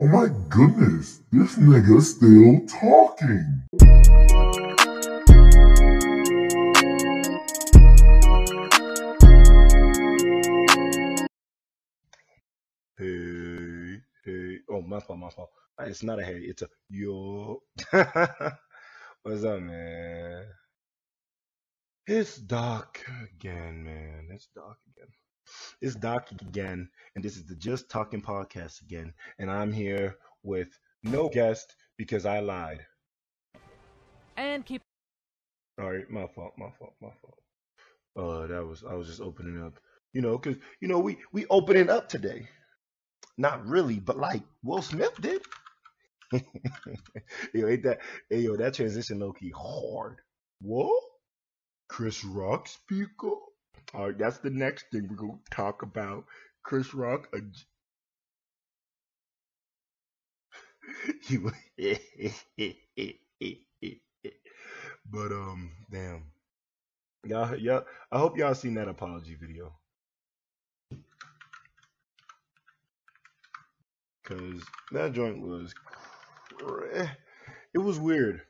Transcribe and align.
Oh 0.00 0.06
my 0.06 0.28
goodness, 0.48 1.22
this 1.32 1.56
nigga's 1.56 2.14
still 2.14 2.60
talking. 2.68 3.64
Hey, 12.98 13.98
hey. 14.24 14.58
Oh, 14.70 14.82
my 14.82 15.00
fault, 15.00 15.18
my 15.18 15.30
fault. 15.30 15.50
Uh, 15.80 15.86
It's 15.86 16.04
not 16.04 16.20
a 16.20 16.24
hey, 16.24 16.38
it's 16.42 16.62
a 16.62 16.68
yo. 16.90 17.60
What's 19.24 19.44
up, 19.44 19.60
man? 19.60 20.46
It's 22.06 22.36
dark 22.38 23.04
again, 23.34 23.84
man. 23.84 24.28
It's 24.32 24.48
dark 24.54 24.78
again. 24.96 25.08
It's 25.80 25.94
Doc 25.94 26.30
again, 26.32 26.88
and 27.14 27.24
this 27.24 27.36
is 27.36 27.46
the 27.46 27.54
Just 27.56 27.88
Talking 27.88 28.22
podcast 28.22 28.82
again. 28.82 29.12
And 29.38 29.50
I'm 29.50 29.72
here 29.72 30.16
with 30.42 30.68
no 31.02 31.28
guest 31.28 31.74
because 31.96 32.26
I 32.26 32.40
lied. 32.40 32.84
And 34.36 34.64
keep 34.64 34.82
All 35.80 35.92
right, 35.92 36.08
my 36.10 36.26
fault, 36.26 36.52
my 36.58 36.70
fault, 36.78 36.94
my 37.00 37.10
fault. 37.20 37.38
Uh, 38.16 38.46
that 38.46 38.66
was 38.66 38.84
I 38.88 38.94
was 38.94 39.06
just 39.06 39.20
opening 39.20 39.62
up, 39.62 39.78
you 40.12 40.22
know, 40.22 40.38
cause 40.38 40.56
you 40.80 40.88
know 40.88 40.98
we 40.98 41.18
we 41.32 41.46
opening 41.50 41.88
up 41.88 42.08
today. 42.08 42.48
Not 43.36 43.64
really, 43.66 44.00
but 44.00 44.18
like 44.18 44.42
Will 44.62 44.82
Smith 44.82 45.20
did. 45.20 45.42
yo, 47.54 47.68
ain't 47.68 47.84
that? 47.84 48.00
Hey, 48.28 48.40
yo, 48.40 48.56
that 48.56 48.74
transition 48.74 49.20
low 49.20 49.32
key 49.32 49.52
hard. 49.56 50.18
What? 50.60 51.02
Chris 51.88 52.24
Rock 52.24 52.68
speaker? 52.68 53.36
All 53.94 54.06
right, 54.06 54.18
that's 54.18 54.38
the 54.38 54.50
next 54.50 54.86
thing 54.92 55.08
we're 55.08 55.16
gonna 55.16 55.38
talk 55.50 55.82
about. 55.82 56.24
Chris 56.62 56.94
Rock. 56.94 57.28
A, 57.34 57.38
but 65.10 65.32
um, 65.32 65.70
damn, 65.90 66.24
y'all, 67.24 67.56
y'all. 67.56 67.84
I 68.12 68.18
hope 68.18 68.36
y'all 68.36 68.54
seen 68.54 68.74
that 68.74 68.88
apology 68.88 69.34
video, 69.34 69.72
cause 74.24 74.62
that 74.92 75.12
joint 75.12 75.40
was, 75.40 75.72
it 77.74 77.78
was 77.78 77.98
weird. 77.98 78.42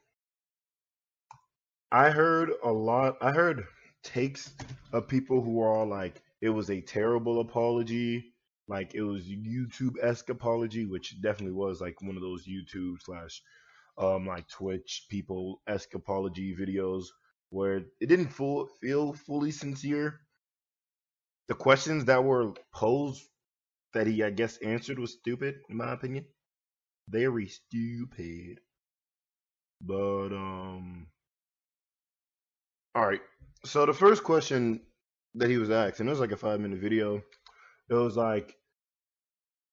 I 1.92 2.08
heard 2.10 2.50
a 2.64 2.72
lot. 2.72 3.16
I 3.20 3.32
heard 3.32 3.66
takes 4.08 4.52
of 4.92 5.08
people 5.08 5.42
who 5.42 5.60
are 5.62 5.68
all 5.74 5.86
like, 5.88 6.22
it 6.40 6.50
was 6.50 6.70
a 6.70 6.80
terrible 6.80 7.40
apology, 7.40 8.34
like 8.68 8.94
it 8.94 9.02
was 9.02 9.28
YouTube 9.28 9.94
esque 10.02 10.30
apology, 10.30 10.86
which 10.86 11.20
definitely 11.22 11.54
was 11.54 11.80
like 11.80 12.00
one 12.02 12.16
of 12.16 12.22
those 12.22 12.46
YouTube 12.46 12.96
slash 13.02 13.42
um 13.98 14.26
like 14.26 14.48
Twitch 14.48 15.06
people 15.10 15.62
esque 15.68 15.94
apology 15.94 16.56
videos 16.56 17.06
where 17.50 17.78
it 18.00 18.08
didn't 18.08 18.28
full, 18.30 18.66
feel 18.80 19.12
fully 19.14 19.50
sincere. 19.52 20.20
The 21.48 21.54
questions 21.54 22.04
that 22.06 22.24
were 22.24 22.54
posed 22.72 23.28
that 23.94 24.06
he 24.06 24.22
I 24.24 24.30
guess 24.30 24.58
answered 24.58 24.98
was 24.98 25.14
stupid 25.14 25.56
in 25.68 25.76
my 25.78 25.92
opinion, 25.92 26.26
very 27.08 27.48
stupid. 27.48 28.60
But 29.80 30.32
um, 30.32 31.08
all 32.94 33.06
right. 33.06 33.20
So 33.69 33.84
the 33.84 33.92
first 33.92 34.24
question 34.24 34.80
that 35.34 35.50
he 35.50 35.58
was 35.58 35.70
asked, 35.70 36.00
and 36.00 36.08
it 36.08 36.12
was 36.12 36.20
like 36.20 36.33
a 36.33 36.38
five 36.38 36.58
minute 36.58 36.78
video. 36.78 37.22
It 37.91 37.94
was 37.94 38.16
like 38.16 38.56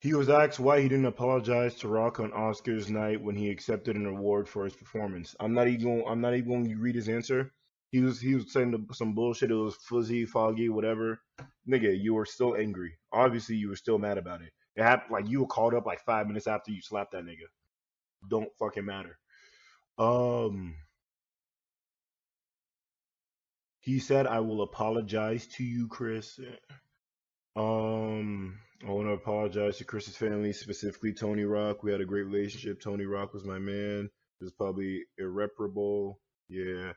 he 0.02 0.14
was 0.14 0.30
asked 0.30 0.60
why 0.60 0.82
he 0.82 0.90
didn't 0.90 1.06
apologize 1.06 1.76
to 1.76 1.88
Rock 1.88 2.20
on 2.20 2.32
Oscars 2.32 2.90
night 2.90 3.22
when 3.22 3.38
he 3.38 3.50
accepted 3.50 3.96
an 3.96 4.06
award 4.06 4.50
for 4.50 4.66
his 4.66 4.76
performance. 4.76 5.34
I'm 5.40 5.54
not 5.54 5.70
even 5.70 6.04
I'm 6.06 6.20
not 6.20 6.36
even 6.36 6.50
going 6.50 6.70
to 6.70 6.76
read 6.76 6.96
his 6.96 7.08
answer. 7.08 7.54
He 7.92 8.02
was 8.02 8.20
he 8.20 8.36
was 8.36 8.52
saying 8.52 8.86
some 8.92 9.16
bullshit. 9.16 9.52
It 9.52 9.56
was 9.56 9.78
fuzzy, 9.78 10.25
foggy, 10.25 10.68
whatever. 10.68 11.22
Nigga, 11.66 11.98
you 11.98 12.16
were 12.16 12.25
still 12.25 12.58
angry. 12.58 12.98
Obviously, 13.14 13.56
you 13.56 13.69
were 13.69 13.78
still 13.78 13.98
mad 13.98 14.18
about 14.18 14.42
it. 14.42 14.52
It 14.75 14.84
happened 14.84 15.14
like 15.14 15.30
you 15.30 15.40
were 15.40 15.48
called 15.48 15.74
up 15.74 15.86
like 15.86 16.03
five 16.03 16.28
minutes 16.28 16.48
after 16.48 16.69
you 16.72 16.81
slapped 16.81 17.14
that 17.14 17.24
nigga. 17.24 17.48
Don't 18.30 18.50
fucking 18.59 18.86
matter. 18.86 19.18
Um, 19.98 20.75
he 23.85 24.00
said, 24.00 24.25
"I 24.25 24.40
will 24.40 24.63
apologize 24.63 25.46
to 25.57 25.63
you, 25.63 25.88
Chris." 25.88 26.40
Um, 27.56 28.59
I 28.84 28.91
want 28.91 29.07
to 29.07 29.13
apologize 29.13 29.78
to 29.78 29.85
Chris's 29.85 30.18
family, 30.18 30.53
specifically 30.53 31.13
Tony 31.13 31.44
Rock. 31.44 31.84
We 31.84 31.91
had 31.91 32.01
a 32.01 32.06
great 32.06 32.24
relationship. 32.24 32.81
Tony 32.81 33.06
Rock 33.06 33.34
was 33.34 33.45
my 33.45 33.59
man. 33.59 34.09
It 34.41 34.44
was 34.44 34.51
probably 34.51 35.06
irreparable. 35.19 36.19
Yeah. 36.50 36.94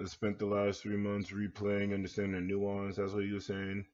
I 0.00 0.04
spent 0.04 0.38
the 0.38 0.46
last 0.46 0.82
three 0.82 0.96
months 0.96 1.32
replaying, 1.32 1.92
understanding 1.92 2.34
the 2.34 2.54
nuance. 2.54 2.96
That's 2.96 3.12
what 3.12 3.24
he 3.24 3.32
was 3.32 3.46
saying. 3.46 3.86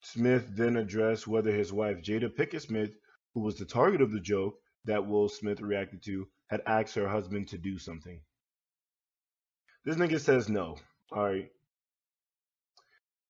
Smith 0.00 0.46
then 0.56 0.76
addressed 0.76 1.28
whether 1.28 1.52
his 1.52 1.70
wife, 1.70 1.98
Jada 1.98 2.34
Pinkett 2.34 2.62
Smith, 2.62 2.96
who 3.34 3.40
was 3.40 3.56
the 3.56 3.66
target 3.66 4.00
of 4.00 4.10
the 4.10 4.20
joke 4.20 4.54
that 4.86 5.06
Will 5.06 5.28
Smith 5.28 5.60
reacted 5.60 6.02
to, 6.04 6.26
had 6.46 6.62
asked 6.66 6.94
her 6.94 7.08
husband 7.08 7.48
to 7.48 7.58
do 7.58 7.78
something. 7.78 8.22
This 9.84 9.96
nigga 9.96 10.20
says 10.20 10.48
no. 10.48 10.76
All 11.12 11.24
right. 11.24 11.50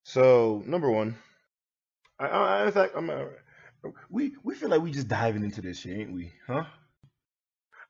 So, 0.03 0.63
number 0.65 0.89
one, 0.89 1.17
I, 2.19 2.27
I 2.27 2.65
in 2.65 2.71
fact, 2.71 2.93
I'm, 2.95 3.09
uh, 3.09 3.25
we 4.09 4.35
we 4.43 4.55
feel 4.55 4.69
like 4.69 4.81
we 4.81 4.91
just 4.91 5.07
diving 5.07 5.43
into 5.43 5.61
this 5.61 5.79
shit, 5.79 5.97
ain't 5.97 6.13
we? 6.13 6.33
Huh? 6.47 6.65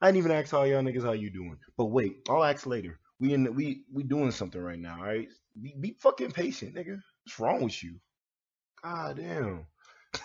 I 0.01 0.07
didn't 0.07 0.17
even 0.17 0.31
ask 0.31 0.53
all 0.53 0.65
y'all 0.65 0.81
niggas 0.81 1.03
how 1.03 1.13
you 1.13 1.29
doing. 1.31 1.57
But 1.77 1.85
wait, 1.85 2.17
I'll 2.29 2.43
ask 2.43 2.65
later. 2.65 2.99
We 3.19 3.33
in 3.33 3.43
the, 3.43 3.51
we 3.51 3.83
we 3.93 4.03
doing 4.03 4.31
something 4.31 4.61
right 4.61 4.79
now, 4.79 4.97
all 4.97 5.05
right? 5.05 5.27
Be, 5.61 5.75
be 5.79 5.97
fucking 5.99 6.31
patient, 6.31 6.75
nigga. 6.75 6.99
What's 7.23 7.39
wrong 7.39 7.63
with 7.63 7.83
you? 7.83 7.99
God 8.83 9.17
damn. 9.17 9.67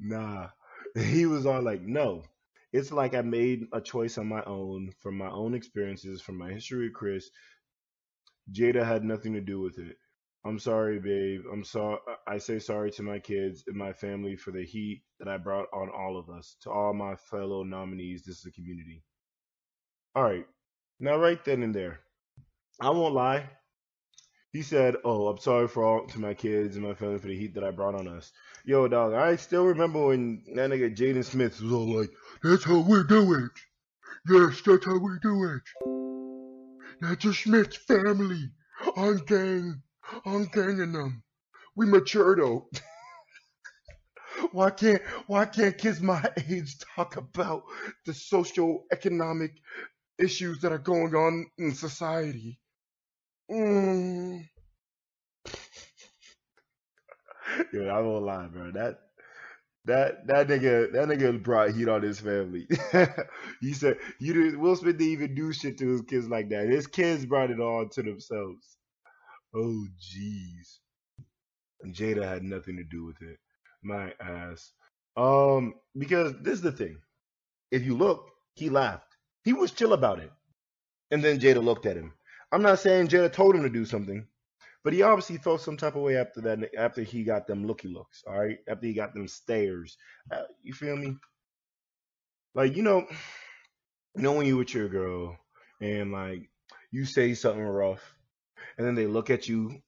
Nah. 0.00 0.48
He 0.96 1.26
was 1.26 1.44
all 1.44 1.60
like, 1.62 1.82
no. 1.82 2.22
It's 2.72 2.92
like 2.92 3.14
I 3.14 3.22
made 3.22 3.66
a 3.72 3.80
choice 3.80 4.18
on 4.18 4.26
my 4.26 4.42
own 4.44 4.92
from 5.00 5.16
my 5.16 5.30
own 5.30 5.54
experiences, 5.54 6.20
from 6.20 6.38
my 6.38 6.52
history 6.52 6.88
with 6.88 6.94
Chris. 6.94 7.30
Jada 8.52 8.84
had 8.84 9.04
nothing 9.04 9.34
to 9.34 9.40
do 9.40 9.60
with 9.60 9.78
it. 9.78 9.96
I'm 10.44 10.58
sorry, 10.60 11.00
babe. 11.00 11.42
I'm 11.52 11.64
sorry. 11.64 11.98
I 12.28 12.38
say 12.38 12.60
sorry 12.60 12.92
to 12.92 13.02
my 13.02 13.18
kids 13.18 13.64
and 13.66 13.76
my 13.76 13.92
family 13.92 14.36
for 14.36 14.52
the 14.52 14.64
heat 14.64 15.02
that 15.18 15.28
I 15.28 15.38
brought 15.38 15.66
on 15.72 15.90
all 15.90 16.16
of 16.16 16.30
us. 16.30 16.56
To 16.62 16.70
all 16.70 16.94
my 16.94 17.16
fellow 17.16 17.64
nominees, 17.64 18.24
this 18.24 18.38
is 18.38 18.46
a 18.46 18.52
community. 18.52 19.02
All 20.14 20.22
right. 20.22 20.46
Now, 21.00 21.16
right 21.16 21.44
then 21.44 21.62
and 21.62 21.74
there, 21.74 22.00
I 22.80 22.90
won't 22.90 23.14
lie. 23.14 23.50
He 24.56 24.62
said, 24.62 24.96
"Oh, 25.04 25.28
I'm 25.28 25.36
sorry 25.36 25.68
for 25.68 25.84
all 25.84 26.06
to 26.06 26.18
my 26.18 26.32
kids 26.32 26.76
and 26.76 26.86
my 26.86 26.94
family 26.94 27.18
for 27.18 27.26
the 27.26 27.36
heat 27.36 27.52
that 27.56 27.62
I 27.62 27.70
brought 27.70 27.94
on 27.94 28.08
us." 28.08 28.32
Yo, 28.64 28.88
dog, 28.88 29.12
I 29.12 29.36
still 29.36 29.66
remember 29.66 30.06
when 30.06 30.44
that 30.54 30.70
nigga 30.70 30.96
Jaden 30.96 31.26
Smith 31.26 31.60
was 31.60 31.70
all 31.70 31.94
like, 31.94 32.10
"That's 32.42 32.64
how 32.64 32.78
we 32.78 33.02
do 33.04 33.34
it. 33.34 33.50
Yes, 34.26 34.62
that's 34.62 34.86
how 34.86 34.96
we 34.96 35.18
do 35.20 35.44
it. 35.44 35.62
That's 37.02 37.26
a 37.26 37.34
Smith 37.34 37.76
family. 37.76 38.50
I'm 38.96 39.18
gang, 39.26 39.82
I'm 40.24 40.46
ganging 40.46 40.92
them. 40.92 41.22
We 41.74 41.84
mature 41.84 42.34
though. 42.34 42.70
why 44.52 44.70
can't 44.70 45.02
why 45.26 45.44
can't 45.44 45.76
kids 45.76 46.00
my 46.00 46.24
age 46.48 46.78
talk 46.78 47.18
about 47.18 47.64
the 48.06 48.14
social 48.14 48.86
economic 48.90 49.52
issues 50.18 50.62
that 50.62 50.72
are 50.72 50.78
going 50.78 51.14
on 51.14 51.50
in 51.58 51.74
society?" 51.74 52.58
Mm. 53.50 54.48
Yo, 57.72 57.88
I 57.88 58.00
won't 58.00 58.24
lie, 58.24 58.46
bro. 58.46 58.72
That 58.72 58.98
that 59.86 60.26
that 60.26 60.48
nigga 60.48 60.92
that 60.92 61.08
nigga 61.08 61.42
brought 61.42 61.74
heat 61.74 61.88
on 61.88 62.02
his 62.02 62.20
family. 62.20 62.66
he 63.60 63.72
said 63.72 63.98
you 64.20 64.32
didn't 64.34 64.60
Will 64.60 64.76
Smith 64.76 64.98
didn't 64.98 65.12
even 65.12 65.34
do 65.34 65.52
shit 65.52 65.78
to 65.78 65.88
his 65.88 66.02
kids 66.02 66.28
like 66.28 66.50
that. 66.50 66.68
His 66.68 66.86
kids 66.86 67.26
brought 67.26 67.50
it 67.50 67.60
on 67.60 67.90
to 67.90 68.02
themselves. 68.02 68.78
Oh 69.54 69.86
jeez. 70.00 70.78
Jada 71.86 72.24
had 72.24 72.42
nothing 72.42 72.76
to 72.76 72.84
do 72.84 73.04
with 73.04 73.22
it. 73.22 73.38
My 73.82 74.12
ass. 74.20 74.72
Um, 75.16 75.74
because 75.96 76.34
this 76.42 76.54
is 76.54 76.62
the 76.62 76.72
thing. 76.72 76.98
If 77.70 77.84
you 77.84 77.96
look, 77.96 78.28
he 78.54 78.70
laughed. 78.70 79.16
He 79.44 79.52
was 79.52 79.72
chill 79.72 79.92
about 79.92 80.20
it. 80.20 80.32
And 81.10 81.22
then 81.24 81.38
Jada 81.40 81.62
looked 81.64 81.86
at 81.86 81.96
him. 81.96 82.12
I'm 82.56 82.62
not 82.62 82.78
saying 82.78 83.08
Jada 83.08 83.30
told 83.30 83.54
him 83.54 83.64
to 83.64 83.68
do 83.68 83.84
something. 83.84 84.26
But 84.82 84.94
he 84.94 85.02
obviously 85.02 85.36
felt 85.36 85.60
some 85.60 85.76
type 85.76 85.94
of 85.94 86.00
way 86.00 86.16
after 86.16 86.40
that, 86.40 86.70
after 86.74 87.02
he 87.02 87.22
got 87.22 87.46
them 87.46 87.66
looky 87.66 87.88
looks, 87.88 88.24
all 88.26 88.40
right? 88.40 88.56
After 88.66 88.86
he 88.86 88.94
got 88.94 89.12
them 89.12 89.28
stares. 89.28 89.98
Uh, 90.32 90.44
you 90.62 90.72
feel 90.72 90.96
me? 90.96 91.16
Like, 92.54 92.74
you 92.74 92.82
know, 92.82 93.06
you 94.14 94.22
know 94.22 94.32
when 94.32 94.46
you 94.46 94.56
with 94.56 94.72
your 94.72 94.88
girl 94.88 95.36
and 95.82 96.12
like 96.12 96.48
you 96.92 97.04
say 97.04 97.34
something 97.34 97.62
rough 97.62 98.14
and 98.78 98.86
then 98.86 98.94
they 98.94 99.06
look 99.06 99.28
at 99.28 99.46
you 99.50 99.68
and 99.68 99.82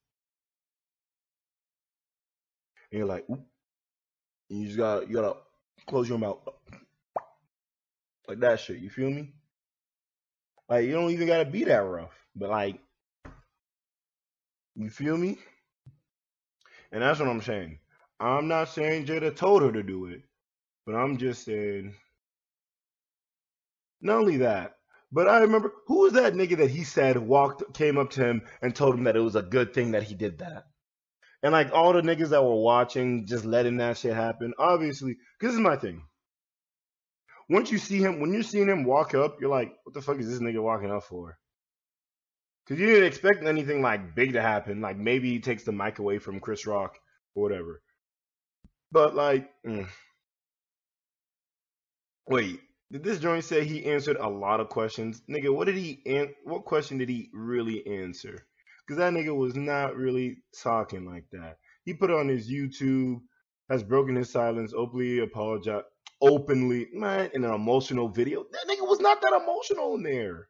you're 2.91 3.07
like, 3.07 3.25
Oop. 3.31 3.47
You 4.51 4.67
just 4.67 4.77
gotta 4.77 5.07
you 5.07 5.15
gotta 5.15 5.37
close 5.87 6.07
your 6.07 6.19
mouth, 6.19 6.47
like 8.27 8.41
that 8.41 8.61
shit. 8.61 8.81
You 8.81 8.91
feel 8.91 9.09
me? 9.11 9.33
Like 10.69 10.85
you 10.85 10.93
don't 10.93 11.11
even 11.11 11.27
gotta 11.27 11.45
be 11.47 11.65
that 11.65 11.79
rough, 11.79 12.15
but 12.37 12.51
like, 12.51 12.81
you 14.77 14.91
feel 14.91 15.17
me? 15.17 15.39
And 16.93 17.03
that's 17.03 17.21
what 17.21 17.29
I'm 17.29 17.43
saying. 17.43 17.79
I'm 18.21 18.49
not 18.49 18.69
saying 18.69 19.07
Jada 19.07 19.35
told 19.35 19.63
her 19.63 19.73
to 19.73 19.83
do 19.83 20.07
it, 20.07 20.23
but 20.87 20.95
I'm 20.95 21.19
just 21.19 21.45
saying. 21.45 21.95
Not 24.01 24.19
only 24.19 24.39
that, 24.39 24.77
but 25.11 25.29
I 25.29 25.41
remember 25.41 25.73
who 25.87 26.01
was 26.01 26.13
that 26.15 26.35
nigga 26.35 26.59
that 26.59 26.71
he 26.71 26.85
said 26.85 27.19
walked 27.19 27.75
came 27.75 27.99
up 27.99 28.11
to 28.11 28.25
him 28.25 28.43
and 28.63 28.75
told 28.75 28.95
him 28.95 29.05
that 29.05 29.17
it 29.17 29.21
was 29.21 29.37
a 29.37 29.43
good 29.43 29.75
thing 29.75 29.93
that 29.93 30.05
he 30.05 30.15
did 30.15 30.39
that. 30.39 30.65
And 31.43 31.53
like 31.53 31.73
all 31.73 31.93
the 31.93 32.03
niggas 32.03 32.31
that 32.31 32.45
were 32.45 32.63
watching, 32.63 33.27
just 33.27 33.45
letting 33.45 33.79
that 33.79 33.99
shit 33.99 34.15
happen. 34.15 34.55
Obviously, 34.59 35.17
because 35.39 35.55
this 35.55 35.55
is 35.55 35.61
my 35.61 35.77
thing. 35.77 36.03
Once 37.49 37.71
you 37.71 37.79
see 37.79 37.99
him, 37.99 38.21
when 38.21 38.33
you're 38.33 38.43
seeing 38.43 38.69
him 38.69 38.85
walk 38.85 39.15
up, 39.15 39.41
you're 39.41 39.51
like, 39.51 39.73
what 39.85 39.95
the 39.95 40.03
fuck 40.03 40.19
is 40.19 40.29
this 40.29 40.41
nigga 40.41 40.63
walking 40.63 40.91
up 40.91 41.05
for? 41.05 41.39
Because 42.65 42.81
you 42.81 42.87
didn't 42.87 43.07
expect 43.07 43.45
anything 43.45 43.81
like 43.81 44.15
big 44.15 44.35
to 44.35 44.43
happen. 44.43 44.83
Like 44.83 44.99
maybe 44.99 45.31
he 45.31 45.41
takes 45.41 45.65
the 45.65 45.73
mic 45.73 45.99
away 45.99 46.19
from 46.19 46.41
Chris 46.41 46.67
Rock 46.67 46.99
or 47.35 47.43
whatever. 47.43 47.81
But 48.93 49.15
like, 49.15 49.49
mm. 49.67 49.87
wait, 52.27 52.61
did 52.93 53.05
this 53.05 53.19
joint 53.19 53.45
say 53.45 53.65
he 53.65 53.87
answered 53.87 54.19
a 54.19 54.29
lot 54.29 54.61
of 54.61 54.69
questions? 54.69 55.23
Nigga, 55.31 55.55
what 55.55 55.67
did 55.67 55.77
he 55.77 56.03
an- 56.07 56.35
what 56.45 56.67
question 56.67 56.99
did 56.99 57.09
he 57.09 57.31
really 57.33 57.87
answer? 57.87 58.47
Because 58.87 58.99
that 58.99 59.13
nigga 59.13 59.35
was 59.35 59.55
not 59.55 59.97
really 59.97 60.39
talking 60.63 61.07
like 61.07 61.25
that. 61.33 61.59
He 61.85 61.95
put 61.95 62.11
on 62.11 62.29
his 62.29 62.51
YouTube, 62.51 63.21
has 63.69 63.83
broken 63.83 64.17
his 64.17 64.31
silence, 64.31 64.73
openly 64.75 65.19
apologized, 65.21 65.87
openly, 66.21 66.89
man, 66.93 67.31
in 67.35 67.45
an 67.45 67.55
emotional 67.55 68.09
video. 68.09 68.45
That 68.51 68.67
nigga 68.69 68.89
was 68.89 69.01
not 69.01 69.23
that 69.23 69.33
emotional 69.33 69.95
in 69.97 70.03
there. 70.03 70.49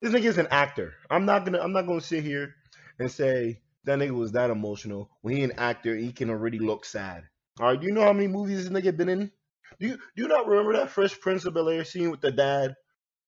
This 0.00 0.12
nigga 0.12 0.24
is 0.24 0.38
an 0.38 0.48
actor. 0.50 0.94
I'm 1.10 1.24
not 1.24 1.44
gonna 1.44 1.60
I'm 1.60 1.72
not 1.72 1.86
gonna 1.86 2.00
sit 2.00 2.24
here 2.24 2.54
and 2.98 3.10
say 3.10 3.60
that 3.84 3.98
nigga 3.98 4.12
was 4.12 4.32
that 4.32 4.50
emotional 4.50 5.10
when 5.22 5.36
he 5.36 5.42
an 5.44 5.52
actor. 5.58 5.96
He 5.96 6.12
can 6.12 6.30
already 6.30 6.58
look 6.58 6.84
sad. 6.84 7.24
All 7.60 7.66
right, 7.68 7.80
do 7.80 7.86
you 7.86 7.92
know 7.92 8.02
how 8.02 8.12
many 8.12 8.28
movies 8.28 8.68
this 8.68 8.72
nigga 8.72 8.96
been 8.96 9.08
in? 9.08 9.30
Do 9.78 9.86
you 9.86 9.96
do 9.96 10.22
you 10.22 10.28
not 10.28 10.46
remember 10.46 10.74
that 10.74 10.90
Fresh 10.90 11.20
Prince 11.20 11.44
of 11.44 11.54
Bel 11.54 11.68
Air 11.68 11.84
scene 11.84 12.10
with 12.10 12.20
the 12.20 12.32
dad? 12.32 12.74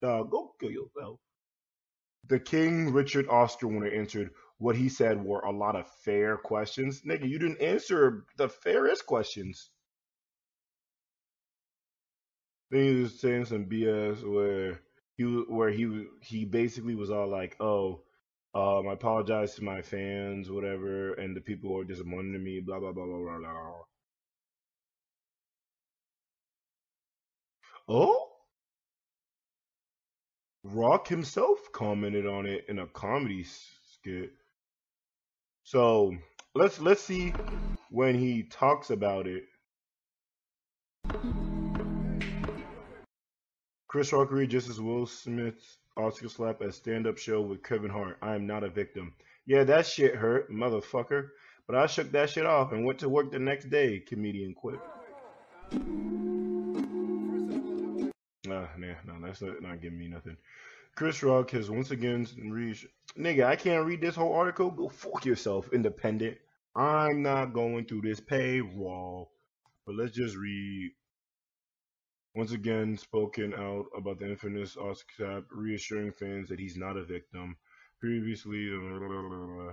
Dog, 0.02 0.31
go 0.31 0.55
kill 0.61 0.70
yourself. 0.70 1.20
The 2.26 2.40
King 2.40 2.93
Richard 2.93 3.28
Oscar 3.28 3.69
winner 3.69 3.88
answered 3.88 4.31
what 4.58 4.76
he 4.76 4.88
said 4.88 5.22
were 5.22 5.40
a 5.40 5.50
lot 5.50 5.76
of 5.76 5.90
fair 6.05 6.37
questions. 6.37 7.02
Nigga, 7.02 7.28
you 7.28 7.38
didn't 7.38 7.61
answer 7.61 8.25
the 8.37 8.49
fairest 8.49 9.06
questions. 9.06 9.70
Then 12.70 12.84
he 12.84 13.02
was 13.02 13.20
saying 13.20 13.46
some 13.46 13.66
BS 13.66 14.22
where 14.31 14.81
he 15.16 15.25
where 15.25 15.70
he 15.70 16.06
he 16.22 16.44
basically 16.46 16.96
was 16.96 17.11
all 17.11 17.28
like, 17.28 17.56
"Oh, 17.61 18.02
um, 18.55 18.88
I 18.88 18.94
apologize 18.94 19.56
to 19.56 19.64
my 19.64 19.82
fans, 19.82 20.50
whatever, 20.50 21.14
and 21.14 21.37
the 21.37 21.43
people 21.43 21.70
who 21.70 21.81
are 21.81 21.84
disappointed 21.84 22.37
in 22.37 22.44
me, 22.44 22.61
blah 22.61 22.81
blah 22.81 22.93
blah 22.93 23.06
blah 23.06 23.20
blah 23.20 23.38
blah." 23.38 23.75
Oh, 27.88 28.28
Rock 30.64 31.08
himself 31.08 31.58
commented 31.72 32.26
on 32.26 32.46
it 32.46 32.66
in 32.69 32.81
a 32.81 32.88
comedy 32.88 33.44
skit. 33.44 34.32
So 35.64 36.14
let's 36.55 36.81
let's 36.81 37.02
see 37.02 37.32
when 37.90 38.16
he 38.16 38.44
talks 38.44 38.90
about 38.90 39.26
it. 39.28 39.44
Chris 43.94 44.12
Rock 44.12 44.32
readjusts 44.32 44.81
Will 44.81 45.06
Smith's 45.06 45.79
Oscar 45.96 46.29
slap 46.29 46.61
at 46.62 46.75
stand-up 46.75 47.17
show 47.17 47.41
with 47.41 47.62
Kevin 47.62 47.93
Hart. 47.93 48.19
I 48.20 48.35
am 48.35 48.44
not 48.44 48.64
a 48.64 48.69
victim. 48.69 49.14
Yeah, 49.46 49.62
that 49.62 49.87
shit 49.87 50.17
hurt, 50.17 50.50
motherfucker. 50.50 51.29
But 51.69 51.76
I 51.76 51.87
shook 51.87 52.11
that 52.11 52.29
shit 52.29 52.44
off 52.44 52.73
and 52.73 52.85
went 52.85 52.99
to 52.99 53.08
work 53.08 53.31
the 53.31 53.38
next 53.38 53.70
day. 53.70 54.00
Comedian 54.00 54.52
quit. 54.52 54.81
Ah, 55.70 55.79
nah, 58.49 58.67
nah, 58.76 58.94
no, 59.06 59.14
that's 59.25 59.41
not, 59.41 59.62
not 59.62 59.81
giving 59.81 60.00
me 60.00 60.08
nothing. 60.08 60.38
Chris 60.97 61.23
Rock 61.23 61.52
has 61.52 61.70
once 61.70 61.93
again 61.93 62.26
reached. 62.50 62.87
Nigga, 63.17 63.44
I 63.44 63.55
can't 63.55 63.87
read 63.87 64.00
this 64.00 64.17
whole 64.17 64.32
article. 64.32 64.73
Go 64.73 64.88
fuck 64.88 65.25
yourself, 65.25 65.73
independent. 65.73 66.37
I'm 66.75 67.23
not 67.23 67.52
going 67.52 67.85
through 67.85 68.00
this 68.00 68.20
paywall. 68.20 69.29
But 69.87 69.94
let's 69.94 70.17
just 70.17 70.35
read. 70.35 70.90
Once 72.34 72.50
again, 72.50 72.96
spoken 72.96 73.54
out 73.54 73.86
about 73.96 74.19
the 74.19 74.28
infamous 74.28 74.76
Oscar 74.76 75.44
reassuring 75.52 76.10
fans 76.10 76.48
that 76.48 76.58
he's 76.58 76.76
not 76.76 76.96
a 76.96 77.04
victim. 77.04 77.56
Previously, 78.00 78.72
uh, 78.75 79.72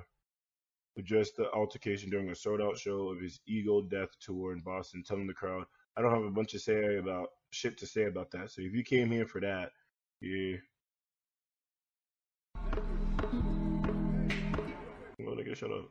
addressed 0.95 1.37
the 1.37 1.51
altercation 1.53 2.11
during 2.11 2.29
a 2.29 2.35
sold 2.35 2.61
out 2.61 2.77
show 2.77 3.09
of 3.09 3.19
his 3.19 3.39
Ego 3.47 3.81
Death 3.81 4.09
tour 4.19 4.53
in 4.53 4.59
Boston, 4.59 5.01
telling 5.03 5.25
the 5.25 5.33
crowd, 5.33 5.65
I 5.97 6.03
don't 6.03 6.13
have 6.13 6.23
a 6.23 6.29
bunch 6.29 6.53
of 6.53 6.61
say 6.61 6.97
about 6.97 7.29
shit 7.49 7.79
to 7.79 7.87
say 7.87 8.05
about 8.05 8.29
that. 8.31 8.51
So 8.51 8.61
if 8.61 8.73
you 8.73 8.83
came 8.83 9.09
here 9.09 9.25
for 9.25 9.41
that, 9.41 9.71
yeah. 10.21 10.57
Well, 15.17 15.35
nigga, 15.35 15.55
shut 15.55 15.71
up. 15.71 15.89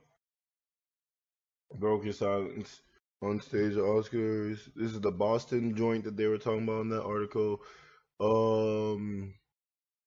Broke 1.75 2.05
his 2.05 2.19
silence 2.19 2.83
on 3.23 3.41
stage 3.41 3.73
at 3.73 3.79
Oscars. 3.79 4.59
This 4.75 4.93
is 4.93 5.01
the 5.01 5.11
Boston 5.11 5.75
joint 5.77 6.05
that 6.05 6.17
they 6.17 6.27
were 6.27 6.39
talking 6.39 6.65
about 6.65 6.83
in 6.83 6.89
that 6.91 7.05
article. 7.05 7.61
Um, 8.19 9.35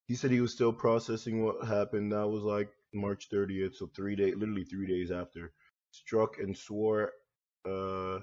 he 0.08 0.16
said 0.16 0.32
he 0.32 0.42
was 0.42 0.54
still 0.54 0.74
processing 0.74 1.44
what 1.44 1.66
happened. 1.66 2.12
That 2.12 2.28
was 2.28 2.44
like 2.44 2.70
March 2.94 3.30
30th, 3.32 3.76
so 3.76 3.90
three 3.96 4.16
days, 4.16 4.36
literally 4.36 4.66
three 4.66 4.88
days 4.88 5.12
after. 5.12 5.52
Struck 5.92 6.40
and 6.40 6.58
swore. 6.58 7.12
Uh, 7.70 8.20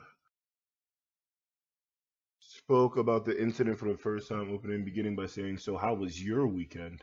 spoke 2.40 2.96
about 2.96 3.25
the 3.25 3.40
incident 3.40 3.78
for 3.78 3.88
the 3.88 3.96
first 3.96 4.28
time 4.28 4.52
opening, 4.52 4.84
beginning 4.84 5.16
by 5.16 5.26
saying, 5.26 5.58
"So 5.58 5.76
how 5.76 5.94
was 5.94 6.22
your 6.22 6.46
weekend?" 6.46 7.02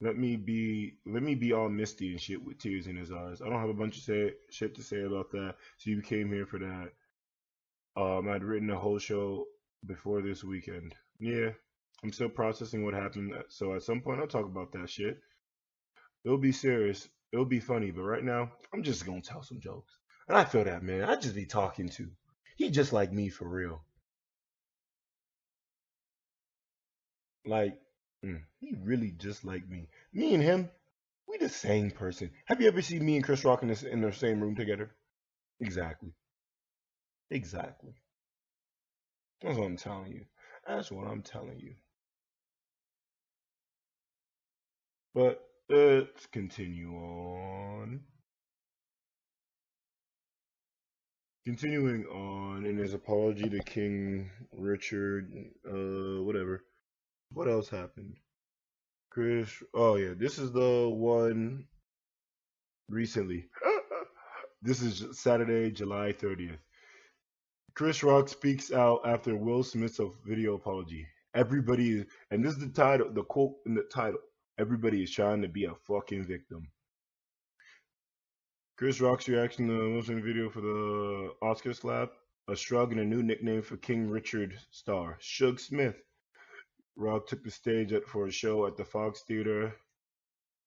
Let 0.00 0.18
me 0.18 0.36
be 0.36 0.98
let 1.06 1.22
me 1.22 1.34
be 1.34 1.52
all 1.52 1.70
misty 1.70 2.10
and 2.10 2.20
shit 2.20 2.44
with 2.44 2.58
tears 2.58 2.86
in 2.86 2.96
his 2.96 3.10
eyes. 3.10 3.40
I 3.40 3.48
don't 3.48 3.60
have 3.60 3.70
a 3.70 3.74
bunch 3.74 3.96
of 3.96 4.02
say, 4.02 4.34
shit 4.50 4.74
to 4.74 4.82
say 4.82 5.02
about 5.02 5.30
that. 5.32 5.54
So 5.78 5.90
you 5.90 6.02
came 6.02 6.30
here 6.30 6.46
for 6.46 6.58
that. 6.58 6.90
Um, 7.96 8.28
I'd 8.28 8.44
written 8.44 8.70
a 8.70 8.78
whole 8.78 8.98
show 8.98 9.46
before 9.86 10.20
this 10.20 10.44
weekend. 10.44 10.94
Yeah, 11.18 11.50
I'm 12.04 12.12
still 12.12 12.28
processing 12.28 12.84
what 12.84 12.92
happened. 12.92 13.32
So 13.48 13.74
at 13.74 13.82
some 13.82 14.02
point 14.02 14.20
I'll 14.20 14.26
talk 14.26 14.44
about 14.44 14.72
that 14.72 14.90
shit. 14.90 15.18
It'll 16.24 16.36
be 16.36 16.52
serious. 16.52 17.08
It'll 17.32 17.46
be 17.46 17.60
funny. 17.60 17.90
But 17.90 18.02
right 18.02 18.24
now 18.24 18.52
I'm 18.74 18.82
just 18.82 19.06
gonna 19.06 19.22
tell 19.22 19.42
some 19.42 19.60
jokes. 19.60 19.96
And 20.28 20.36
I 20.36 20.44
feel 20.44 20.64
that 20.64 20.82
man. 20.82 21.04
I 21.04 21.16
just 21.16 21.34
be 21.34 21.46
talking 21.46 21.88
to. 21.90 22.10
He 22.56 22.70
just 22.70 22.92
like 22.92 23.12
me 23.12 23.30
for 23.30 23.48
real. 23.48 23.82
Like, 27.46 27.78
mm, 28.26 28.42
he 28.60 28.74
really 28.82 29.12
just 29.12 29.44
like 29.44 29.68
me. 29.68 29.88
Me 30.12 30.34
and 30.34 30.42
him, 30.42 30.70
we 31.28 31.38
the 31.38 31.48
same 31.48 31.90
person. 31.90 32.30
Have 32.46 32.60
you 32.60 32.68
ever 32.68 32.82
seen 32.82 33.04
me 33.04 33.16
and 33.16 33.24
Chris 33.24 33.44
Rock 33.44 33.62
in, 33.62 33.70
in 33.70 34.00
the 34.02 34.12
same 34.12 34.40
room 34.40 34.56
together? 34.56 34.90
Exactly. 35.60 36.12
Exactly. 37.30 37.94
That's 39.40 39.56
what 39.56 39.64
I'm 39.66 39.76
telling 39.78 40.12
you. 40.12 40.26
That's 40.66 40.90
what 40.90 41.06
I'm 41.06 41.22
telling 41.22 41.58
you. 41.60 41.76
But 45.14 45.42
let's 45.68 46.26
continue 46.26 46.94
on. 46.94 48.04
Continuing 51.46 52.04
on 52.06 52.66
in 52.66 52.76
his 52.76 52.92
apology 52.92 53.48
to 53.48 53.60
King 53.60 54.30
Richard, 54.52 55.32
uh, 55.66 56.22
whatever. 56.22 56.64
What 57.32 57.48
else 57.48 57.68
happened? 57.68 58.16
Chris, 59.10 59.50
oh 59.74 59.96
yeah, 59.96 60.14
this 60.16 60.38
is 60.38 60.52
the 60.52 60.88
one 60.88 61.66
recently. 62.88 63.48
this 64.62 64.82
is 64.82 65.18
Saturday, 65.18 65.70
July 65.70 66.12
30th. 66.12 66.58
Chris 67.74 68.02
Rock 68.02 68.28
speaks 68.28 68.72
out 68.72 69.00
after 69.04 69.36
Will 69.36 69.62
Smith's 69.62 70.00
video 70.26 70.54
apology. 70.54 71.06
Everybody 71.34 72.06
and 72.30 72.44
this 72.44 72.54
is 72.54 72.58
the 72.58 72.68
title, 72.68 73.12
the 73.12 73.22
quote 73.22 73.56
in 73.66 73.74
the 73.74 73.82
title. 73.82 74.20
Everybody 74.58 75.02
is 75.02 75.10
trying 75.10 75.42
to 75.42 75.48
be 75.48 75.64
a 75.64 75.74
fucking 75.86 76.24
victim. 76.24 76.68
Chris 78.78 79.00
Rock's 79.00 79.28
reaction 79.28 79.68
to 79.68 79.72
the 79.72 79.90
Wilson 79.90 80.22
video 80.22 80.50
for 80.50 80.60
the 80.60 81.32
Oscar 81.42 81.72
slap, 81.72 82.12
a 82.48 82.56
shrug 82.56 82.92
and 82.92 83.00
a 83.00 83.04
new 83.04 83.22
nickname 83.22 83.62
for 83.62 83.76
King 83.78 84.10
Richard 84.10 84.58
star, 84.70 85.18
Suge 85.20 85.60
Smith. 85.60 85.96
Rock 86.96 87.26
took 87.26 87.44
the 87.44 87.50
stage 87.50 87.92
for 88.06 88.26
a 88.26 88.30
show 88.30 88.66
at 88.66 88.76
the 88.76 88.84
Fox 88.84 89.22
Theater 89.22 89.74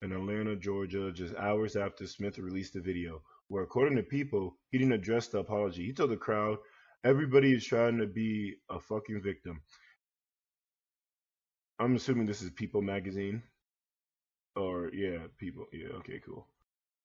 in 0.01 0.11
Atlanta, 0.11 0.55
Georgia, 0.55 1.11
just 1.11 1.35
hours 1.35 1.75
after 1.75 2.05
Smith 2.07 2.37
released 2.37 2.73
the 2.73 2.81
video, 2.81 3.21
where, 3.47 3.63
according 3.63 3.97
to 3.97 4.03
People, 4.03 4.55
he 4.71 4.77
didn't 4.77 4.93
address 4.93 5.27
the 5.27 5.39
apology. 5.39 5.85
He 5.85 5.93
told 5.93 6.11
the 6.11 6.17
crowd, 6.17 6.57
Everybody 7.03 7.53
is 7.53 7.65
trying 7.65 7.97
to 7.97 8.07
be 8.07 8.55
a 8.69 8.79
fucking 8.79 9.21
victim. 9.21 9.61
I'm 11.79 11.95
assuming 11.95 12.25
this 12.25 12.41
is 12.41 12.51
People 12.51 12.81
magazine. 12.81 13.41
Or 14.55 14.89
yeah, 14.93 15.19
People. 15.37 15.65
Yeah, 15.71 15.89
okay, 15.99 16.21
cool. 16.25 16.45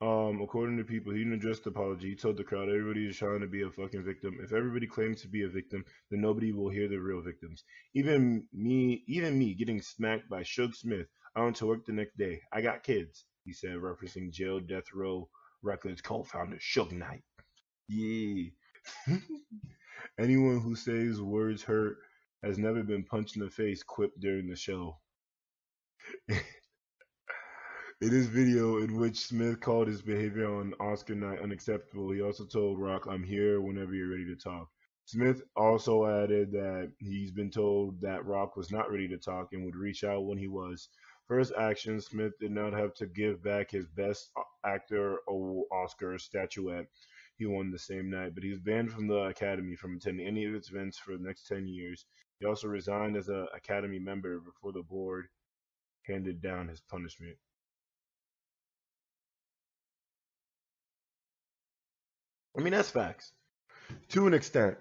Um, 0.00 0.40
according 0.42 0.76
to 0.78 0.84
people, 0.84 1.12
he 1.12 1.20
didn't 1.20 1.34
address 1.34 1.60
the 1.60 1.70
apology. 1.70 2.10
He 2.10 2.16
told 2.16 2.36
the 2.36 2.44
crowd 2.44 2.68
everybody 2.68 3.06
is 3.06 3.16
trying 3.16 3.40
to 3.40 3.46
be 3.46 3.62
a 3.62 3.70
fucking 3.70 4.04
victim. 4.04 4.38
If 4.42 4.52
everybody 4.52 4.86
claims 4.86 5.22
to 5.22 5.28
be 5.28 5.42
a 5.44 5.48
victim, 5.48 5.84
then 6.10 6.20
nobody 6.20 6.52
will 6.52 6.68
hear 6.70 6.88
the 6.88 6.98
real 6.98 7.22
victims. 7.22 7.64
Even 7.94 8.46
me, 8.52 9.02
even 9.08 9.38
me, 9.38 9.54
getting 9.54 9.80
smacked 9.80 10.28
by 10.28 10.42
Suge 10.42 10.74
Smith. 10.76 11.06
I 11.36 11.42
went 11.42 11.56
to 11.56 11.66
work 11.66 11.86
the 11.86 11.92
next 11.92 12.16
day. 12.18 12.40
I 12.52 12.60
got 12.60 12.82
kids, 12.82 13.24
he 13.44 13.52
said, 13.52 13.76
referencing 13.76 14.30
jail 14.32 14.60
death 14.60 14.92
row 14.94 15.28
records 15.62 16.02
co-founder 16.02 16.58
Suge 16.58 16.92
Knight. 16.92 17.24
Yeah. 17.88 18.50
Anyone 20.20 20.60
who 20.60 20.76
says 20.76 21.20
words 21.20 21.62
hurt 21.62 21.96
has 22.44 22.58
never 22.58 22.82
been 22.82 23.04
punched 23.04 23.36
in 23.36 23.42
the 23.42 23.50
face, 23.50 23.82
quipped 23.82 24.20
during 24.20 24.48
the 24.48 24.56
show. 24.56 24.98
In 28.00 28.10
his 28.10 28.26
video, 28.26 28.78
in 28.78 28.96
which 28.96 29.18
Smith 29.18 29.60
called 29.60 29.86
his 29.86 30.02
behavior 30.02 30.52
on 30.52 30.74
Oscar 30.80 31.14
night 31.14 31.40
unacceptable, 31.40 32.10
he 32.10 32.20
also 32.20 32.44
told 32.44 32.80
Rock, 32.80 33.06
I'm 33.08 33.22
here 33.22 33.60
whenever 33.60 33.94
you're 33.94 34.10
ready 34.10 34.26
to 34.26 34.36
talk. 34.36 34.68
Smith 35.04 35.42
also 35.54 36.04
added 36.04 36.50
that 36.52 36.90
he's 36.98 37.30
been 37.30 37.50
told 37.50 38.00
that 38.00 38.26
Rock 38.26 38.56
was 38.56 38.70
not 38.72 38.90
ready 38.90 39.06
to 39.08 39.16
talk 39.16 39.52
and 39.52 39.64
would 39.64 39.76
reach 39.76 40.02
out 40.02 40.26
when 40.26 40.38
he 40.38 40.48
was. 40.48 40.88
First 41.28 41.52
action, 41.58 42.00
Smith 42.00 42.32
did 42.40 42.50
not 42.50 42.72
have 42.72 42.94
to 42.94 43.06
give 43.06 43.42
back 43.42 43.70
his 43.70 43.86
Best 43.86 44.30
Actor 44.64 45.20
Oscar 45.70 46.18
statuette 46.18 46.86
he 47.36 47.46
won 47.46 47.70
the 47.70 47.78
same 47.78 48.10
night, 48.10 48.34
but 48.34 48.44
he 48.44 48.50
was 48.50 48.60
banned 48.60 48.92
from 48.92 49.06
the 49.06 49.24
Academy 49.24 49.76
from 49.76 49.96
attending 49.96 50.26
any 50.26 50.44
of 50.44 50.54
its 50.54 50.70
events 50.70 50.98
for 50.98 51.16
the 51.16 51.24
next 51.24 51.46
10 51.46 51.66
years. 51.66 52.06
He 52.38 52.46
also 52.46 52.68
resigned 52.68 53.16
as 53.16 53.28
an 53.28 53.48
Academy 53.54 53.98
member 53.98 54.38
before 54.40 54.72
the 54.72 54.82
board 54.82 55.26
handed 56.02 56.40
down 56.40 56.68
his 56.68 56.80
punishment. 56.80 57.36
I 62.56 62.62
mean, 62.62 62.72
that's 62.72 62.90
facts. 62.90 63.32
To 64.10 64.26
an 64.26 64.34
extent. 64.34 64.76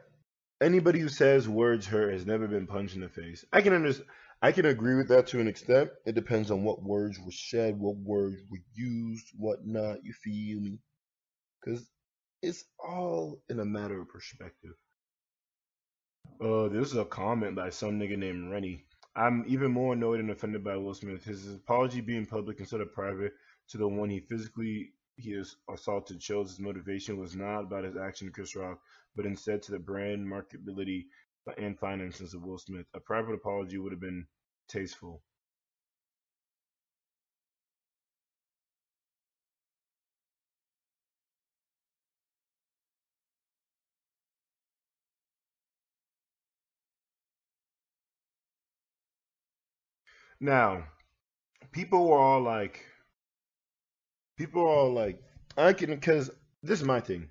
Anybody 0.61 0.99
who 0.99 1.09
says 1.09 1.49
words 1.49 1.85
hurt 1.85 2.13
has 2.13 2.25
never 2.25 2.47
been 2.47 2.67
punched 2.67 2.95
in 2.95 3.01
the 3.01 3.09
face. 3.09 3.43
I 3.51 3.61
can 3.61 3.73
understand. 3.73 4.07
I 4.41 4.51
can 4.51 4.65
agree 4.65 4.95
with 4.95 5.07
that 5.07 5.27
to 5.27 5.39
an 5.39 5.47
extent. 5.47 5.89
It 6.05 6.15
depends 6.15 6.51
on 6.51 6.63
what 6.63 6.83
words 6.83 7.17
were 7.19 7.31
said, 7.31 7.79
what 7.79 7.95
words 7.95 8.41
were 8.49 8.59
used, 8.73 9.27
what 9.37 9.65
not. 9.65 10.03
You 10.03 10.13
feel 10.13 10.59
me? 10.59 10.79
Because 11.59 11.85
it's 12.41 12.65
all 12.77 13.39
in 13.49 13.59
a 13.59 13.65
matter 13.65 14.01
of 14.01 14.09
perspective. 14.09 14.73
Uh, 16.43 16.67
this 16.67 16.89
is 16.89 16.97
a 16.97 17.05
comment 17.05 17.55
by 17.55 17.69
some 17.69 17.99
nigga 17.99 18.17
named 18.17 18.51
Rennie. 18.51 18.85
I'm 19.15 19.45
even 19.47 19.71
more 19.71 19.93
annoyed 19.93 20.19
and 20.19 20.31
offended 20.31 20.63
by 20.63 20.75
Will 20.75 20.93
Smith. 20.93 21.23
His 21.23 21.55
apology 21.55 22.01
being 22.01 22.25
public 22.25 22.59
instead 22.59 22.81
of 22.81 22.93
private 22.93 23.33
to 23.69 23.77
the 23.77 23.87
one 23.87 24.09
he 24.09 24.19
physically 24.19 24.91
he 25.17 25.41
assaulted 25.71 26.21
shows 26.21 26.49
his 26.49 26.59
motivation 26.59 27.17
was 27.17 27.35
not 27.35 27.61
about 27.65 27.83
his 27.85 27.97
action 27.97 28.27
to 28.27 28.33
Chris 28.33 28.55
Rock, 28.55 28.79
but 29.15 29.25
instead 29.25 29.61
to 29.63 29.71
the 29.71 29.79
brand 29.79 30.25
marketability 30.27 31.05
and 31.57 31.79
finances 31.79 32.33
of 32.33 32.43
Will 32.43 32.57
Smith. 32.57 32.85
A 32.93 32.99
private 32.99 33.33
apology 33.33 33.77
would 33.77 33.91
have 33.91 34.01
been 34.01 34.27
tasteful. 34.67 35.21
Now, 50.39 50.89
people 51.71 52.07
were 52.07 52.19
all 52.19 52.41
like, 52.41 52.85
people 54.37 54.67
are 54.67 54.89
like, 54.89 55.21
I 55.57 55.73
can, 55.73 55.89
because 55.91 56.31
this 56.61 56.79
is 56.79 56.85
my 56.85 56.99
thing. 56.99 57.29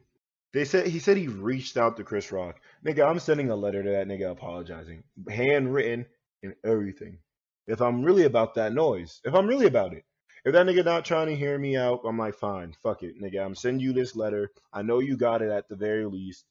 They 0.53 0.67
said 0.67 0.87
he 0.87 0.99
said 0.99 1.17
he 1.17 1.29
reached 1.29 1.79
out 1.79 1.97
to 1.97 2.05
Chris 2.05 2.31
Rock. 2.31 2.61
Nigga, 2.85 3.09
I'm 3.09 3.19
sending 3.19 3.51
a 3.51 3.57
letter 3.57 3.83
to 3.83 3.91
that 3.91 4.07
nigga 4.07 4.31
apologizing, 4.31 5.03
handwritten 5.31 6.05
and 6.43 6.55
everything. 6.65 7.19
If 7.67 7.81
I'm 7.81 8.03
really 8.03 8.25
about 8.25 8.55
that 8.57 8.75
noise, 8.75 9.21
if 9.25 9.35
I'm 9.35 9.47
really 9.47 9.67
about 9.67 9.95
it, 9.95 10.05
if 10.45 10.53
that 10.53 10.67
nigga 10.67 10.85
not 10.85 11.05
trying 11.05 11.29
to 11.29 11.37
hear 11.37 11.57
me 11.57 11.77
out, 11.77 12.01
I'm 12.05 12.19
like, 12.19 12.35
fine, 12.35 12.75
fuck 12.83 13.03
it, 13.03 13.21
nigga. 13.21 13.43
I'm 13.43 13.55
sending 13.55 13.81
you 13.81 13.93
this 13.93 14.15
letter. 14.15 14.51
I 14.73 14.83
know 14.83 14.99
you 14.99 15.17
got 15.17 15.41
it 15.41 15.51
at 15.51 15.69
the 15.69 15.77
very 15.77 16.05
least, 16.05 16.45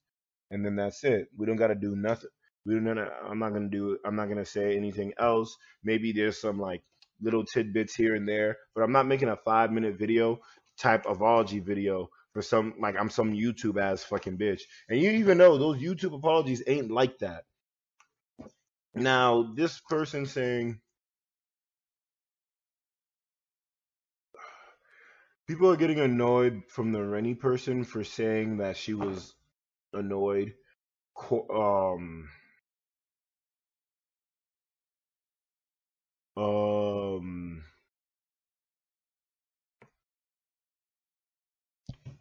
and 0.50 0.66
then 0.66 0.76
that's 0.76 1.04
it. 1.04 1.28
We 1.38 1.46
don't 1.46 1.58
got 1.58 1.68
to 1.68 1.76
do 1.76 1.96
nothing. 1.96 2.30
We 2.66 2.76
don't. 2.76 2.98
I'm 2.98 3.40
not 3.40 3.54
gonna 3.54 3.70
do. 3.70 3.98
I'm 4.06 4.16
not 4.16 4.30
gonna 4.30 4.46
say 4.46 4.78
anything 4.78 5.14
else. 5.18 5.58
Maybe 5.84 6.12
there's 6.12 6.40
some 6.40 6.60
like 6.60 6.84
little 7.22 7.46
tidbits 7.46 7.96
here 7.96 8.16
and 8.16 8.28
there, 8.28 8.58
but 8.76 8.82
I'm 8.82 8.92
not 8.92 9.08
making 9.08 9.30
a 9.30 9.38
five 9.38 9.72
minute 9.72 9.98
video 9.98 10.40
type 10.78 11.06
apology 11.06 11.60
video 11.60 12.10
for 12.34 12.42
some 12.42 12.74
like 12.80 12.96
I'm 13.00 13.10
some 13.10 13.34
YouTube 13.34 13.82
ass 13.82 14.04
fucking 14.04 14.38
bitch. 14.38 14.62
And 14.90 15.00
you 15.00 15.12
even 15.12 15.38
know 15.38 15.58
those 15.58 15.78
YouTube 15.82 16.16
apologies 16.16 16.64
ain't 16.68 16.92
like 16.92 17.20
that. 17.20 17.44
Now, 18.94 19.54
this 19.56 19.80
person 19.90 20.26
saying 20.26 20.80
people 25.48 25.70
are 25.70 25.78
getting 25.78 26.00
annoyed 26.00 26.64
from 26.68 26.92
the 26.92 27.04
Rennie 27.04 27.36
person 27.36 27.84
for 27.84 28.04
saying 28.04 28.58
that 28.58 28.78
she 28.78 28.94
was 28.94 29.34
annoyed. 29.94 30.54
Um, 31.32 32.30
um, 36.42 37.64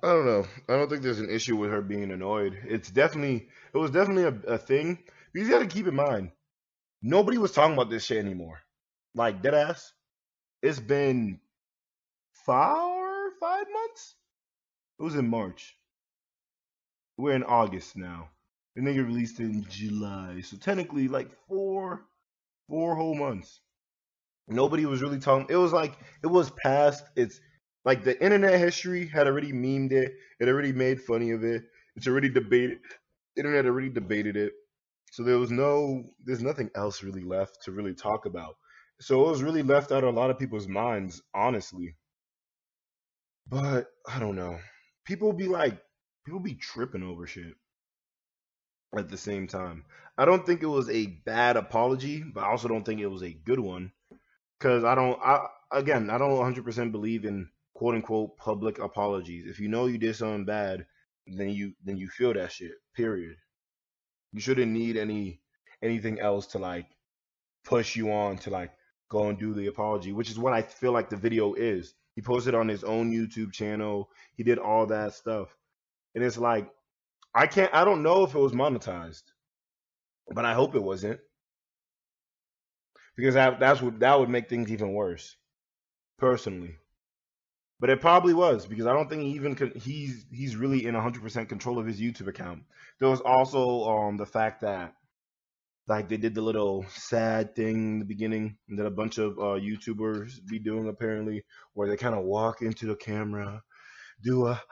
I 0.03 0.09
don't 0.09 0.27
know. 0.27 0.47
I 0.69 0.77
don't 0.77 0.89
think 0.89 1.03
there's 1.03 1.21
an 1.21 1.31
issue 1.31 1.57
with 1.57 1.71
her 1.71 1.83
being 1.83 2.11
annoyed. 2.11 2.59
It's 2.67 2.91
definitely, 2.91 3.49
it 3.75 3.79
was 3.79 3.91
definitely 3.91 4.25
a, 4.25 4.55
a 4.55 4.59
thing. 4.59 4.99
You 5.35 5.49
got 5.49 5.61
to 5.61 5.67
keep 5.67 5.87
in 5.87 5.95
mind, 5.95 6.33
nobody 7.03 7.39
was 7.39 7.53
talking 7.53 7.75
about 7.75 7.91
this 7.91 8.05
shit 8.05 8.19
anymore. 8.19 8.61
Like 9.15 9.43
dead 9.43 9.55
ass. 9.55 9.93
It's 10.63 10.81
been 10.81 11.41
four, 12.33 13.31
five 13.41 13.67
months. 13.73 14.17
It 14.99 15.03
was 15.03 15.17
in 15.17 15.29
March. 15.29 15.77
We're 17.17 17.35
in 17.35 17.45
August 17.45 17.97
now. 17.97 18.29
The 18.77 18.83
nigga 18.83 19.07
released 19.07 19.41
in 19.41 19.65
July, 19.69 20.41
so 20.43 20.57
technically 20.57 21.09
like 21.09 21.31
four, 21.49 22.07
four 22.69 22.95
whole 22.95 23.15
months. 23.15 23.61
Nobody 24.51 24.85
was 24.87 25.01
really 25.03 25.19
talking. 25.21 25.47
It 25.49 25.57
was 25.57 25.73
like 25.73 25.97
it 26.23 26.27
was 26.27 26.51
past 26.51 27.05
its 27.17 27.41
like 27.85 28.05
the 28.05 28.23
internet 28.23 28.59
history 28.59 29.07
had 29.07 29.27
already 29.27 29.53
memed 29.53 29.93
it. 29.93 30.13
It 30.39 30.49
already 30.49 30.73
made 30.73 31.01
funny 31.01 31.31
of 31.31 31.45
it. 31.45 31.63
It's 31.97 32.07
already 32.07 32.29
debated. 32.29 32.79
Internet 33.37 33.67
already 33.67 33.89
debated 33.89 34.37
it. 34.37 34.53
So 35.13 35.23
there 35.23 35.39
was 35.39 35.51
no, 35.51 36.05
there's 36.25 36.43
nothing 36.43 36.71
else 36.75 37.03
really 37.03 37.25
left 37.25 37.63
to 37.65 37.73
really 37.73 37.95
talk 37.95 38.27
about. 38.27 38.57
So 39.01 39.27
it 39.27 39.31
was 39.31 39.43
really 39.43 39.63
left 39.63 39.93
out 39.93 40.05
of 40.05 40.15
a 40.15 40.19
lot 40.19 40.31
of 40.31 40.39
people's 40.39 40.69
minds, 40.69 41.23
honestly. 41.35 41.97
But 43.49 43.89
I 44.07 44.19
don't 44.21 44.37
know. 44.37 44.59
People 45.05 45.33
be 45.33 45.49
like, 45.49 45.81
people 46.25 46.41
be 46.41 46.55
tripping 46.55 47.03
over 47.03 47.27
shit 47.27 47.55
at 48.97 49.09
the 49.09 49.17
same 49.17 49.47
time. 49.47 49.85
I 50.19 50.25
don't 50.25 50.45
think 50.45 50.63
it 50.63 50.67
was 50.67 50.89
a 50.91 51.07
bad 51.07 51.57
apology, 51.57 52.23
but 52.23 52.45
I 52.45 52.51
also 52.51 52.69
don't 52.69 52.85
think 52.85 53.01
it 53.01 53.07
was 53.07 53.23
a 53.23 53.33
good 53.33 53.61
one. 53.61 53.93
Cause 54.61 54.85
I 54.85 54.95
don't, 54.95 55.19
I 55.23 55.47
again, 55.73 56.11
I 56.11 56.19
don't 56.19 56.33
100% 56.33 56.93
believe 56.93 57.25
in 57.25 57.49
quote 57.75 57.95
unquote 57.95 58.37
public 58.37 58.79
apologies. 58.79 59.47
If 59.47 59.59
you 59.59 59.69
know 59.69 59.87
you 59.87 59.97
did 59.99 60.17
something 60.17 60.45
bad, 60.45 60.87
then 61.27 61.51
you 61.51 61.73
then 61.85 61.97
you 61.97 62.09
feel 62.09 62.35
that 62.35 62.53
shit. 62.53 62.73
Period. 62.95 63.37
You 64.33 64.41
shouldn't 64.41 64.71
need 64.71 64.97
any 64.97 65.41
anything 65.83 66.21
else 66.21 66.47
to 66.49 66.59
like 66.59 66.87
push 67.65 67.97
you 67.97 68.13
on 68.13 68.37
to 68.39 68.51
like 68.51 68.73
go 69.09 69.29
and 69.29 69.39
do 69.39 69.55
the 69.55 69.67
apology, 69.69 70.13
which 70.13 70.31
is 70.31 70.39
what 70.39 70.53
I 70.53 70.63
feel 70.63 70.93
like 70.93 71.09
the 71.09 71.17
video 71.17 71.55
is. 71.55 71.95
He 72.15 72.23
posted 72.23 72.55
on 72.55 72.69
his 72.69 72.85
own 72.85 73.11
YouTube 73.13 73.53
channel. 73.53 74.11
He 74.37 74.43
did 74.43 74.59
all 74.59 74.87
that 74.87 75.15
stuff. 75.15 75.57
And 76.15 76.23
it's 76.23 76.39
like 76.39 76.69
I 77.35 77.47
can't 77.47 77.73
I 77.75 77.85
don't 77.85 78.03
know 78.03 78.25
if 78.25 78.35
it 78.35 78.39
was 78.39 78.53
monetized. 78.53 79.23
But 80.33 80.45
I 80.45 80.55
hope 80.55 80.75
it 80.75 80.83
wasn't. 80.83 81.19
Because 83.17 83.35
that, 83.35 83.61
that's 83.61 83.83
what 83.83 84.01
that 84.01 84.19
would 84.19 84.29
make 84.29 84.49
things 84.49 84.71
even 84.71 84.93
worse. 84.93 85.37
Personally. 86.19 86.77
But 87.81 87.91
it 87.91 88.01
probably 88.01 88.35
was 88.35 88.67
because 88.67 88.87
I 88.87 88.93
don't 88.93 89.09
think 89.09 89.23
he 89.23 89.31
even 89.31 89.55
could, 89.55 89.75
he's 89.75 90.27
he's 90.31 90.55
really 90.55 90.85
in 90.87 90.95
100% 90.95 91.49
control 91.49 91.79
of 91.79 91.87
his 91.87 91.99
YouTube 91.99 92.29
account. 92.29 92.63
There 92.99 93.09
was 93.09 93.23
also 93.23 93.85
um 93.85 94.19
the 94.19 94.27
fact 94.27 94.61
that 94.61 94.95
like 95.89 96.09
they 96.09 96.19
did 96.19 96.35
the 96.35 96.43
little 96.43 96.85
sad 96.91 97.57
thing 97.57 97.77
in 97.77 97.99
the 97.99 98.05
beginning 98.05 98.57
that 98.69 98.87
a 98.87 98.91
bunch 98.91 99.19
of 99.19 99.33
uh, 99.39 99.59
YouTubers 99.59 100.47
be 100.47 100.59
doing 100.59 100.89
apparently, 100.89 101.45
where 101.73 101.89
they 101.89 101.97
kind 101.97 102.15
of 102.15 102.25
walk 102.25 102.63
into 102.63 102.87
the 102.87 102.95
camera, 102.95 103.63
do 104.23 104.47
a 104.47 104.63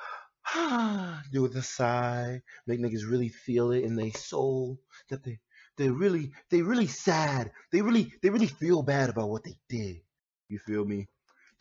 do 1.32 1.42
with 1.42 1.56
a 1.56 1.62
sigh, 1.62 2.40
make 2.66 2.80
niggas 2.80 3.10
really 3.10 3.28
feel 3.28 3.72
it 3.72 3.84
in 3.84 3.96
their 3.96 4.12
soul 4.12 4.78
that 5.10 5.24
they 5.24 5.38
they 5.78 5.88
really 5.88 6.32
they 6.50 6.62
really 6.62 6.86
sad. 6.86 7.52
They 7.72 7.80
really 7.80 8.12
they 8.22 8.30
really 8.30 8.46
feel 8.46 8.82
bad 8.82 9.10
about 9.10 9.30
what 9.30 9.44
they 9.44 9.58
did. 9.68 10.00
You 10.48 10.58
feel 10.58 10.84
me? 10.84 11.08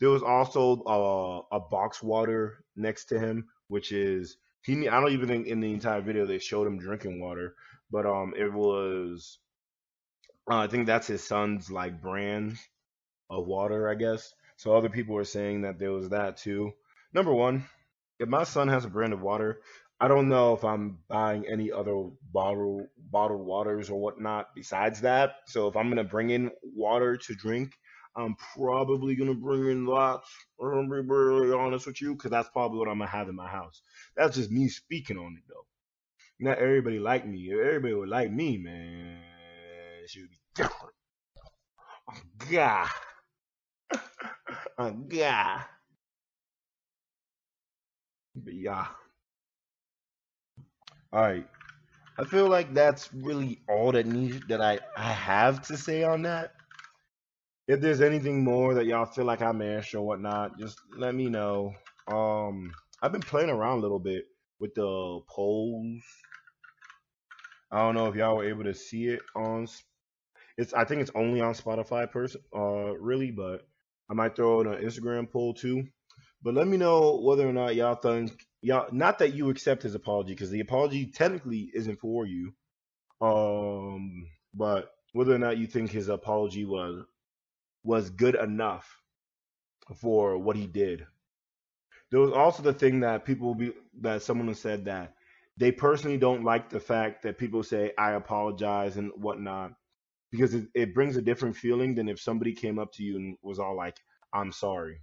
There 0.00 0.10
was 0.10 0.22
also 0.22 0.82
uh, 0.84 1.56
a 1.56 1.60
box 1.60 2.02
water 2.02 2.64
next 2.76 3.06
to 3.06 3.18
him, 3.18 3.48
which 3.68 3.92
is 3.92 4.36
he. 4.62 4.88
I 4.88 5.00
don't 5.00 5.12
even 5.12 5.28
think 5.28 5.46
in 5.46 5.60
the 5.60 5.72
entire 5.72 6.00
video 6.00 6.26
they 6.26 6.38
showed 6.38 6.66
him 6.66 6.78
drinking 6.78 7.20
water, 7.20 7.54
but 7.90 8.06
um, 8.06 8.34
it 8.36 8.52
was. 8.52 9.38
Uh, 10.50 10.56
I 10.56 10.66
think 10.66 10.86
that's 10.86 11.06
his 11.06 11.26
son's 11.26 11.70
like 11.70 12.00
brand 12.00 12.56
of 13.30 13.46
water, 13.46 13.88
I 13.88 13.94
guess. 13.94 14.32
So 14.56 14.74
other 14.76 14.88
people 14.88 15.14
were 15.14 15.24
saying 15.24 15.62
that 15.62 15.78
there 15.78 15.92
was 15.92 16.08
that 16.10 16.36
too. 16.38 16.72
Number 17.12 17.32
one, 17.32 17.64
if 18.18 18.28
my 18.28 18.44
son 18.44 18.68
has 18.68 18.84
a 18.84 18.90
brand 18.90 19.12
of 19.12 19.20
water, 19.20 19.60
I 20.00 20.06
don't 20.08 20.28
know 20.28 20.54
if 20.54 20.64
I'm 20.64 20.98
buying 21.08 21.44
any 21.48 21.72
other 21.72 22.10
bottle 22.32 22.86
bottled 23.10 23.44
waters 23.44 23.90
or 23.90 24.00
whatnot 24.00 24.54
besides 24.54 25.00
that. 25.00 25.36
So 25.46 25.66
if 25.68 25.76
I'm 25.76 25.88
gonna 25.88 26.04
bring 26.04 26.30
in 26.30 26.50
water 26.62 27.16
to 27.16 27.34
drink, 27.34 27.72
I'm 28.16 28.36
probably 28.54 29.16
gonna 29.16 29.34
bring 29.34 29.66
in 29.70 29.86
lots. 29.86 30.30
I'm 30.60 30.88
gonna 30.88 31.02
be 31.02 31.08
really 31.08 31.52
honest 31.52 31.86
with 31.86 32.00
you, 32.00 32.14
because 32.14 32.30
that's 32.30 32.48
probably 32.50 32.78
what 32.78 32.88
I'm 32.88 32.98
gonna 32.98 33.10
have 33.10 33.28
in 33.28 33.34
my 33.36 33.48
house. 33.48 33.82
That's 34.16 34.36
just 34.36 34.50
me 34.50 34.68
speaking 34.68 35.18
on 35.18 35.36
it 35.36 35.42
though. 35.48 35.66
Not 36.40 36.58
everybody 36.58 37.00
like 37.00 37.26
me. 37.26 37.50
If 37.50 37.58
everybody 37.58 37.94
would 37.94 38.08
like 38.08 38.30
me, 38.30 38.58
man, 38.58 39.18
it 40.04 40.10
should 40.10 40.30
be 40.30 40.38
different. 40.54 40.94
Oh, 42.08 42.20
God. 42.50 42.88
oh, 44.78 44.90
God. 44.92 45.64
But 48.36 48.54
yeah. 48.54 48.86
All 51.12 51.22
right. 51.22 51.46
I 52.18 52.24
feel 52.24 52.48
like 52.48 52.74
that's 52.74 53.12
really 53.14 53.60
all 53.68 53.92
that 53.92 54.06
needs 54.06 54.46
that 54.48 54.60
I, 54.60 54.78
I 54.96 55.12
have 55.12 55.62
to 55.68 55.76
say 55.76 56.02
on 56.02 56.22
that. 56.22 56.52
If 57.66 57.80
there's 57.80 58.00
anything 58.00 58.44
more 58.44 58.74
that 58.74 58.86
y'all 58.86 59.06
feel 59.06 59.24
like 59.24 59.40
I 59.40 59.52
missed 59.52 59.94
or 59.94 60.02
whatnot, 60.02 60.58
just 60.58 60.78
let 60.96 61.14
me 61.14 61.28
know. 61.28 61.74
Um, 62.08 62.72
I've 63.00 63.12
been 63.12 63.20
playing 63.20 63.50
around 63.50 63.78
a 63.78 63.82
little 63.82 63.98
bit 63.98 64.24
with 64.58 64.74
the 64.74 65.20
polls. 65.28 66.02
I 67.70 67.78
don't 67.78 67.94
know 67.94 68.08
if 68.08 68.16
y'all 68.16 68.36
were 68.36 68.48
able 68.48 68.64
to 68.64 68.74
see 68.74 69.06
it 69.06 69.20
on. 69.36 69.66
It's 70.56 70.74
I 70.74 70.84
think 70.84 71.02
it's 71.02 71.12
only 71.14 71.40
on 71.40 71.54
Spotify, 71.54 72.10
person. 72.10 72.40
Uh, 72.54 72.96
really, 72.96 73.30
but 73.30 73.66
I 74.10 74.14
might 74.14 74.34
throw 74.34 74.60
in 74.60 74.66
an 74.66 74.82
Instagram 74.82 75.30
poll 75.30 75.54
too. 75.54 75.86
But 76.42 76.54
let 76.54 76.66
me 76.66 76.76
know 76.76 77.20
whether 77.22 77.48
or 77.48 77.52
not 77.52 77.76
y'all 77.76 77.94
think 77.94 78.47
y'all 78.60 78.88
not 78.92 79.18
that 79.18 79.34
you 79.34 79.50
accept 79.50 79.82
his 79.82 79.94
apology 79.94 80.32
because 80.32 80.50
the 80.50 80.60
apology 80.60 81.06
technically 81.06 81.70
isn't 81.74 82.00
for 82.00 82.26
you. 82.26 82.52
Um, 83.20 84.26
but 84.54 84.90
whether 85.12 85.34
or 85.34 85.38
not 85.38 85.58
you 85.58 85.66
think 85.66 85.90
his 85.90 86.08
apology 86.08 86.64
was 86.64 87.04
was 87.84 88.10
good 88.10 88.34
enough 88.34 88.98
for 89.96 90.38
what 90.38 90.56
he 90.56 90.66
did. 90.66 91.06
There 92.10 92.20
was 92.20 92.32
also 92.32 92.62
the 92.62 92.72
thing 92.72 93.00
that 93.00 93.24
people 93.24 93.54
be 93.54 93.72
that 94.00 94.22
someone 94.22 94.54
said 94.54 94.86
that 94.86 95.14
they 95.56 95.72
personally 95.72 96.18
don't 96.18 96.44
like 96.44 96.70
the 96.70 96.80
fact 96.80 97.22
that 97.22 97.38
people 97.38 97.62
say 97.62 97.92
I 97.98 98.12
apologize 98.12 98.96
and 98.96 99.10
whatnot 99.16 99.72
because 100.30 100.54
it, 100.54 100.68
it 100.74 100.94
brings 100.94 101.16
a 101.16 101.22
different 101.22 101.56
feeling 101.56 101.94
than 101.94 102.08
if 102.08 102.20
somebody 102.20 102.52
came 102.52 102.78
up 102.78 102.92
to 102.94 103.02
you 103.02 103.16
and 103.16 103.36
was 103.42 103.58
all 103.58 103.76
like 103.76 103.96
I'm 104.32 104.52
sorry. 104.52 105.00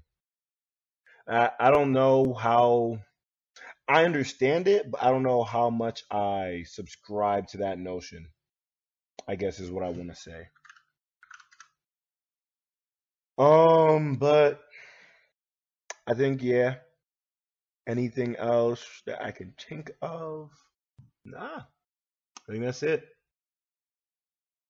I, 1.27 1.51
I 1.59 1.71
don't 1.71 1.91
know 1.91 2.33
how 2.33 2.99
I 3.87 4.05
understand 4.05 4.67
it, 4.67 4.89
but 4.89 5.03
I 5.03 5.11
don't 5.11 5.23
know 5.23 5.43
how 5.43 5.69
much 5.69 6.03
I 6.09 6.63
subscribe 6.67 7.47
to 7.49 7.57
that 7.59 7.77
notion. 7.77 8.27
I 9.27 9.35
guess 9.35 9.59
is 9.59 9.71
what 9.71 9.83
I 9.83 9.89
want 9.89 10.09
to 10.09 10.15
say. 10.15 10.47
Um, 13.37 14.15
but 14.15 14.61
I 16.07 16.13
think 16.13 16.41
yeah. 16.41 16.75
Anything 17.87 18.35
else 18.37 18.83
that 19.05 19.23
I 19.23 19.29
can 19.29 19.53
think 19.59 19.91
of? 20.01 20.49
Nah, 21.23 21.61
I 22.47 22.51
think 22.51 22.63
that's 22.63 22.81
it. 22.81 23.03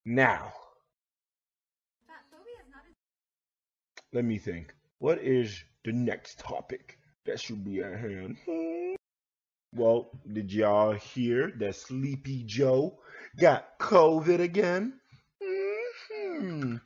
Now, 0.04 0.52
let 4.12 4.24
me 4.24 4.38
think. 4.38 4.74
What 4.98 5.18
is 5.22 5.62
the 5.84 5.92
next 5.92 6.38
topic 6.38 6.98
that 7.24 7.40
should 7.40 7.64
be 7.64 7.82
at 7.82 7.98
hand? 7.98 8.36
Well, 9.76 10.10
did 10.32 10.52
y'all 10.52 10.92
hear 10.94 11.52
that 11.58 11.76
Sleepy 11.76 12.42
Joe 12.44 12.98
got 13.38 13.78
COVID 13.78 14.40
again? 14.40 14.98
hmm 15.40 16.76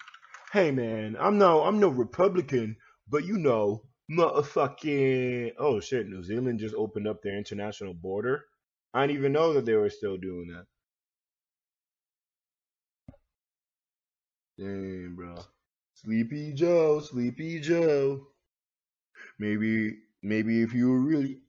Hey 0.52 0.70
man, 0.72 1.16
I'm 1.20 1.38
no 1.38 1.62
I'm 1.62 1.80
no 1.80 1.88
Republican, 1.88 2.76
but 3.08 3.24
you 3.24 3.38
know, 3.38 3.84
motherfucking 4.10 5.52
oh 5.58 5.80
shit, 5.80 6.08
New 6.08 6.22
Zealand 6.24 6.60
just 6.60 6.74
opened 6.74 7.08
up 7.08 7.22
their 7.22 7.38
international 7.38 7.94
border. 7.94 8.46
I 8.94 9.06
didn't 9.06 9.18
even 9.18 9.32
know 9.32 9.54
that 9.54 9.66
they 9.66 9.74
were 9.76 9.90
still 9.90 10.18
doing 10.18 10.48
that. 10.48 10.66
Damn, 14.56 15.16
bro. 15.16 15.34
Sleepy 15.94 16.52
Joe, 16.52 17.00
Sleepy 17.00 17.58
Joe. 17.58 18.28
Maybe 19.40 19.98
maybe 20.22 20.62
if 20.62 20.72
you 20.72 20.88
were 20.90 21.00
really 21.00 21.40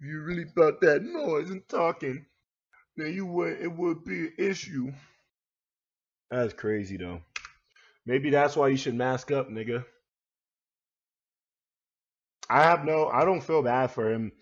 if 0.00 0.06
you 0.06 0.20
really 0.22 0.44
thought 0.44 0.80
that 0.80 1.02
noise 1.02 1.50
and 1.50 1.66
talking, 1.68 2.24
then 2.96 3.12
you 3.12 3.26
would 3.26 3.60
it 3.60 3.72
would 3.72 4.04
be 4.04 4.20
an 4.20 4.32
issue. 4.38 4.92
That's 6.30 6.54
crazy 6.54 6.96
though. 6.96 7.20
Maybe 8.06 8.30
that's 8.30 8.56
why 8.56 8.68
you 8.68 8.76
should 8.76 8.94
mask 8.94 9.30
up, 9.30 9.48
nigga. 9.48 9.84
I 12.50 12.62
have 12.62 12.84
no 12.84 13.08
I 13.08 13.24
don't 13.24 13.42
feel 13.42 13.62
bad 13.62 13.90
for 13.90 14.12
him 14.12 14.32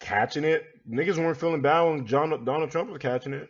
catching 0.00 0.44
it. 0.44 0.64
Niggas 0.88 1.16
weren't 1.16 1.38
feeling 1.38 1.62
bad 1.62 1.82
when 1.82 2.06
John, 2.06 2.44
Donald 2.44 2.70
Trump 2.70 2.90
was 2.90 2.98
catching 2.98 3.32
it. 3.32 3.48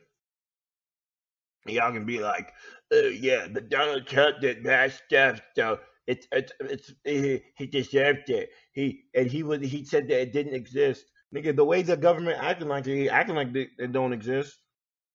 Y'all 1.66 1.92
can 1.92 2.06
be 2.06 2.20
like, 2.20 2.52
oh 2.92 3.08
yeah, 3.08 3.48
but 3.50 3.68
Donald 3.68 4.06
Trump 4.06 4.40
did 4.40 4.62
bad 4.62 4.92
stuff, 4.92 5.40
so 5.56 5.80
it's 6.06 6.28
it's 6.30 6.52
it's 6.60 6.92
he, 7.04 7.42
he 7.56 7.66
deserved 7.66 8.30
it. 8.30 8.50
He 8.76 9.04
and 9.14 9.26
he 9.26 9.42
was 9.42 9.62
he 9.62 9.84
said 9.86 10.06
that 10.08 10.20
it 10.20 10.32
didn't 10.34 10.54
exist. 10.54 11.06
Nigga, 11.34 11.56
the 11.56 11.64
way 11.64 11.80
the 11.80 11.96
government 11.96 12.38
acting 12.40 12.68
like 12.68 12.86
it, 12.86 13.08
acting 13.08 13.34
like 13.34 13.48
it, 13.56 13.90
don't 13.92 14.12
exist. 14.12 14.54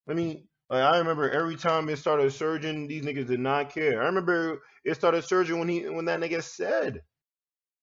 I 0.08 0.14
mean, 0.14 0.48
like, 0.68 0.82
I 0.82 0.98
remember 0.98 1.30
every 1.30 1.54
time 1.56 1.88
it 1.88 1.98
started 1.98 2.32
surging, 2.32 2.88
these 2.88 3.04
niggas 3.04 3.28
did 3.28 3.38
not 3.38 3.72
care. 3.72 4.02
I 4.02 4.06
remember 4.06 4.62
it 4.84 4.96
started 4.96 5.22
surging 5.22 5.60
when 5.60 5.68
he 5.68 5.88
when 5.88 6.06
that 6.06 6.18
nigga 6.18 6.42
said 6.42 7.02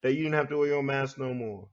that 0.04 0.14
you 0.14 0.24
didn't 0.24 0.34
have 0.36 0.50
to 0.50 0.58
wear 0.58 0.68
your 0.68 0.84
mask 0.84 1.18
no 1.18 1.34
more. 1.34 1.70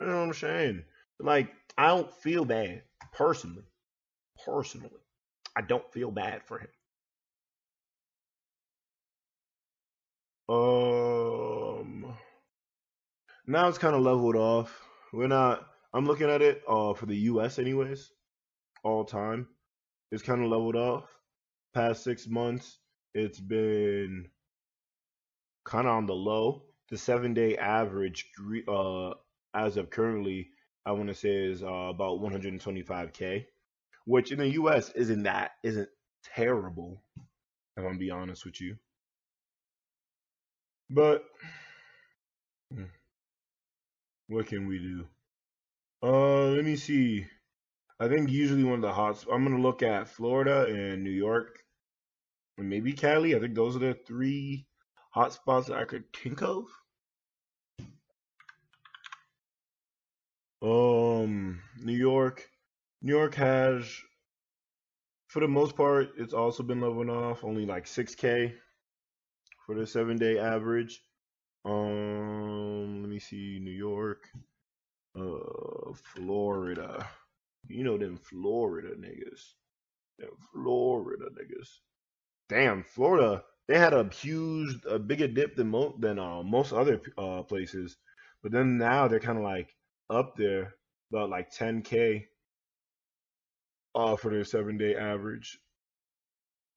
You 0.00 0.06
know 0.06 0.20
what 0.20 0.26
I'm 0.28 0.32
saying? 0.32 0.84
Like, 1.20 1.52
I 1.76 1.88
don't 1.88 2.12
feel 2.12 2.46
bad 2.46 2.82
personally. 3.12 3.64
Personally, 4.44 4.90
I 5.54 5.60
don't 5.60 5.92
feel 5.92 6.10
bad 6.10 6.42
for 6.44 6.58
him. 6.58 6.68
Um, 10.48 12.14
now 13.46 13.68
it's 13.68 13.78
kind 13.78 13.94
of 13.94 14.02
leveled 14.02 14.36
off. 14.36 14.88
We're 15.12 15.28
not. 15.28 15.66
I'm 15.94 16.06
looking 16.06 16.30
at 16.30 16.42
it 16.42 16.62
uh 16.68 16.94
for 16.94 17.06
the 17.06 17.16
U.S. 17.16 17.58
anyways, 17.58 18.10
all 18.82 19.04
time. 19.04 19.46
It's 20.10 20.22
kind 20.22 20.42
of 20.42 20.50
leveled 20.50 20.76
off. 20.76 21.04
Past 21.74 22.04
six 22.04 22.26
months, 22.28 22.78
it's 23.14 23.40
been 23.40 24.26
kind 25.64 25.86
of 25.86 25.94
on 25.94 26.06
the 26.06 26.14
low. 26.14 26.64
The 26.90 26.98
seven 26.98 27.32
day 27.32 27.56
average, 27.56 28.30
uh, 28.68 29.10
as 29.54 29.76
of 29.78 29.88
currently, 29.90 30.50
I 30.84 30.92
want 30.92 31.08
to 31.08 31.14
say 31.14 31.30
is 31.30 31.62
uh, 31.62 31.66
about 31.66 32.20
125k, 32.20 33.46
which 34.04 34.32
in 34.32 34.38
the 34.38 34.50
U.S. 34.50 34.90
isn't 34.94 35.22
that 35.22 35.52
isn't 35.62 35.88
terrible. 36.34 37.02
If 37.16 37.78
I'm 37.78 37.84
gonna 37.84 37.98
be 37.98 38.10
honest 38.10 38.44
with 38.44 38.60
you, 38.60 38.76
but 40.90 41.24
hmm, 42.72 42.84
what 44.28 44.46
can 44.46 44.66
we 44.66 44.78
do? 44.78 45.06
Uh, 46.02 46.48
let 46.48 46.64
me 46.64 46.76
see. 46.76 47.26
I 48.00 48.08
think 48.08 48.30
usually 48.30 48.64
one 48.64 48.74
of 48.76 48.82
the 48.82 48.92
hot. 48.92 49.18
Spots 49.18 49.32
I'm 49.32 49.44
gonna 49.44 49.60
look 49.62 49.82
at 49.82 50.08
Florida 50.08 50.64
and 50.64 51.04
New 51.04 51.10
York, 51.10 51.60
and 52.58 52.68
maybe 52.68 52.92
Cali. 52.92 53.36
I 53.36 53.40
think 53.40 53.54
those 53.54 53.76
are 53.76 53.80
the 53.80 53.94
three 53.94 54.66
hot 55.10 55.32
spots 55.32 55.68
that 55.68 55.78
I 55.78 55.84
could 55.84 56.04
think 56.12 56.42
of. 56.42 56.64
Um, 60.62 61.60
New 61.82 61.96
York. 61.96 62.48
New 63.02 63.12
York 63.12 63.34
has, 63.34 63.84
for 65.26 65.40
the 65.40 65.48
most 65.48 65.76
part, 65.76 66.10
it's 66.16 66.32
also 66.32 66.62
been 66.62 66.80
leveling 66.80 67.10
off. 67.10 67.42
Only 67.44 67.66
like 67.66 67.86
6K 67.86 68.52
for 69.66 69.74
the 69.74 69.86
seven 69.86 70.16
day 70.16 70.38
average. 70.38 71.02
Um, 71.64 73.02
let 73.02 73.10
me 73.10 73.18
see. 73.18 73.58
New 73.60 73.70
York, 73.72 74.28
uh, 75.18 75.92
Florida. 76.14 77.08
You 77.68 77.84
know 77.84 77.98
them 77.98 78.16
Florida 78.18 78.90
niggas. 78.96 79.54
Them 80.18 80.30
Florida 80.52 81.26
niggas. 81.30 81.68
Damn, 82.48 82.84
Florida. 82.84 83.44
They 83.68 83.78
had 83.78 83.94
a 83.94 84.08
huge, 84.08 84.76
a 84.88 84.98
bigger 84.98 85.28
dip 85.28 85.56
than 85.56 85.72
than 86.00 86.18
uh, 86.18 86.42
most 86.42 86.72
other 86.72 87.00
uh 87.18 87.42
places, 87.42 87.96
but 88.42 88.52
then 88.52 88.78
now 88.78 89.08
they're 89.08 89.20
kind 89.20 89.38
of 89.38 89.44
like 89.44 89.74
up 90.10 90.36
there, 90.36 90.74
about 91.10 91.30
like 91.30 91.50
10k 91.52 92.28
uh 93.94 94.16
for 94.16 94.30
their 94.30 94.44
seven 94.44 94.76
day 94.78 94.96
average. 94.96 95.58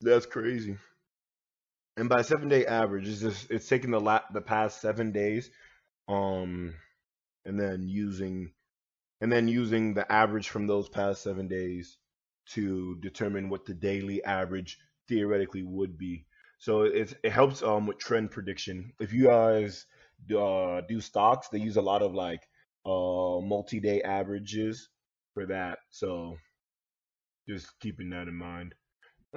That's 0.02 0.26
crazy. 0.26 0.78
And 1.98 2.10
by 2.10 2.22
seven 2.22 2.50
day 2.50 2.66
average, 2.66 3.08
it's 3.08 3.22
just 3.22 3.52
it's 3.52 3.68
taking 3.68 3.92
the 3.92 4.00
la- 4.00 4.28
the 4.34 4.42
past 4.42 4.82
seven 4.82 5.12
days, 5.12 5.50
um, 6.08 6.76
and 7.46 7.60
then 7.60 7.88
using 7.88 8.54
and 9.22 9.32
then 9.32 9.48
using 9.48 9.94
the 9.94 10.12
average 10.12 10.50
from 10.50 10.68
those 10.68 10.90
past 10.90 11.24
seven 11.24 11.48
days 11.48 11.98
to 12.48 12.96
determine 13.02 13.50
what 13.50 13.66
the 13.66 13.74
daily 13.74 14.24
average 14.26 14.80
theoretically 15.08 15.64
would 15.64 15.98
be. 15.98 16.26
So 16.60 16.84
it 16.84 17.16
it 17.24 17.32
helps 17.32 17.64
um 17.64 17.88
with 17.88 18.00
trend 18.00 18.32
prediction. 18.32 18.94
If 19.00 19.14
you 19.14 19.26
guys 19.26 19.86
uh, 20.38 20.82
do 20.82 21.02
stocks, 21.02 21.50
they 21.50 21.60
use 21.60 21.78
a 21.78 21.82
lot 21.82 22.02
of 22.04 22.14
like 22.16 22.42
uh 22.86 23.42
multi 23.42 23.80
day 23.80 24.02
averages 24.04 24.90
for 25.34 25.46
that. 25.48 25.80
So 25.92 26.38
just 27.48 27.80
keeping 27.80 28.10
that 28.12 28.28
in 28.28 28.36
mind. 28.36 28.76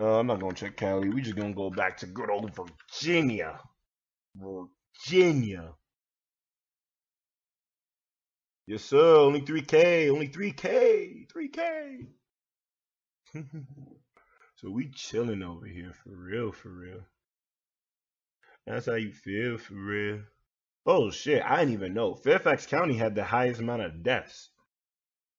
Uh, 0.00 0.20
I'm 0.20 0.28
not 0.28 0.40
gonna 0.40 0.54
check 0.54 0.76
Cali. 0.76 1.08
We 1.08 1.22
just 1.22 1.36
gonna 1.36 1.52
go 1.52 1.70
back 1.70 1.96
to 1.98 2.06
good 2.06 2.30
old 2.30 2.52
Virginia. 2.54 3.58
Virginia. 4.36 5.72
Yes, 8.66 8.84
sir. 8.84 9.16
Only 9.16 9.40
3K. 9.40 10.10
Only 10.10 10.28
3K. 10.28 11.26
3K. 11.26 12.06
so 14.56 14.70
we 14.70 14.90
chilling 14.90 15.42
over 15.42 15.66
here 15.66 15.92
for 15.92 16.10
real, 16.10 16.52
for 16.52 16.68
real. 16.68 17.00
That's 18.66 18.86
how 18.86 18.94
you 18.94 19.12
feel 19.12 19.58
for 19.58 19.74
real. 19.74 20.20
Oh 20.86 21.10
shit, 21.10 21.42
I 21.42 21.60
didn't 21.60 21.74
even 21.74 21.94
know. 21.94 22.14
Fairfax 22.14 22.66
County 22.66 22.96
had 22.96 23.14
the 23.14 23.24
highest 23.24 23.60
amount 23.60 23.82
of 23.82 24.02
deaths. 24.02 24.50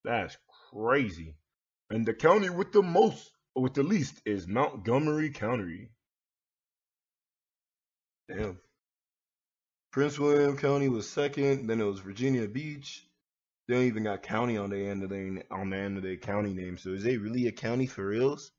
That's 0.03 0.37
crazy. 0.71 1.35
And 1.89 2.05
the 2.05 2.13
county 2.13 2.49
with 2.49 2.71
the 2.71 2.81
most, 2.81 3.31
with 3.61 3.73
the 3.73 3.83
least, 3.83 4.21
is 4.25 4.47
Montgomery 4.47 5.29
County. 5.29 5.89
Damn. 8.27 8.59
Prince 9.91 10.19
William 10.19 10.55
County 10.57 10.87
was 10.87 11.09
second. 11.09 11.67
Then 11.67 11.81
it 11.81 11.85
was 11.85 11.99
Virginia 11.99 12.47
Beach. 12.47 13.05
They 13.67 13.75
don't 13.75 13.83
even 13.83 14.03
got 14.03 14.23
county 14.23 14.57
on 14.57 14.69
the 14.69 14.79
end 14.79 15.03
of 15.03 15.09
their 15.09 15.43
on 15.51 15.69
the 15.69 15.77
end 15.77 15.97
of 15.97 16.03
their 16.03 16.17
county 16.17 16.53
name. 16.53 16.77
So 16.77 16.89
is 16.89 17.03
they 17.03 17.17
really 17.17 17.47
a 17.47 17.51
county 17.51 17.85
for 17.85 18.05
reals? 18.05 18.51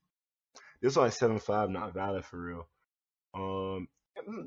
This 0.81 0.93
is 0.93 0.97
why 0.97 1.09
seven 1.09 1.39
five 1.39 1.69
not 1.69 1.93
valid 1.93 2.25
for 2.25 2.37
real. 2.37 2.67
Um, 3.33 3.87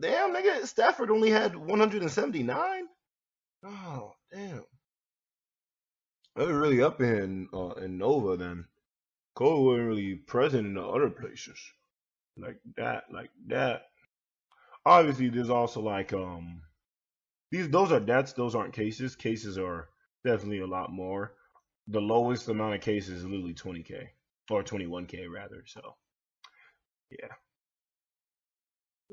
damn 0.01 0.35
nigga, 0.35 0.67
Stafford 0.67 1.11
only 1.11 1.31
had 1.31 1.55
179. 1.55 2.87
Oh 3.67 4.13
damn, 4.33 4.65
they 6.37 6.47
were 6.47 6.61
really 6.61 6.83
up 6.83 7.01
in 7.01 7.49
uh, 7.53 7.75
in 7.75 7.99
Nova 7.99 8.37
then. 8.37 8.67
Cole 9.35 9.65
wasn't 9.65 9.89
really 9.89 10.15
present 10.15 10.67
in 10.67 10.75
the 10.75 10.83
other 10.83 11.11
places 11.11 11.59
like 12.37 12.59
that, 12.77 13.05
like 13.13 13.31
that. 13.49 13.83
Obviously, 14.87 15.29
there's 15.29 15.51
also 15.51 15.81
like 15.81 16.13
um 16.13 16.63
these 17.51 17.69
those 17.69 17.93
are 17.93 18.01
deaths, 18.01 18.33
those 18.33 18.55
aren't 18.55 18.75
cases. 18.75 19.17
Cases 19.17 19.59
are 19.59 19.89
definitely 20.25 20.61
a 20.61 20.67
lot 20.67 20.93
more. 20.93 21.35
The 21.89 22.01
lowest 22.01 22.49
amount 22.49 22.75
of 22.75 22.81
cases 22.81 23.19
is 23.19 23.25
literally 23.25 23.55
20k 23.55 24.09
or 24.51 24.63
21k 24.63 25.27
rather. 25.33 25.65
So 25.67 25.97
yeah. 27.11 27.35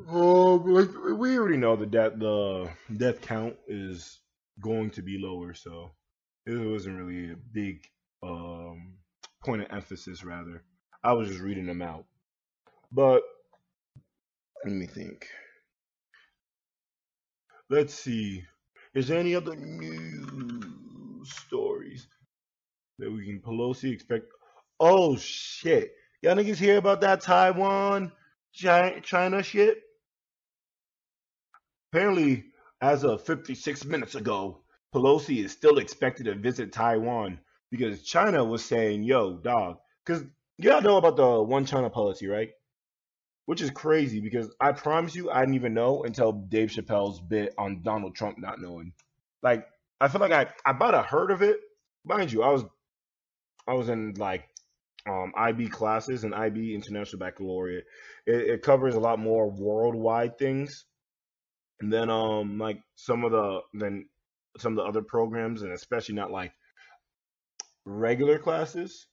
Oh, 0.07 0.55
like 0.55 0.89
we 1.19 1.37
already 1.37 1.57
know 1.57 1.75
that 1.75 1.91
death 1.91 2.13
the 2.17 2.69
death 2.97 3.21
count 3.21 3.55
is 3.67 4.19
going 4.61 4.89
to 4.91 5.01
be 5.01 5.17
lower, 5.17 5.53
so 5.53 5.91
it 6.45 6.55
wasn't 6.55 6.97
really 6.97 7.31
a 7.31 7.35
big 7.53 7.85
um 8.23 8.90
point 9.43 9.61
of 9.61 9.67
emphasis. 9.71 10.23
Rather, 10.23 10.63
I 11.03 11.13
was 11.13 11.27
just 11.27 11.41
reading 11.41 11.65
them 11.65 11.81
out. 11.81 12.05
But 12.91 13.23
let 14.65 14.73
me 14.73 14.85
think. 14.85 15.27
Let's 17.69 17.93
see. 17.93 18.43
Is 18.93 19.07
there 19.07 19.19
any 19.19 19.35
other 19.35 19.55
news 19.55 21.33
stories 21.33 22.07
that 22.99 23.11
we 23.11 23.25
can 23.25 23.39
Pelosi 23.39 23.93
expect? 23.93 24.25
Oh 24.79 25.15
shit! 25.15 25.93
Y'all 26.21 26.35
niggas 26.35 26.57
hear 26.57 26.77
about 26.77 27.01
that 27.01 27.21
Taiwan 27.21 28.11
China 28.53 29.41
shit? 29.41 29.81
Apparently, 31.91 32.45
as 32.81 33.03
of 33.03 33.23
56 33.23 33.85
minutes 33.85 34.15
ago, 34.15 34.61
Pelosi 34.93 35.43
is 35.43 35.51
still 35.51 35.77
expected 35.77 36.25
to 36.25 36.35
visit 36.35 36.71
Taiwan 36.71 37.39
because 37.71 38.03
China 38.03 38.43
was 38.43 38.63
saying, 38.63 39.03
"Yo, 39.03 39.37
dog," 39.37 39.77
because 40.05 40.23
y'all 40.57 40.81
know 40.81 40.97
about 40.97 41.15
the 41.15 41.41
one 41.41 41.65
China 41.65 41.89
policy, 41.89 42.27
right? 42.27 42.49
Which 43.45 43.61
is 43.61 43.71
crazy 43.71 44.19
because 44.19 44.53
I 44.59 44.73
promise 44.73 45.15
you, 45.15 45.31
I 45.31 45.41
didn't 45.41 45.55
even 45.55 45.73
know 45.73 46.03
until 46.03 46.31
Dave 46.33 46.69
Chappelle's 46.69 47.19
bit 47.19 47.53
on 47.57 47.81
Donald 47.81 48.15
Trump 48.15 48.37
not 48.37 48.61
knowing. 48.61 48.93
Like, 49.41 49.65
I 49.99 50.07
feel 50.07 50.21
like 50.21 50.31
I 50.31 50.47
I 50.65 50.71
about 50.71 51.05
heard 51.07 51.31
of 51.31 51.41
it. 51.41 51.59
Mind 52.05 52.31
you, 52.31 52.43
I 52.43 52.49
was 52.49 52.63
I 53.67 53.73
was 53.73 53.89
in 53.89 54.13
like 54.17 54.43
um, 55.07 55.33
IB 55.35 55.69
classes 55.69 56.23
and 56.23 56.35
IB 56.35 56.75
International 56.75 57.19
Baccalaureate. 57.19 57.85
It, 58.25 58.49
it 58.49 58.61
covers 58.61 58.95
a 58.95 58.99
lot 58.99 59.19
more 59.19 59.49
worldwide 59.49 60.37
things, 60.37 60.85
and 61.79 61.91
then 61.91 62.09
um 62.09 62.57
like 62.59 62.81
some 62.95 63.23
of 63.23 63.31
the 63.31 63.61
then 63.73 64.07
some 64.57 64.73
of 64.73 64.77
the 64.77 64.83
other 64.83 65.01
programs, 65.01 65.61
and 65.61 65.71
especially 65.71 66.15
not 66.15 66.31
like 66.31 66.51
regular 67.85 68.39
classes. 68.39 69.07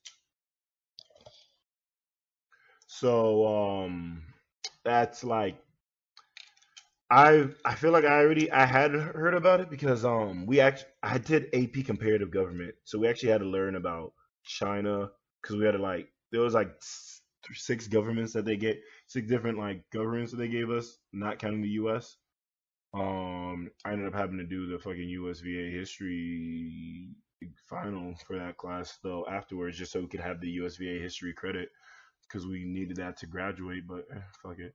So 2.87 3.47
um 3.47 4.25
that's 4.85 5.23
like 5.25 5.59
I 7.11 7.49
I 7.65 7.75
feel 7.75 7.93
like 7.93 8.05
I 8.05 8.19
already 8.21 8.51
I 8.51 8.67
had 8.67 8.93
heard 8.93 9.35
about 9.35 9.61
it 9.61 9.71
because 9.71 10.05
um 10.05 10.47
we 10.47 10.61
actually 10.61 10.91
I 11.03 11.19
did 11.19 11.49
AP 11.55 11.83
comparative 11.85 12.31
government, 12.31 12.75
so 12.85 12.99
we 12.99 13.09
actually 13.09 13.31
had 13.31 13.41
to 13.41 13.47
learn 13.47 13.77
about 13.77 14.13
China 14.45 15.11
because 15.43 15.57
we 15.57 15.65
had 15.65 15.73
to 15.73 15.79
like 15.79 16.09
there 16.33 16.43
was 16.43 16.55
like 16.55 16.71
six 17.55 17.89
governments 17.89 18.33
that 18.35 18.45
they 18.45 18.57
get 18.57 18.81
six 19.07 19.27
different 19.29 19.59
like 19.59 19.83
governments 19.91 20.33
that 20.33 20.39
they 20.39 20.49
gave 20.49 20.71
us, 20.71 20.99
not 21.13 21.39
counting 21.39 21.63
the 21.63 21.69
U.S. 21.81 22.17
Um, 22.95 23.71
I 23.85 23.93
ended 23.93 24.09
up 24.09 24.15
having 24.15 24.39
to 24.39 24.47
do 24.47 24.67
the 24.67 24.79
fucking 24.79 25.09
USVA 25.09 25.71
history 25.73 27.11
final 27.68 28.14
for 28.27 28.38
that 28.38 28.57
class 28.57 28.98
though 29.03 29.27
afterwards, 29.31 29.79
just 29.79 29.92
so 29.92 30.01
we 30.01 30.09
could 30.09 30.20
have 30.20 30.40
the 30.40 30.59
USVA 30.59 31.01
history 31.01 31.33
credit 31.33 31.70
because 32.22 32.46
we 32.46 32.64
needed 32.64 32.96
that 32.96 33.18
to 33.18 33.27
graduate. 33.27 33.87
But 33.87 34.05
eh, 34.14 34.20
fuck 34.42 34.59
it. 34.59 34.74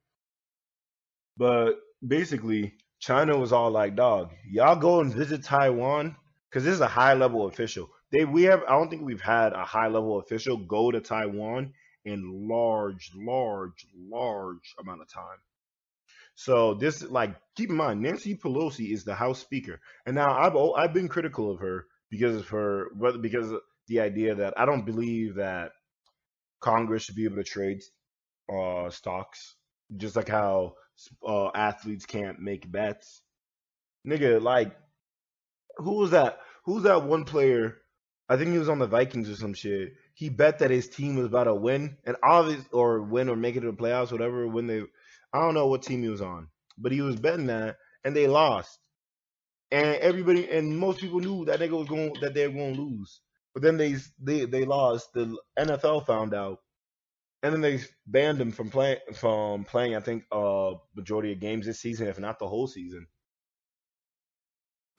But 1.37 1.73
basically, 2.05 2.75
China 2.99 3.37
was 3.37 3.51
all 3.51 3.71
like, 3.71 3.95
"Dog, 3.95 4.31
y'all 4.49 4.75
go 4.75 5.01
and 5.01 5.13
visit 5.13 5.43
Taiwan 5.43 6.15
because 6.49 6.63
this 6.63 6.73
is 6.75 6.81
a 6.81 6.87
high 6.87 7.15
level 7.15 7.47
official. 7.47 7.89
They 8.11 8.25
we 8.25 8.43
have 8.43 8.63
I 8.67 8.71
don't 8.71 8.89
think 8.89 9.01
we've 9.01 9.21
had 9.21 9.53
a 9.53 9.65
high 9.65 9.87
level 9.87 10.19
official 10.19 10.57
go 10.57 10.91
to 10.91 11.01
Taiwan 11.01 11.73
in 12.05 12.47
large, 12.47 13.11
large, 13.15 13.87
large 13.95 14.75
amount 14.79 15.01
of 15.01 15.11
time. 15.11 15.39
So 16.35 16.73
this 16.75 17.03
like 17.03 17.35
keep 17.55 17.69
in 17.69 17.75
mind 17.75 18.01
Nancy 18.01 18.35
Pelosi 18.35 18.91
is 18.91 19.03
the 19.03 19.15
House 19.15 19.39
Speaker, 19.39 19.79
and 20.05 20.15
now 20.15 20.37
I've 20.37 20.55
I've 20.55 20.93
been 20.93 21.07
critical 21.07 21.51
of 21.51 21.59
her 21.59 21.87
because 22.13 22.35
of 22.35 22.47
her 22.49 22.89
because 23.21 23.51
of 23.51 23.61
the 23.87 23.99
idea 24.01 24.35
that 24.35 24.53
I 24.55 24.65
don't 24.67 24.85
believe 24.85 25.35
that 25.35 25.71
Congress 26.61 27.01
should 27.03 27.15
be 27.15 27.25
able 27.25 27.37
to 27.37 27.43
trade 27.43 27.81
uh 28.53 28.91
stocks 28.91 29.55
just 29.97 30.15
like 30.15 30.27
how 30.29 30.75
uh 31.27 31.47
athletes 31.55 32.05
can't 32.05 32.39
make 32.39 32.71
bets. 32.71 33.23
Nigga, 34.07 34.39
like 34.39 34.75
who 35.77 35.93
was 35.93 36.11
that? 36.11 36.37
Who's 36.65 36.83
that 36.83 37.03
one 37.03 37.25
player? 37.25 37.77
I 38.29 38.37
think 38.37 38.51
he 38.51 38.59
was 38.59 38.69
on 38.69 38.77
the 38.77 38.85
Vikings 38.85 39.27
or 39.27 39.35
some 39.35 39.55
shit. 39.55 39.93
He 40.13 40.29
bet 40.29 40.59
that 40.59 40.69
his 40.69 40.87
team 40.87 41.15
was 41.15 41.25
about 41.25 41.45
to 41.45 41.55
win 41.55 41.97
and 42.05 42.15
obvious 42.21 42.63
or 42.71 43.01
win 43.01 43.27
or 43.27 43.35
make 43.35 43.55
it 43.55 43.61
to 43.61 43.71
the 43.71 43.77
playoffs, 43.77 44.11
whatever. 44.11 44.47
When 44.47 44.67
they, 44.67 44.83
I 45.33 45.39
don't 45.39 45.55
know 45.55 45.67
what 45.67 45.81
team 45.81 46.03
he 46.03 46.09
was 46.09 46.21
on, 46.21 46.49
but 46.77 46.91
he 46.91 47.01
was 47.01 47.15
betting 47.15 47.47
that 47.47 47.77
and 48.03 48.15
they 48.15 48.27
lost. 48.27 48.77
And 49.73 49.97
everybody 49.97 50.49
and 50.51 50.77
most 50.79 51.01
people 51.01 51.21
knew 51.21 51.45
that 51.47 51.59
nigga 51.59 51.79
was 51.79 51.89
going 51.89 52.13
that 52.21 52.35
they 52.35 52.47
were 52.47 52.55
going 52.55 52.75
to 52.75 52.81
lose. 52.83 53.21
But 53.55 53.63
then 53.63 53.77
they 53.77 53.97
they 54.21 54.45
they 54.45 54.65
lost. 54.65 55.13
The 55.13 55.37
NFL 55.59 56.07
found 56.07 56.35
out, 56.35 56.59
and 57.43 57.53
then 57.53 57.61
they 57.61 57.81
banned 58.07 58.41
him 58.41 58.51
from 58.51 58.69
playing 58.71 58.99
from 59.15 59.65
playing. 59.65 59.95
I 59.95 60.01
think 60.01 60.25
uh 60.31 60.75
majority 60.95 61.33
of 61.33 61.41
games 61.41 61.67
this 61.67 61.81
season, 61.81 62.07
if 62.07 62.19
not 62.19 62.39
the 62.39 62.47
whole 62.49 62.67
season. 62.67 63.07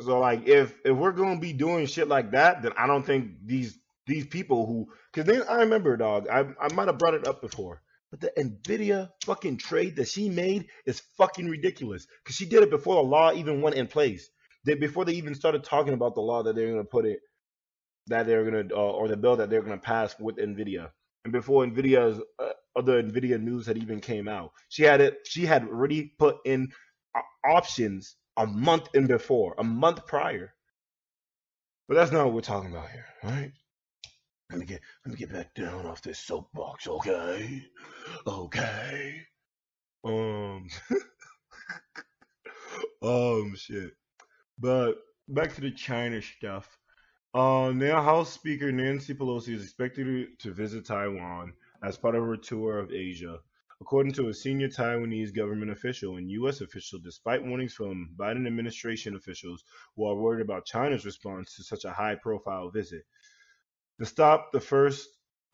So 0.02 0.20
like 0.20 0.48
if 0.48 0.76
if 0.84 0.96
we're 0.96 1.12
gonna 1.12 1.40
be 1.40 1.54
doing 1.54 1.86
shit 1.86 2.08
like 2.08 2.32
that, 2.32 2.62
then 2.62 2.72
I 2.78 2.86
don't 2.86 3.06
think 3.06 3.32
these 3.46 3.78
these 4.06 4.26
people 4.26 4.66
who 4.66 4.88
because 5.12 5.26
then 5.26 5.44
I 5.48 5.56
remember 5.62 5.96
dog, 5.96 6.28
I 6.28 6.40
I 6.60 6.72
might 6.74 6.88
have 6.88 6.98
brought 6.98 7.14
it 7.14 7.28
up 7.28 7.42
before. 7.42 7.82
But 8.12 8.20
the 8.20 8.32
Nvidia 8.38 9.10
fucking 9.24 9.58
trade 9.58 9.96
that 9.96 10.08
she 10.08 10.30
made 10.30 10.68
is 10.86 11.00
fucking 11.18 11.48
ridiculous. 11.48 12.06
Cause 12.24 12.36
she 12.36 12.46
did 12.46 12.62
it 12.62 12.70
before 12.70 12.96
the 12.96 13.08
law 13.08 13.32
even 13.32 13.62
went 13.62 13.76
in 13.76 13.88
place. 13.88 14.30
They, 14.64 14.74
before 14.74 15.04
they 15.04 15.14
even 15.14 15.34
started 15.34 15.64
talking 15.64 15.94
about 15.94 16.14
the 16.14 16.20
law 16.22 16.42
that 16.42 16.56
they're 16.56 16.70
gonna 16.70 16.84
put 16.84 17.06
it 17.06 17.20
that 18.08 18.26
they're 18.26 18.44
gonna 18.44 18.74
uh, 18.74 18.92
or 18.92 19.08
the 19.08 19.16
bill 19.16 19.36
that 19.36 19.50
they're 19.50 19.62
gonna 19.62 19.78
pass 19.78 20.18
with 20.18 20.36
Nvidia. 20.36 20.90
And 21.24 21.32
before 21.32 21.64
Nvidia's 21.64 22.20
uh, 22.38 22.50
other 22.76 23.02
Nvidia 23.02 23.40
news 23.40 23.66
had 23.66 23.78
even 23.78 24.00
came 24.00 24.28
out, 24.28 24.52
she 24.68 24.82
had 24.82 25.00
it. 25.00 25.18
She 25.26 25.46
had 25.46 25.64
already 25.64 26.12
put 26.18 26.36
in 26.44 26.70
uh, 27.14 27.20
options 27.48 28.16
a 28.36 28.46
month 28.46 28.88
in 28.94 29.06
before, 29.06 29.54
a 29.58 29.64
month 29.64 30.06
prior. 30.06 30.52
But 31.88 31.94
that's 31.94 32.12
not 32.12 32.24
what 32.24 32.34
we're 32.34 32.40
talking 32.40 32.72
about 32.72 32.90
here, 32.90 33.06
right? 33.22 33.52
Let 34.50 34.58
me 34.58 34.66
get 34.66 34.80
let 35.04 35.12
me 35.12 35.18
get 35.18 35.32
back 35.32 35.54
down 35.54 35.86
off 35.86 36.02
this 36.02 36.18
soapbox, 36.18 36.86
okay? 36.86 37.62
Okay. 38.26 39.22
Um 40.04 40.68
um 43.02 43.54
shit. 43.56 43.92
But 44.58 44.94
back 45.28 45.54
to 45.54 45.60
the 45.60 45.70
China 45.70 46.22
stuff. 46.22 46.78
Uh, 47.34 47.72
now 47.74 48.00
House 48.00 48.32
Speaker 48.32 48.70
Nancy 48.70 49.14
Pelosi 49.14 49.54
is 49.54 49.62
expected 49.64 50.38
to, 50.38 50.52
visit 50.52 50.86
Taiwan 50.86 51.52
as 51.82 51.96
part 51.96 52.14
of 52.14 52.24
her 52.24 52.36
tour 52.36 52.78
of 52.78 52.92
Asia. 52.92 53.40
According 53.80 54.12
to 54.12 54.28
a 54.28 54.34
senior 54.34 54.68
Taiwanese 54.68 55.34
government 55.34 55.72
official 55.72 56.16
and 56.16 56.30
U.S. 56.30 56.60
official, 56.60 57.00
despite 57.00 57.44
warnings 57.44 57.74
from 57.74 58.10
Biden 58.16 58.46
administration 58.46 59.16
officials 59.16 59.64
who 59.96 60.04
are 60.06 60.14
worried 60.14 60.42
about 60.42 60.64
China's 60.64 61.04
response 61.04 61.56
to 61.56 61.64
such 61.64 61.84
a 61.84 61.92
high 61.92 62.14
profile 62.14 62.70
visit, 62.70 63.04
the 63.98 64.06
stop, 64.06 64.52
the 64.52 64.60
first 64.60 65.08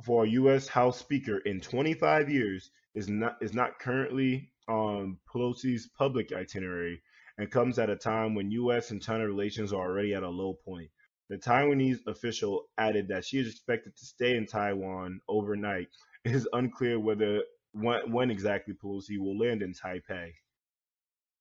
for 0.05 0.25
a 0.25 0.29
U.S. 0.29 0.69
House 0.69 0.99
Speaker 0.99 1.39
in 1.39 1.61
25 1.61 2.29
years, 2.29 2.71
is 2.95 3.09
not 3.09 3.37
is 3.41 3.55
not 3.55 3.79
currently 3.79 4.53
on 4.69 5.17
Pelosi's 5.33 5.89
public 5.97 6.33
itinerary 6.33 7.03
and 7.41 7.51
comes 7.51 7.79
at 7.79 7.89
a 7.89 7.97
time 7.97 8.35
when 8.35 8.51
U.S. 8.51 8.91
and 8.91 9.01
China 9.01 9.27
relations 9.27 9.73
are 9.73 9.81
already 9.81 10.13
at 10.13 10.23
a 10.23 10.29
low 10.29 10.59
point. 10.63 10.91
The 11.31 11.39
Taiwanese 11.39 12.07
official 12.07 12.65
added 12.77 13.09
that 13.09 13.25
she 13.25 13.39
is 13.39 13.49
expected 13.49 13.97
to 13.97 14.05
stay 14.05 14.37
in 14.37 14.47
Taiwan 14.47 15.23
overnight. 15.27 15.89
It 16.27 16.33
is 16.33 16.47
unclear 16.53 17.01
whether 17.01 17.41
when, 17.73 18.13
when 18.13 18.31
exactly 18.31 18.75
Pelosi 18.75 19.19
will 19.19 19.39
land 19.39 19.63
in 19.63 19.73
Taipei. 19.73 20.33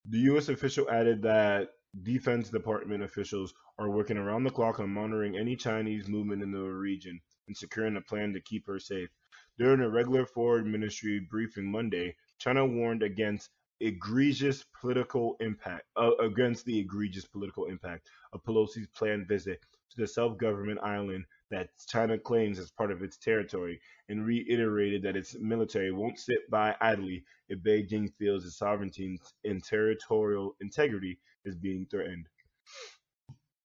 The 0.08 0.20
U.S. 0.20 0.48
official 0.48 0.90
added 0.90 1.22
that 1.24 1.68
Defense 2.02 2.48
Department 2.48 3.04
officials 3.04 3.54
are 3.78 3.90
working 3.90 4.18
around 4.18 4.46
the 4.46 4.52
clock 4.52 4.80
on 4.80 4.92
monitoring 4.92 5.38
any 5.38 5.58
Chinese 5.58 6.08
movement 6.08 6.42
in 6.42 6.52
the 6.52 6.60
region 6.60 7.20
and 7.48 7.58
securing 7.58 7.98
a 7.98 8.02
plan 8.02 8.32
to 8.32 8.40
keep 8.40 8.66
her 8.68 8.80
safe. 8.80 9.10
During 9.58 9.82
a 9.82 9.90
regular 9.90 10.26
foreign 10.26 10.72
ministry 10.72 11.20
briefing 11.30 11.70
Monday, 11.70 12.16
China 12.38 12.66
warned 12.66 13.04
against 13.04 13.50
egregious 13.82 14.64
political 14.80 15.36
impact 15.40 15.84
uh, 15.96 16.12
against 16.20 16.66
the 16.66 16.78
egregious 16.80 17.26
political 17.26 17.66
impact 17.66 18.10
of 18.34 18.44
Pelosi's 18.44 18.88
planned 18.88 19.28
visit 19.28 19.62
to 19.90 19.98
the 19.98 20.08
self-government 20.08 20.80
island 20.84 21.26
that 21.50 21.70
China 21.88 22.18
claims 22.18 22.60
as 22.60 22.72
part 22.72 22.92
of 22.92 23.02
its 23.02 23.18
territory 23.18 23.80
and 24.08 24.26
reiterated 24.26 25.02
that 25.02 25.16
its 25.16 25.36
military 25.40 25.92
won't 25.92 26.20
sit 26.20 26.50
by 26.50 26.76
idly 26.82 27.24
if 27.48 27.60
Beijing 27.60 28.14
feels 28.20 28.46
its 28.46 28.58
sovereignty 28.58 29.20
and 29.44 29.64
territorial 29.64 30.56
integrity 30.62 31.20
is 31.46 31.56
being 31.56 31.88
threatened. 31.90 32.28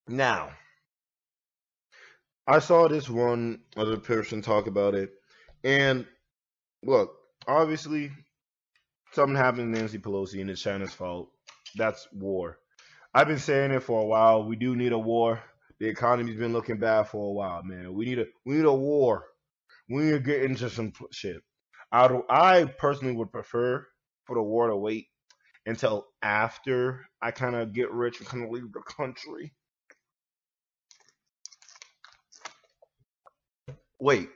Now, 0.09 0.50
I 2.46 2.59
saw 2.59 2.88
this 2.88 3.09
one 3.09 3.62
other 3.77 3.96
person 3.96 4.42
talk 4.42 4.66
about 4.66 4.94
it, 4.94 5.12
and 5.62 6.07
look, 6.83 7.16
obviously, 7.46 8.11
something 9.14 9.37
happened 9.37 9.72
to 9.72 9.81
Nancy 9.81 9.98
Pelosi 9.98 10.40
and 10.40 10.50
it's 10.50 10.61
China's 10.61 10.92
fault. 10.92 11.31
That's 11.77 12.09
war. 12.12 12.59
I've 13.14 13.29
been 13.29 13.38
saying 13.38 13.70
it 13.70 13.83
for 13.83 14.00
a 14.00 14.07
while. 14.07 14.44
We 14.44 14.57
do 14.57 14.74
need 14.74 14.92
a 14.92 14.98
war. 14.98 15.40
The 15.79 15.88
economy's 15.88 16.37
been 16.37 16.53
looking 16.53 16.79
bad 16.79 17.05
for 17.05 17.29
a 17.29 17.33
while, 17.33 17.62
man. 17.62 17.94
We 17.94 18.07
need 18.07 18.18
a 18.18 18.27
we 18.44 18.57
need 18.57 18.64
a 18.64 18.74
war. 18.74 19.27
We 19.88 20.03
need 20.03 20.12
to 20.12 20.20
get 20.20 20.42
into 20.42 20.68
some 20.68 20.92
shit. 21.12 21.37
I 21.92 22.09
I 22.29 22.64
personally 22.64 23.14
would 23.14 23.33
prefer 23.33 23.87
for 24.24 24.35
the 24.35 24.42
war 24.42 24.68
to 24.68 24.77
wait 24.77 25.07
until 25.66 26.07
after 26.22 27.07
I 27.22 27.31
kind 27.31 27.55
of 27.55 27.72
get 27.72 27.90
rich 27.90 28.18
and 28.18 28.29
kind 28.29 28.44
of 28.44 28.50
leave 28.50 28.72
the 28.72 28.81
country. 28.81 29.53
Wait, 34.00 34.29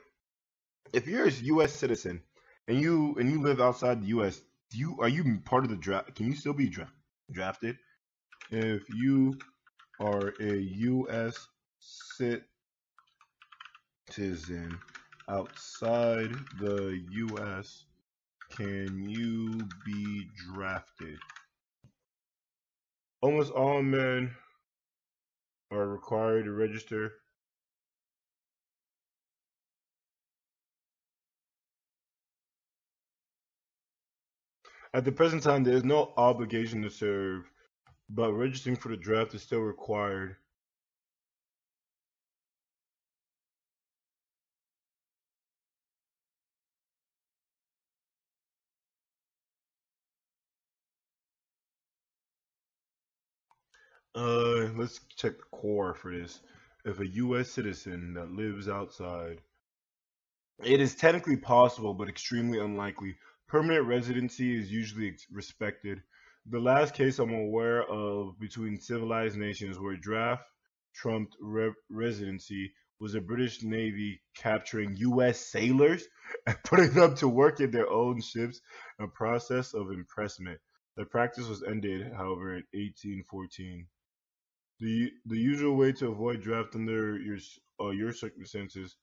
if 0.93 1.07
you're 1.07 1.27
a 1.27 1.31
U.S. 1.31 1.73
citizen 1.73 2.21
and 2.67 2.79
you 2.79 3.15
and 3.19 3.29
you 3.29 3.41
live 3.41 3.59
outside 3.59 4.01
the 4.01 4.07
U.S., 4.07 4.41
do 4.69 4.77
you 4.77 4.97
are 4.99 5.09
you 5.09 5.39
part 5.45 5.63
of 5.63 5.69
the 5.69 5.75
draft? 5.75 6.15
Can 6.15 6.27
you 6.27 6.35
still 6.35 6.53
be 6.53 6.69
dra- 6.69 6.91
drafted 7.31 7.77
if 8.51 8.89
you 8.89 9.37
are 9.99 10.33
a 10.39 10.57
U.S. 10.57 11.47
citizen 14.07 14.79
outside 15.27 16.31
the 16.59 17.03
U.S. 17.11 17.85
Can 18.51 19.07
you 19.09 19.67
be 19.85 20.27
drafted? 20.35 21.19
Almost 23.21 23.51
all 23.51 23.81
men 23.81 24.31
are 25.71 25.87
required 25.87 26.45
to 26.45 26.51
register 26.51 27.13
At 34.93 35.03
the 35.03 35.11
present 35.11 35.41
time, 35.41 35.63
there 35.63 35.75
is 35.75 35.83
no 35.83 36.13
obligation 36.15 36.83
to 36.83 36.91
serve, 36.91 37.51
but 38.09 38.33
registering 38.33 38.75
for 38.75 38.89
the 38.89 38.97
draft 38.97 39.33
is 39.33 39.41
still 39.43 39.61
required. 39.61 40.37
Uh, 54.15 54.69
let's 54.75 54.99
check 55.15 55.37
the 55.37 55.43
Quora 55.57 55.95
for 55.95 56.11
this. 56.11 56.41
If 56.85 56.99
a 56.99 57.07
U.S. 57.07 57.49
citizen 57.49 58.13
that 58.13 58.31
lives 58.31 58.67
outside, 58.69 59.41
it 60.63 60.79
is 60.79 60.95
technically 60.95 61.37
possible, 61.37 61.93
but 61.93 62.07
extremely 62.09 62.59
unlikely. 62.59 63.17
Permanent 63.49 63.87
residency 63.87 64.55
is 64.55 64.71
usually 64.71 65.17
respected. 65.31 66.03
The 66.45 66.59
last 66.59 66.93
case 66.93 67.17
I'm 67.17 67.33
aware 67.33 67.83
of 67.89 68.39
between 68.39 68.79
civilized 68.79 69.37
nations 69.37 69.79
where 69.79 69.97
draft 69.97 70.43
trumped 70.93 71.35
re- 71.41 71.73
residency 71.89 72.71
was 72.99 73.13
the 73.13 73.21
British 73.21 73.63
Navy 73.63 74.21
capturing 74.35 74.95
U.S. 74.97 75.39
sailors 75.39 76.07
and 76.45 76.57
putting 76.63 76.91
them 76.91 77.15
to 77.15 77.27
work 77.27 77.59
in 77.59 77.71
their 77.71 77.89
own 77.89 78.21
ships, 78.21 78.61
a 78.99 79.07
process 79.07 79.73
of 79.73 79.89
impressment. 79.89 80.59
The 80.95 81.05
practice 81.05 81.47
was 81.47 81.63
ended, 81.63 82.13
however, 82.13 82.53
in 82.55 82.63
1814. 82.73 83.87
The 84.79 85.11
the 85.25 85.39
usual 85.39 85.75
way 85.75 85.91
to 85.93 86.09
avoid 86.09 86.43
draft 86.43 86.75
under 86.75 87.17
your 87.17 87.37
uh, 87.81 87.89
your 87.89 88.13
circumstances 88.13 88.95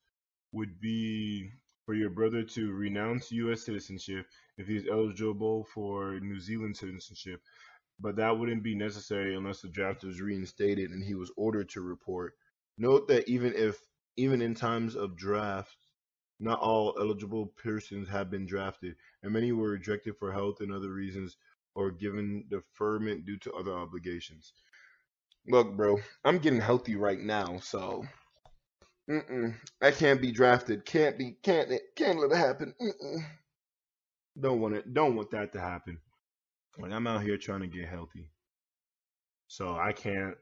would 0.53 0.81
be 0.81 1.51
for 1.87 1.95
your 1.95 2.11
brother 2.11 2.43
to 2.43 2.73
renounce 2.73 3.31
U.S. 3.31 3.65
citizenship 3.65 4.27
if 4.59 4.67
he 4.67 4.77
is 4.77 4.89
eligible 4.91 5.65
for 5.73 6.19
New 6.21 6.41
Zealand 6.41 6.77
citizenship, 6.77 7.41
but 8.01 8.17
that 8.17 8.37
wouldn't 8.37 8.65
be 8.65 8.75
necessary 8.75 9.37
unless 9.37 9.61
the 9.61 9.69
draft 9.69 10.03
was 10.03 10.21
reinstated 10.21 10.91
and 10.91 11.03
he 11.03 11.15
was 11.15 11.31
ordered 11.37 11.69
to 11.71 11.81
report. 11.81 12.35
Note 12.77 13.07
that 13.09 13.29
even 13.29 13.55
if 13.55 13.79
even 14.17 14.43
in 14.43 14.55
times 14.55 14.97
of 14.97 15.17
draft, 15.17 15.77
not 16.41 16.59
all 16.59 16.97
eligible 16.99 17.47
persons 17.47 18.09
have 18.09 18.31
been 18.31 18.47
drafted, 18.47 18.97
and 19.23 19.33
many 19.33 19.53
were 19.53 19.71
rejected 19.71 20.17
for 20.19 20.33
health 20.33 20.61
and 20.61 20.73
other 20.73 20.93
reasons 20.93 21.37
or 21.75 21.91
given 21.91 22.45
deferment 22.51 23.25
due 23.25 23.39
to 23.39 23.53
other 23.53 23.73
obligations. 23.73 24.53
Look, 25.47 25.77
bro, 25.77 25.99
I'm 26.25 26.39
getting 26.39 26.61
healthy 26.61 26.97
right 26.97 27.21
now, 27.21 27.59
so 27.59 28.05
mm-mm, 29.11 29.55
I 29.83 29.91
can't 29.91 30.21
be 30.21 30.33
drafted. 30.33 30.85
Can't 30.85 31.19
be. 31.19 31.37
Can't. 31.43 31.71
Can't 31.95 32.19
let 32.19 32.33
it 32.33 32.37
happen. 32.37 32.75
Mm-mm. 32.81 33.19
Don't 34.39 34.61
want 34.61 34.75
it. 34.75 34.93
Don't 34.93 35.17
want 35.17 35.31
that 35.31 35.53
to 35.53 35.61
happen. 35.61 35.99
Like 36.79 36.93
I'm 36.93 37.07
out 37.07 37.23
here 37.23 37.39
trying 37.39 37.61
to 37.61 37.67
get 37.67 37.89
healthy, 37.89 38.31
so 39.49 39.77
I 39.77 39.93
can't. 39.93 40.37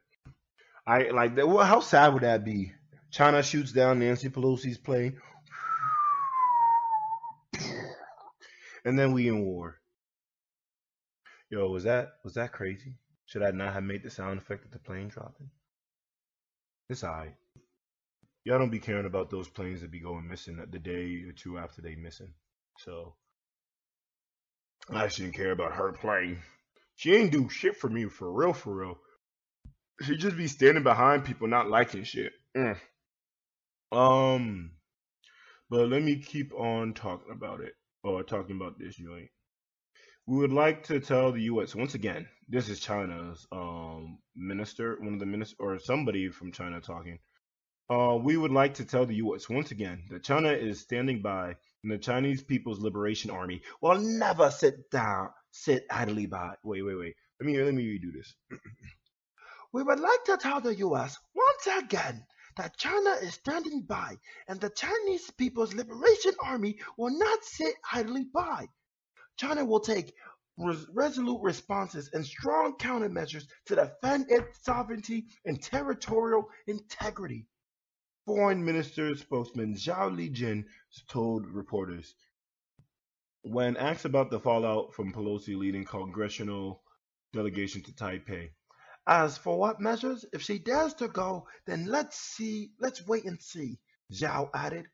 I 0.87 1.11
like 1.11 1.37
that. 1.37 1.49
Well, 1.49 1.65
how 1.65 1.81
sad 1.81 2.13
would 2.13 2.23
that 2.23 2.45
be? 2.45 2.73
China 3.11 3.43
shoots 3.43 3.73
down 3.73 4.01
Nancy 4.01 4.29
Pelosi's 4.29 4.79
plane, 4.79 5.21
and 8.85 8.99
then 8.99 9.13
we 9.13 9.29
in 9.29 9.45
war. 9.45 9.81
Yo, 11.51 11.69
was 11.69 11.85
that 11.85 12.15
was 12.25 12.35
that 12.35 12.53
crazy? 12.53 12.97
Should 13.27 13.43
I 13.43 13.53
not 13.53 13.73
have 13.73 13.85
made 13.85 14.03
the 14.03 14.11
sound 14.11 14.39
effect 14.39 14.65
of 14.65 14.73
the 14.73 14.79
plane 14.79 15.09
dropping? 15.09 15.51
It's 16.89 17.05
alright. 17.05 17.35
Y'all 18.45 18.59
don't 18.59 18.71
be 18.71 18.79
caring 18.79 19.07
about 19.07 19.31
those 19.31 19.49
planes 19.49 19.81
that 19.81 19.91
be 19.91 20.01
going 20.01 20.29
missing 20.29 20.63
the 20.71 20.79
day 20.79 21.25
or 21.27 21.33
two 21.33 21.59
after 21.59 21.81
they 21.81 21.95
missing. 21.95 22.33
So 22.79 23.15
I 24.91 25.09
shouldn't 25.09 25.35
care 25.35 25.53
about 25.53 25.73
her 25.73 25.93
plane. 25.93 26.43
She 26.97 27.15
ain't 27.15 27.33
do 27.33 27.49
shit 27.49 27.77
for 27.77 27.89
me 27.89 28.05
for 28.07 28.31
real, 28.31 28.53
for 28.53 28.75
real. 28.75 28.99
She 30.03 30.17
just 30.17 30.37
be 30.37 30.47
standing 30.47 30.83
behind 30.83 31.25
people 31.25 31.49
not 31.49 31.71
liking 31.71 32.05
shit. 32.05 32.33
Mm. 32.55 32.77
Um, 33.93 34.73
but 35.71 35.89
let 35.89 36.03
me 36.03 36.17
keep 36.17 36.53
on 36.53 36.93
talking 36.93 37.33
about 37.33 37.61
it 37.61 37.75
or 38.03 38.23
talking 38.23 38.57
about 38.57 38.79
this 38.79 38.97
joint. 38.97 39.31
We 40.27 40.39
would 40.39 40.53
like 40.53 40.85
to 40.85 41.01
tell 41.01 41.33
the 41.33 41.43
U.S. 41.43 41.75
once 41.75 41.95
again. 41.95 42.27
This 42.49 42.69
is 42.69 42.81
China's 42.81 43.47
um 43.53 44.19
minister, 44.37 44.97
one 45.01 45.15
of 45.15 45.21
the 45.21 45.27
minister 45.27 45.57
or 45.59 45.79
somebody 45.79 46.29
from 46.29 46.53
China 46.53 46.81
talking. 46.81 47.19
Uh, 47.91 48.17
we 48.19 48.39
would 48.39 48.51
like 48.51 48.73
to 48.73 48.85
tell 48.85 49.05
the 49.05 49.17
U.S. 49.17 49.51
once 49.51 49.71
again 49.71 50.03
that 50.11 50.25
China 50.25 50.49
is 50.49 50.81
standing 50.81 51.21
by 51.21 51.55
and 51.83 51.93
the 51.93 51.99
Chinese 51.99 52.43
People's 52.43 52.81
Liberation 52.81 53.31
Army 53.31 53.61
will 53.83 53.99
never 53.99 54.51
sit 54.51 54.91
down, 54.91 55.29
sit 55.51 55.85
idly 55.91 56.25
by. 56.25 56.55
Wait, 56.65 56.81
wait, 56.81 56.99
wait. 56.99 57.15
Let 57.39 57.47
me 57.47 57.63
let 57.63 57.75
me 57.75 57.85
redo 57.85 58.11
this. 58.15 58.35
we 59.75 59.83
would 59.83 60.01
like 60.01 60.25
to 60.25 60.39
tell 60.39 60.63
the 60.63 60.75
U.S. 60.77 61.19
once 61.35 61.85
again 61.85 62.25
that 62.57 62.79
China 62.79 63.11
is 63.21 63.35
standing 63.35 63.83
by, 63.83 64.17
and 64.49 64.59
the 64.59 64.71
Chinese 64.71 65.31
People's 65.37 65.75
Liberation 65.75 66.33
Army 66.43 66.79
will 66.97 67.19
not 67.19 67.45
sit 67.45 67.75
idly 67.93 68.25
by. 68.33 68.67
China 69.37 69.63
will 69.63 69.81
take 69.81 70.15
res- 70.57 70.87
resolute 70.95 71.43
responses 71.43 72.09
and 72.15 72.25
strong 72.25 72.77
countermeasures 72.79 73.45
to 73.67 73.75
defend 73.75 74.31
its 74.31 74.65
sovereignty 74.65 75.27
and 75.45 75.63
territorial 75.63 76.49
integrity. 76.67 77.47
Foreign 78.27 78.65
Minister 78.65 79.15
spokesman 79.17 79.75
Zhao 79.75 80.11
Lijian 80.11 80.65
told 81.09 81.47
reporters. 81.47 82.15
When 83.43 83.77
asked 83.77 84.07
about 84.07 84.31
the 84.31 84.41
fallout 84.41 84.95
from 84.95 85.13
Pelosi 85.13 85.55
leading 85.57 85.85
congressional 85.85 86.83
delegation 87.35 87.83
to 87.83 87.93
Taipei, 87.93 88.51
as 89.07 89.37
for 89.37 89.59
what 89.59 89.79
measures, 89.81 90.25
if 90.33 90.41
she 90.41 90.59
dares 90.59 90.95
to 90.95 91.09
go, 91.09 91.47
then 91.67 91.85
let's 91.85 92.19
see, 92.19 92.71
let's 92.81 93.07
wait 93.07 93.27
and 93.27 93.43
see, 93.43 93.79
Zhao 94.11 94.49
added. 94.55 94.87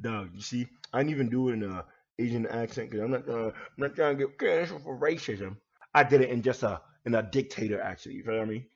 Dog, 0.00 0.30
you 0.34 0.40
see, 0.40 0.66
I 0.92 0.98
didn't 0.98 1.12
even 1.12 1.28
do 1.28 1.50
it 1.50 1.52
in 1.52 1.62
a 1.62 1.84
Asian 2.18 2.46
accent 2.46 2.90
because 2.90 3.04
I'm 3.04 3.12
not 3.12 3.26
gonna, 3.26 3.46
I'm 3.46 3.52
not 3.76 3.94
trying 3.94 4.18
to 4.18 4.26
get 4.26 4.38
canceled 4.38 4.82
for 4.82 4.98
racism. 4.98 5.56
I 5.94 6.02
did 6.02 6.20
it 6.20 6.30
in 6.30 6.42
just 6.42 6.64
a 6.64 6.80
in 7.04 7.14
a 7.14 7.22
dictator 7.22 7.80
accent. 7.80 8.16
You 8.16 8.24
feel 8.24 8.44
me? 8.44 8.66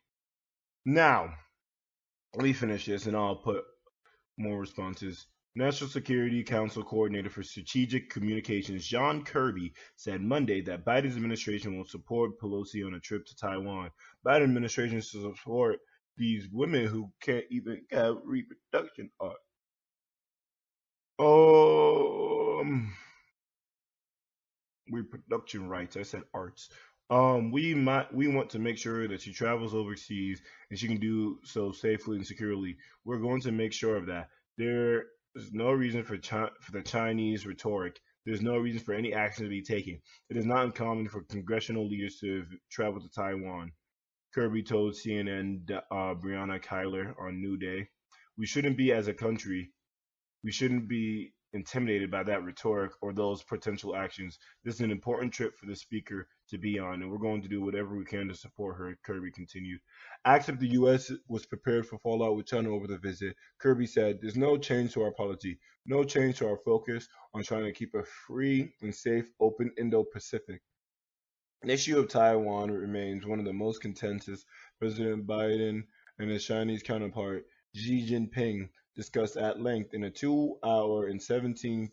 Now, 0.84 1.34
let 2.36 2.44
me 2.44 2.52
finish 2.52 2.84
this, 2.84 3.06
and 3.06 3.16
I'll 3.16 3.36
put 3.36 3.64
more 4.36 4.60
responses. 4.60 5.26
National 5.54 5.88
Security 5.88 6.44
Council 6.44 6.82
Coordinator 6.84 7.30
for 7.30 7.42
Strategic 7.42 8.10
Communications 8.10 8.86
John 8.86 9.24
Kirby 9.24 9.72
said 9.96 10.20
Monday 10.20 10.60
that 10.60 10.84
Biden's 10.84 11.16
administration 11.16 11.78
will 11.78 11.86
support 11.86 12.38
Pelosi 12.38 12.86
on 12.86 12.92
a 12.92 13.00
trip 13.00 13.24
to 13.24 13.36
Taiwan. 13.36 13.90
Biden 14.26 14.42
administration 14.44 15.00
support 15.00 15.78
these 16.18 16.46
women 16.52 16.84
who 16.86 17.10
can't 17.22 17.46
even 17.50 17.80
have 17.90 18.16
reproduction 18.22 19.08
art. 19.18 19.38
Um, 21.18 22.92
reproduction 24.90 25.70
rights. 25.70 25.96
I 25.96 26.02
said 26.02 26.24
arts. 26.34 26.68
Um, 27.08 27.52
we 27.52 27.72
might 27.72 28.12
we 28.12 28.26
want 28.26 28.50
to 28.50 28.58
make 28.58 28.78
sure 28.78 29.06
that 29.06 29.20
she 29.20 29.32
travels 29.32 29.74
overseas 29.74 30.42
and 30.70 30.78
she 30.78 30.88
can 30.88 30.98
do 30.98 31.38
so 31.44 31.70
safely 31.70 32.16
and 32.16 32.26
securely. 32.26 32.76
We're 33.04 33.20
going 33.20 33.40
to 33.42 33.52
make 33.52 33.72
sure 33.72 33.96
of 33.96 34.06
that. 34.06 34.28
There 34.58 35.04
is 35.36 35.52
no 35.52 35.70
reason 35.70 36.02
for 36.02 36.18
Chi- 36.18 36.50
for 36.60 36.72
the 36.72 36.82
Chinese 36.82 37.46
rhetoric. 37.46 38.00
There's 38.24 38.42
no 38.42 38.58
reason 38.58 38.80
for 38.80 38.92
any 38.92 39.14
action 39.14 39.44
to 39.44 39.50
be 39.50 39.62
taken. 39.62 40.00
It 40.30 40.36
is 40.36 40.46
not 40.46 40.64
uncommon 40.64 41.08
for 41.08 41.22
congressional 41.22 41.86
leaders 41.86 42.18
to 42.20 42.44
travel 42.72 43.00
to 43.00 43.08
Taiwan. 43.08 43.70
Kirby 44.34 44.64
told 44.64 44.94
CNN 44.94 45.70
uh, 45.70 46.14
Brianna 46.14 46.60
Keilar 46.60 47.14
on 47.20 47.40
New 47.40 47.56
Day, 47.56 47.88
"We 48.36 48.46
shouldn't 48.46 48.76
be 48.76 48.92
as 48.92 49.06
a 49.06 49.14
country. 49.14 49.70
We 50.42 50.50
shouldn't 50.50 50.88
be 50.88 51.34
intimidated 51.52 52.10
by 52.10 52.24
that 52.24 52.44
rhetoric 52.44 52.92
or 53.00 53.12
those 53.12 53.44
potential 53.44 53.94
actions. 53.94 54.38
This 54.64 54.74
is 54.74 54.80
an 54.80 54.90
important 54.90 55.32
trip 55.32 55.56
for 55.56 55.66
the 55.66 55.76
speaker 55.76 56.28
to 56.48 56.58
be 56.58 56.78
on, 56.78 57.02
and 57.02 57.10
we're 57.10 57.18
going 57.18 57.42
to 57.42 57.48
do 57.48 57.60
whatever 57.60 57.96
we 57.96 58.04
can 58.04 58.28
to 58.28 58.34
support 58.34 58.76
her, 58.76 58.96
Kirby 59.04 59.30
continued. 59.32 59.80
Asked 60.24 60.48
if 60.48 60.58
the 60.58 60.68
U.S. 60.68 61.12
was 61.28 61.46
prepared 61.46 61.86
for 61.86 61.98
fallout 61.98 62.36
with 62.36 62.46
China 62.46 62.70
over 62.70 62.86
the 62.86 62.98
visit, 62.98 63.36
Kirby 63.58 63.86
said, 63.86 64.18
There's 64.20 64.36
no 64.36 64.56
change 64.56 64.92
to 64.92 65.02
our 65.02 65.12
policy, 65.12 65.58
no 65.86 66.04
change 66.04 66.38
to 66.38 66.48
our 66.48 66.58
focus 66.64 67.08
on 67.34 67.42
trying 67.42 67.64
to 67.64 67.72
keep 67.72 67.94
a 67.94 68.04
free 68.04 68.72
and 68.82 68.94
safe, 68.94 69.26
open 69.40 69.72
Indo 69.78 70.04
Pacific. 70.04 70.62
The 71.62 71.72
issue 71.72 71.98
of 71.98 72.08
Taiwan 72.08 72.70
remains 72.70 73.26
one 73.26 73.38
of 73.38 73.44
the 73.44 73.52
most 73.52 73.80
contentious. 73.80 74.44
President 74.78 75.26
Biden 75.26 75.84
and 76.18 76.30
his 76.30 76.44
Chinese 76.44 76.82
counterpart, 76.82 77.46
Xi 77.74 78.08
Jinping, 78.08 78.68
discussed 78.94 79.36
at 79.36 79.60
length 79.60 79.94
in 79.94 80.04
a 80.04 80.10
two 80.10 80.58
hour 80.64 81.06
and 81.06 81.20
17 81.22 81.90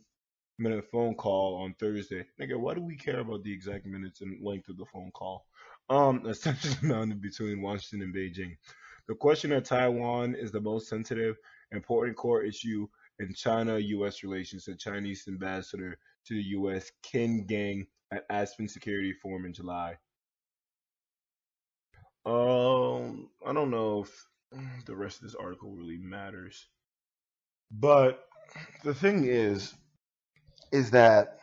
minute 0.58 0.86
phone 0.92 1.16
call 1.16 1.56
on 1.56 1.74
Thursday. 1.80 2.26
Nigga, 2.40 2.58
why 2.58 2.74
do 2.74 2.82
we 2.82 2.96
care 2.96 3.20
about 3.20 3.44
the 3.44 3.52
exact 3.52 3.86
minutes 3.86 4.22
and 4.22 4.44
length 4.44 4.70
of 4.70 4.78
the 4.78 4.86
phone 4.86 5.12
call? 5.12 5.46
Um, 5.90 6.26
essentially 6.28 6.76
mounted 6.82 7.22
between 7.22 7.62
Washington 7.62 8.08
and 8.08 8.16
Beijing. 8.16 8.58
The 9.08 9.16
question 9.16 9.52
of 9.52 9.64
Taiwan 9.64 10.36
is 10.36 10.52
the 10.52 10.62
most 10.62 10.88
sensitive, 10.88 11.38
important 11.72 12.16
core 12.16 12.44
issue 12.44 12.88
in 13.20 13.34
China-U.S. 13.34 14.24
relations. 14.24 14.66
The 14.66 14.76
Chinese 14.76 15.26
ambassador 15.28 15.98
to 16.28 16.34
the 16.34 16.44
U.S. 16.44 16.92
Qin 17.04 17.46
Gang 17.46 17.86
at 18.12 18.26
Aspen 18.30 18.68
Security 18.68 19.12
Forum 19.12 19.46
in 19.46 19.54
July. 19.54 19.98
Um, 22.26 23.30
I 23.46 23.52
don't 23.52 23.70
know 23.70 24.04
if 24.04 24.28
the 24.86 24.96
rest 24.96 25.18
of 25.18 25.24
this 25.24 25.36
article 25.36 25.72
really 25.72 25.98
matters. 25.98 26.68
But 27.72 28.26
the 28.84 28.94
thing 28.94 29.26
is, 29.26 29.74
is 30.74 30.92
that 30.92 31.40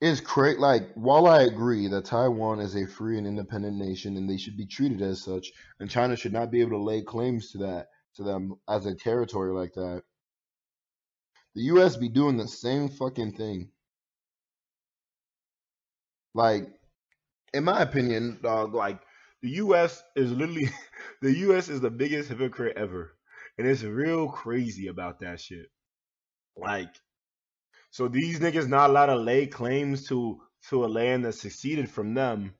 it's 0.00 0.20
great. 0.20 0.58
Like, 0.58 0.92
while 0.94 1.26
I 1.26 1.42
agree 1.42 1.88
that 1.88 2.06
Taiwan 2.06 2.60
is 2.60 2.74
a 2.74 2.86
free 2.86 3.18
and 3.18 3.26
independent 3.26 3.76
nation 3.76 4.16
and 4.16 4.28
they 4.28 4.38
should 4.38 4.56
be 4.56 4.66
treated 4.66 5.02
as 5.02 5.22
such, 5.22 5.52
and 5.80 5.90
China 5.90 6.16
should 6.16 6.32
not 6.32 6.50
be 6.50 6.60
able 6.60 6.78
to 6.78 6.82
lay 6.82 7.02
claims 7.02 7.52
to 7.52 7.58
that 7.58 7.88
to 8.16 8.22
them 8.22 8.54
as 8.68 8.86
a 8.86 8.94
territory 8.94 9.52
like 9.52 9.74
that, 9.74 10.02
the 11.54 11.62
U.S. 11.62 11.96
be 11.96 12.08
doing 12.08 12.36
the 12.38 12.48
same 12.48 12.88
fucking 12.88 13.32
thing. 13.32 13.70
Like, 16.34 16.68
in 17.52 17.64
my 17.64 17.82
opinion, 17.82 18.38
dog, 18.42 18.74
like 18.74 19.00
the 19.42 19.50
U.S. 19.50 20.02
is 20.16 20.32
literally 20.32 20.70
the 21.22 21.32
U.S. 21.38 21.68
is 21.68 21.80
the 21.80 21.90
biggest 21.90 22.30
hypocrite 22.30 22.76
ever 22.76 23.16
and 23.58 23.66
it's 23.66 23.82
real 23.82 24.28
crazy 24.28 24.86
about 24.88 25.20
that 25.20 25.40
shit. 25.40 25.66
Like, 26.56 26.94
so 27.92 28.08
these 28.08 28.40
niggas 28.40 28.68
not 28.68 28.88
allowed 28.88 29.06
to 29.06 29.16
lay 29.16 29.46
claims 29.46 30.08
to 30.08 30.40
to 30.70 30.84
a 30.84 30.86
land 30.86 31.26
that 31.26 31.34
seceded 31.34 31.90
from 31.90 32.14
them. 32.14 32.54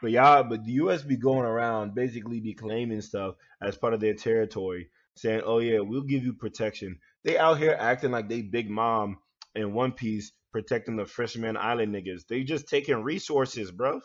But 0.00 0.12
y'all, 0.12 0.44
but 0.44 0.64
the 0.64 0.72
U.S. 0.84 1.02
be 1.02 1.16
going 1.16 1.44
around 1.44 1.96
basically 1.96 2.38
be 2.40 2.54
claiming 2.54 3.00
stuff 3.00 3.34
as 3.60 3.76
part 3.76 3.92
of 3.92 3.98
their 3.98 4.14
territory, 4.14 4.88
saying, 5.16 5.42
"Oh 5.44 5.58
yeah, 5.58 5.80
we'll 5.80 6.04
give 6.04 6.22
you 6.22 6.32
protection." 6.32 7.00
They 7.24 7.36
out 7.36 7.58
here 7.58 7.76
acting 7.78 8.12
like 8.12 8.28
they 8.28 8.40
big 8.40 8.70
mom 8.70 9.18
in 9.56 9.74
One 9.74 9.90
Piece 9.90 10.30
protecting 10.52 10.94
the 10.94 11.06
Fishman 11.06 11.56
Island 11.56 11.92
niggas. 11.92 12.28
They 12.28 12.44
just 12.44 12.68
taking 12.68 13.02
resources, 13.02 13.72
bruv. 13.72 14.02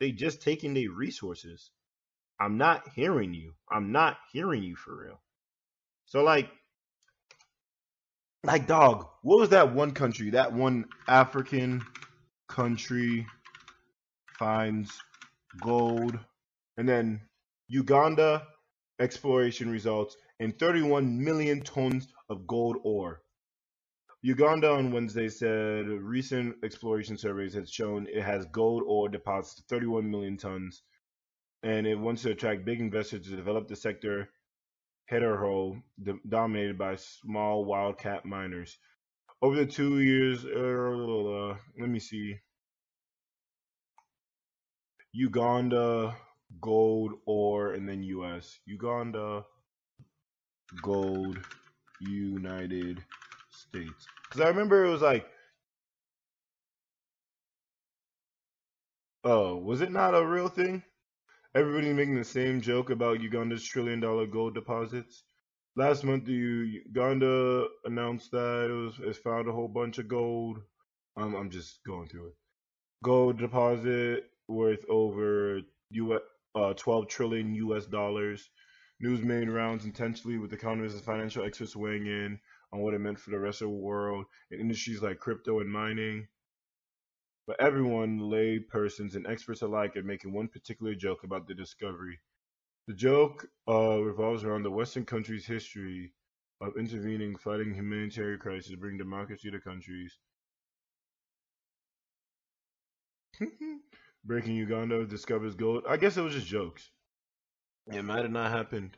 They 0.00 0.10
just 0.10 0.42
taking 0.42 0.74
their 0.74 0.90
resources. 0.90 1.70
I'm 2.40 2.58
not 2.58 2.88
hearing 2.96 3.32
you. 3.32 3.54
I'm 3.70 3.92
not 3.92 4.16
hearing 4.32 4.64
you 4.64 4.74
for 4.74 5.04
real. 5.04 5.20
So 6.06 6.24
like 6.24 6.50
like 8.44 8.66
dog, 8.66 9.06
what 9.22 9.38
was 9.38 9.50
that 9.50 9.74
one 9.74 9.92
country? 9.92 10.30
That 10.30 10.52
one 10.52 10.86
African 11.08 11.84
country 12.48 13.26
finds 14.38 14.92
gold 15.60 16.18
and 16.76 16.88
then 16.88 17.20
Uganda 17.68 18.46
exploration 19.00 19.70
results 19.70 20.16
in 20.38 20.52
31 20.52 21.22
million 21.22 21.62
tons 21.62 22.08
of 22.28 22.46
gold 22.46 22.76
ore. 22.84 23.22
Uganda 24.22 24.70
on 24.70 24.92
Wednesday 24.92 25.28
said 25.28 25.86
recent 25.86 26.56
exploration 26.64 27.16
surveys 27.16 27.54
had 27.54 27.68
shown 27.68 28.06
it 28.08 28.22
has 28.22 28.46
gold 28.46 28.82
ore 28.86 29.08
deposits 29.08 29.62
31 29.68 30.10
million 30.10 30.36
tons 30.36 30.82
and 31.62 31.86
it 31.86 31.98
wants 31.98 32.22
to 32.22 32.30
attract 32.30 32.64
big 32.64 32.80
investors 32.80 33.26
to 33.26 33.36
develop 33.36 33.68
the 33.68 33.76
sector 33.76 34.28
hitherto 35.06 35.82
dominated 36.28 36.78
by 36.78 36.96
small 36.96 37.64
wildcat 37.64 38.24
miners. 38.24 38.76
Over 39.42 39.56
the 39.56 39.66
two 39.66 40.00
years, 40.00 40.44
uh, 40.44 41.56
let 41.78 41.88
me 41.88 41.98
see. 42.00 42.36
Uganda, 45.12 46.16
gold, 46.60 47.12
or 47.26 47.72
and 47.74 47.88
then 47.88 48.02
U.S. 48.02 48.58
Uganda, 48.66 49.44
gold, 50.82 51.38
United 52.00 53.02
States. 53.50 54.06
Because 54.24 54.42
I 54.42 54.48
remember 54.48 54.84
it 54.84 54.90
was 54.90 55.02
like, 55.02 55.26
oh, 59.24 59.56
was 59.56 59.80
it 59.80 59.92
not 59.92 60.14
a 60.14 60.26
real 60.26 60.48
thing? 60.48 60.82
Everybody's 61.56 61.94
making 61.94 62.16
the 62.16 62.24
same 62.24 62.60
joke 62.60 62.90
about 62.90 63.22
Uganda's 63.22 63.64
trillion 63.64 63.98
dollar 63.98 64.26
gold 64.26 64.54
deposits. 64.54 65.24
Last 65.74 66.04
month, 66.04 66.26
the 66.26 66.34
Uganda 66.34 67.66
announced 67.86 68.30
that 68.32 68.68
it 68.68 68.74
was 68.74 69.00
it's 69.00 69.18
found 69.18 69.48
a 69.48 69.52
whole 69.52 69.66
bunch 69.66 69.96
of 69.96 70.06
gold. 70.06 70.58
I'm 71.16 71.34
I'm 71.34 71.48
just 71.48 71.82
going 71.86 72.08
through 72.08 72.26
it. 72.26 72.34
Gold 73.02 73.38
deposit 73.38 74.24
worth 74.48 74.84
over 74.90 75.62
U 75.92 76.20
uh 76.54 76.74
12 76.74 77.08
trillion 77.08 77.54
U.S. 77.54 77.86
dollars. 77.86 78.50
News 79.00 79.22
made 79.22 79.48
rounds 79.48 79.86
intentionally 79.86 80.36
with 80.36 80.52
economists 80.52 80.96
and 80.96 81.04
financial 81.04 81.42
experts 81.42 81.74
weighing 81.74 82.04
in 82.04 82.38
on 82.70 82.80
what 82.80 82.92
it 82.92 82.98
meant 82.98 83.18
for 83.18 83.30
the 83.30 83.38
rest 83.38 83.62
of 83.62 83.68
the 83.68 83.74
world 83.74 84.26
in 84.50 84.60
industries 84.60 85.00
like 85.00 85.20
crypto 85.20 85.60
and 85.60 85.72
mining. 85.72 86.28
But 87.46 87.60
everyone, 87.60 88.18
lay 88.30 88.58
persons 88.58 89.16
and 89.16 89.26
experts 89.26 89.62
alike, 89.62 89.96
are 89.96 90.02
making 90.02 90.32
one 90.32 90.48
particular 90.48 90.94
joke 90.94 91.24
about 91.24 91.46
the 91.48 91.54
discovery. 91.54 92.20
The 92.88 92.94
joke 92.94 93.48
uh, 93.68 94.00
revolves 94.02 94.44
around 94.44 94.64
the 94.64 94.70
Western 94.70 95.04
country's 95.06 95.46
history 95.46 96.14
of 96.60 96.76
intervening, 96.76 97.36
fighting 97.36 97.74
humanitarian 97.74 98.40
crises, 98.40 98.76
bringing 98.76 98.98
democracy 98.98 99.50
to 99.50 99.60
countries. 99.60 100.18
Breaking 104.24 104.56
Uganda 104.56 105.06
discovers 105.06 105.54
gold. 105.54 105.84
I 105.88 105.96
guess 105.96 106.16
it 106.16 106.22
was 106.22 106.34
just 106.34 106.46
jokes. 106.46 106.90
It 107.88 108.02
might 108.04 108.22
have 108.22 108.30
not 108.30 108.52
happened. 108.52 108.96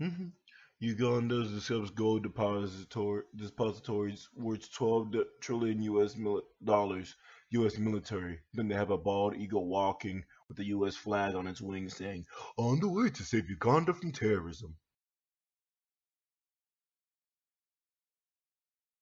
Uganda 0.82 1.44
discovers 1.44 1.90
gold 1.90 2.24
depository, 2.24 3.22
depositories 3.36 4.28
worth 4.34 4.72
12 4.72 5.14
trillion 5.40 5.80
U.S. 5.82 6.16
Mil- 6.16 6.42
dollars. 6.64 7.14
U.S. 7.50 7.78
military. 7.78 8.40
Then 8.52 8.66
they 8.66 8.74
have 8.74 8.90
a 8.90 8.98
bald 8.98 9.36
eagle 9.36 9.68
walking 9.68 10.24
with 10.48 10.56
the 10.56 10.64
U.S. 10.66 10.96
flag 10.96 11.36
on 11.36 11.46
its 11.46 11.60
wings, 11.60 11.96
saying, 11.96 12.26
"On 12.56 12.80
the 12.80 12.88
way 12.88 13.10
to 13.10 13.22
save 13.22 13.48
Uganda 13.48 13.94
from 13.94 14.10
terrorism." 14.10 14.76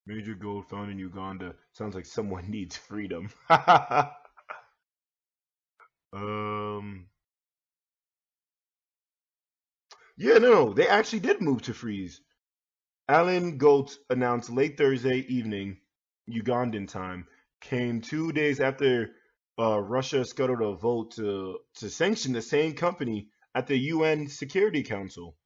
Major 0.05 0.35
gold 0.35 0.69
found 0.69 0.91
in 0.91 0.99
Uganda. 0.99 1.55
Sounds 1.73 1.95
like 1.95 2.05
someone 2.05 2.51
needs 2.51 2.77
freedom. 2.77 3.31
um. 6.13 7.07
Yeah, 10.21 10.37
no, 10.37 10.75
they 10.75 10.87
actually 10.87 11.21
did 11.21 11.41
move 11.41 11.63
to 11.63 11.73
freeze. 11.73 12.21
Alan 13.09 13.57
Goldt 13.57 13.97
announced 14.11 14.51
late 14.51 14.77
Thursday 14.77 15.25
evening, 15.31 15.79
Ugandan 16.29 16.87
time, 16.87 17.27
came 17.63 18.03
two 18.03 18.31
days 18.31 18.61
after 18.61 19.13
uh, 19.59 19.81
Russia 19.81 20.23
scuttled 20.27 20.61
a 20.61 20.77
vote 20.77 21.13
to 21.13 21.61
to 21.77 21.89
sanction 21.89 22.35
the 22.35 22.43
same 22.43 22.75
company 22.75 23.29
at 23.55 23.67
the 23.67 23.79
UN 23.79 24.29
Security 24.29 24.83
Council. 24.83 25.39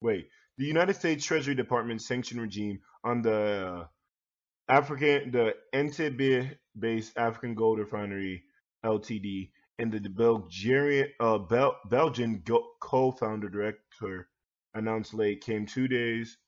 Wait, 0.00 0.28
the 0.56 0.66
United 0.66 0.94
States 0.94 1.24
Treasury 1.24 1.56
Department 1.56 2.00
sanctioned 2.00 2.40
regime 2.40 2.78
on 3.02 3.22
the 3.22 3.88
African, 4.68 5.32
the 5.32 5.54
Entebbe-based 5.74 7.18
African 7.18 7.56
Gold 7.56 7.80
Refinery 7.80 8.44
Ltd. 8.84 9.50
and 9.78 9.92
the 9.92 10.08
Belgian, 10.08 11.08
uh, 11.20 11.38
Bel- 11.38 11.78
Belgian 11.88 12.42
co-founder 12.80 13.48
director 13.48 14.28
announced 14.74 15.14
late 15.14 15.42
came 15.44 15.66
two 15.66 15.88
days 15.88 16.38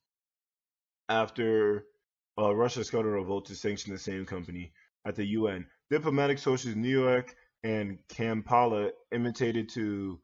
after 1.08 1.84
uh, 2.38 2.54
Russia 2.54 2.84
scuttled 2.84 3.20
a 3.20 3.24
vote 3.24 3.46
to 3.46 3.54
sanction 3.54 3.92
the 3.92 3.98
same 3.98 4.24
company 4.24 4.72
at 5.06 5.16
the 5.16 5.26
UN. 5.26 5.66
Diplomatic 5.90 6.38
sources 6.38 6.74
in 6.74 6.82
New 6.82 7.02
York 7.02 7.34
and 7.64 7.98
Kampala 8.08 8.90
imitated 9.12 9.68
to 9.70 10.20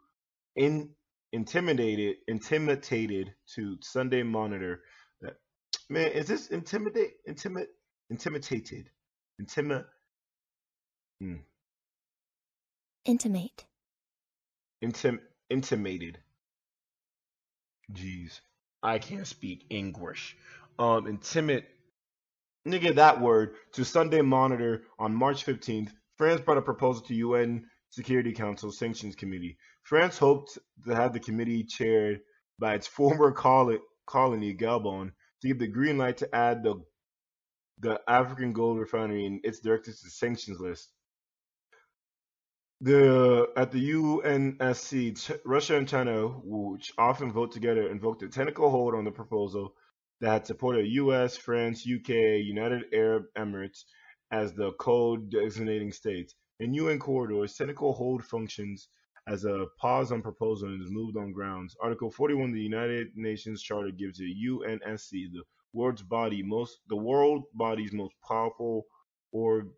in 0.56 0.90
intimidated 1.32 2.16
intimidated 2.28 3.34
to 3.54 3.76
Sunday 3.82 4.22
Monitor 4.22 4.82
that 5.20 5.34
man 5.90 6.12
is 6.12 6.28
this 6.28 6.46
intimidate 6.48 7.14
intimate 7.26 7.68
intimidated 8.08 8.88
intimate 9.40 9.84
hmm. 11.20 11.36
Intimate. 13.04 13.64
intim 14.82 15.18
intimated 15.50 16.18
jeez 17.92 18.40
I 18.82 18.98
can't 18.98 19.26
speak 19.26 19.66
English 19.70 20.36
um 20.78 21.06
intimate 21.06 21.66
nigga 22.66 22.94
that 22.94 23.20
word 23.20 23.56
to 23.72 23.84
Sunday 23.84 24.22
Monitor 24.22 24.84
on 24.98 25.14
March 25.14 25.44
15th 25.44 25.92
France 26.16 26.40
brought 26.40 26.58
a 26.58 26.62
proposal 26.62 27.02
to 27.06 27.14
UN 27.14 27.66
Security 27.90 28.32
Council 28.32 28.72
Sanctions 28.72 29.14
Committee. 29.14 29.56
France 29.82 30.18
hoped 30.18 30.58
to 30.86 30.94
have 30.94 31.12
the 31.12 31.20
committee 31.20 31.64
chaired 31.64 32.20
by 32.58 32.74
its 32.74 32.86
former 32.86 33.32
colony, 33.32 34.54
Gabon 34.54 35.12
to 35.40 35.48
give 35.48 35.58
the 35.58 35.66
green 35.66 35.98
light 35.98 36.16
to 36.18 36.34
add 36.34 36.62
the 36.62 36.82
the 37.80 38.00
African 38.08 38.52
gold 38.52 38.78
refinery 38.78 39.26
and 39.26 39.40
its 39.44 39.60
directors 39.60 39.98
to 39.98 40.04
the 40.06 40.10
sanctions 40.10 40.60
list. 40.60 40.93
The 42.80 43.50
at 43.56 43.72
the 43.72 43.90
UNSC, 43.92 45.40
Russia 45.44 45.76
and 45.78 45.88
China, 45.88 46.28
which 46.44 46.92
often 46.98 47.32
vote 47.32 47.52
together, 47.52 47.88
invoked 47.88 48.22
a 48.22 48.28
technical 48.28 48.70
hold 48.70 48.94
on 48.94 49.04
the 49.04 49.10
proposal 49.10 49.74
that 50.20 50.46
supported 50.46 50.86
U.S., 50.88 51.36
France, 51.36 51.86
UK, 51.86 52.08
United 52.08 52.84
Arab 52.92 53.24
Emirates 53.36 53.84
as 54.30 54.54
the 54.54 54.72
code 54.72 55.30
designating 55.30 55.92
states. 55.92 56.34
In 56.60 56.74
UN 56.74 56.98
corridors, 56.98 57.54
technical 57.56 57.92
hold 57.94 58.24
functions 58.24 58.88
as 59.26 59.44
a 59.44 59.66
pause 59.80 60.12
on 60.12 60.22
proposal 60.22 60.68
and 60.68 60.82
is 60.82 60.90
moved 60.90 61.16
on 61.16 61.32
grounds. 61.32 61.76
Article 61.80 62.10
41 62.10 62.50
of 62.50 62.54
the 62.54 62.60
United 62.60 63.08
Nations 63.16 63.62
Charter 63.62 63.90
gives 63.90 64.18
the 64.18 64.34
UNSC, 64.48 65.10
the 65.32 65.42
world's 65.72 66.02
body, 66.02 66.42
most 66.42 66.80
the 66.88 66.96
world 66.96 67.44
body's 67.54 67.92
most 67.92 68.14
powerful 68.28 68.84
org, 69.32 69.70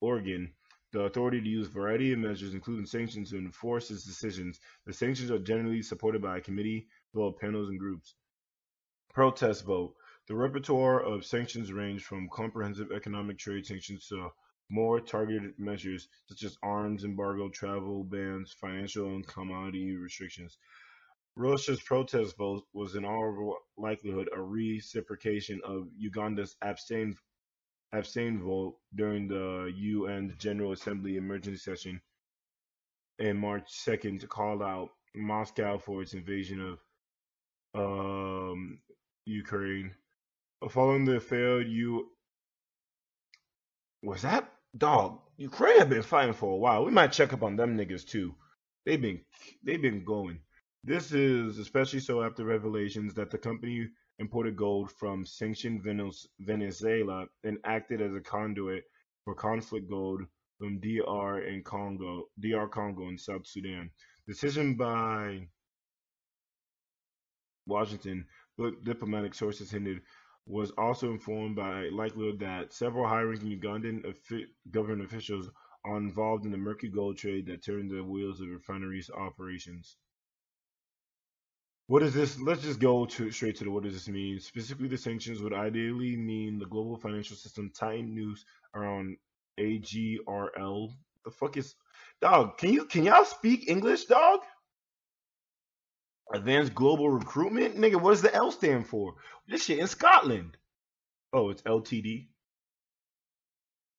organ, 0.00 0.52
the 0.94 1.00
authority 1.00 1.40
to 1.40 1.48
use 1.48 1.66
a 1.66 1.70
variety 1.72 2.12
of 2.12 2.20
measures, 2.20 2.54
including 2.54 2.86
sanctions, 2.86 3.30
to 3.30 3.36
enforce 3.36 3.90
its 3.90 4.04
decisions. 4.04 4.60
The 4.86 4.92
sanctions 4.92 5.28
are 5.32 5.40
generally 5.40 5.82
supported 5.82 6.22
by 6.22 6.38
a 6.38 6.40
committee, 6.40 6.86
of 7.16 7.36
panels, 7.40 7.68
and 7.68 7.80
groups. 7.80 8.14
Protest 9.12 9.64
vote. 9.64 9.94
The 10.28 10.36
repertoire 10.36 11.02
of 11.02 11.26
sanctions 11.26 11.72
range 11.72 12.04
from 12.04 12.28
comprehensive 12.28 12.92
economic 12.92 13.38
trade 13.38 13.66
sanctions 13.66 14.06
to 14.08 14.30
more 14.70 15.00
targeted 15.00 15.58
measures 15.58 16.08
such 16.26 16.44
as 16.44 16.56
arms 16.62 17.04
embargo, 17.04 17.48
travel 17.48 18.04
bans, 18.04 18.52
financial 18.52 19.16
and 19.16 19.26
commodity 19.26 19.96
restrictions. 19.96 20.58
Russia's 21.34 21.82
protest 21.82 22.36
vote 22.36 22.62
was 22.72 22.94
in 22.94 23.04
all 23.04 23.56
likelihood 23.76 24.28
a 24.32 24.40
reciprocation 24.40 25.60
of 25.64 25.88
Uganda's 25.98 26.54
abstain 26.62 27.16
abstain 27.94 28.42
vote 28.42 28.76
during 28.94 29.28
the 29.28 29.72
UN 29.74 30.34
General 30.38 30.72
Assembly 30.72 31.16
emergency 31.16 31.58
session 31.58 32.00
in 33.18 33.36
March 33.36 33.68
2nd 33.86 34.20
to 34.20 34.26
call 34.26 34.62
out 34.62 34.90
Moscow 35.14 35.78
for 35.78 36.02
its 36.02 36.14
invasion 36.14 36.76
of 37.74 38.50
um, 38.54 38.78
Ukraine. 39.26 39.92
Following 40.68 41.04
the 41.04 41.20
failed 41.20 41.66
U 41.66 42.08
was 44.02 44.22
that 44.22 44.50
dog? 44.76 45.20
Ukraine 45.36 45.78
have 45.78 45.88
been 45.88 46.02
fighting 46.02 46.34
for 46.34 46.52
a 46.52 46.56
while. 46.56 46.84
We 46.84 46.90
might 46.90 47.12
check 47.12 47.32
up 47.32 47.42
on 47.42 47.56
them 47.56 47.76
niggas 47.76 48.06
too. 48.06 48.34
They've 48.84 49.00
been 49.00 49.20
they've 49.62 49.80
been 49.80 50.04
going. 50.04 50.40
This 50.84 51.12
is 51.12 51.58
especially 51.58 52.00
so 52.00 52.22
after 52.22 52.44
revelations 52.44 53.14
that 53.14 53.30
the 53.30 53.38
company 53.38 53.88
imported 54.18 54.56
gold 54.56 54.90
from 54.92 55.26
sanctioned 55.26 55.82
Venezuela 56.40 57.26
and 57.42 57.58
acted 57.64 58.00
as 58.00 58.14
a 58.14 58.20
conduit 58.20 58.84
for 59.24 59.34
conflict 59.34 59.88
gold 59.88 60.22
from 60.58 60.78
DR 60.78 61.38
and 61.38 61.64
Congo, 61.64 62.28
DR 62.40 62.68
Congo 62.68 63.08
and 63.08 63.20
South 63.20 63.46
Sudan. 63.46 63.90
Decision 64.26 64.74
by 64.76 65.48
Washington, 67.66 68.26
but 68.56 68.84
diplomatic 68.84 69.34
sources 69.34 69.70
hinted, 69.70 70.00
was 70.46 70.70
also 70.72 71.10
informed 71.10 71.56
by 71.56 71.88
likelihood 71.88 72.38
that 72.38 72.72
several 72.72 73.08
high-ranking 73.08 73.58
Ugandan 73.58 74.04
government 74.70 75.02
officials 75.02 75.50
are 75.84 75.96
involved 75.96 76.44
in 76.44 76.52
the 76.52 76.58
murky 76.58 76.88
gold 76.88 77.16
trade 77.16 77.46
that 77.46 77.64
turned 77.64 77.90
the 77.90 78.04
wheels 78.04 78.40
of 78.40 78.48
refineries 78.48 79.10
operations. 79.10 79.96
What 81.86 82.00
does 82.00 82.14
this? 82.14 82.40
Let's 82.40 82.62
just 82.62 82.80
go 82.80 83.04
to 83.04 83.30
straight 83.30 83.56
to 83.56 83.64
the. 83.64 83.70
What 83.70 83.82
does 83.82 83.92
this 83.92 84.08
mean? 84.08 84.40
Specifically, 84.40 84.88
the 84.88 84.96
sanctions 84.96 85.42
would 85.42 85.52
ideally 85.52 86.16
mean 86.16 86.58
the 86.58 86.66
global 86.66 86.96
financial 86.96 87.36
system 87.36 87.70
tighten 87.74 88.14
noose 88.14 88.44
around 88.74 89.18
A 89.58 89.78
G 89.78 90.18
R 90.26 90.50
L. 90.58 90.90
The 91.24 91.30
fuck 91.30 91.58
is 91.58 91.74
dog? 92.22 92.56
Can 92.56 92.72
you 92.72 92.86
can 92.86 93.04
y'all 93.04 93.24
speak 93.26 93.68
English, 93.68 94.06
dog? 94.06 94.40
Advanced 96.32 96.74
Global 96.74 97.10
Recruitment, 97.10 97.76
nigga. 97.76 98.00
What 98.00 98.12
does 98.12 98.22
the 98.22 98.34
L 98.34 98.50
stand 98.50 98.86
for? 98.86 99.16
This 99.46 99.64
shit 99.64 99.78
in 99.78 99.86
Scotland. 99.86 100.56
Oh, 101.34 101.50
it's 101.50 101.62
LTD. 101.62 102.28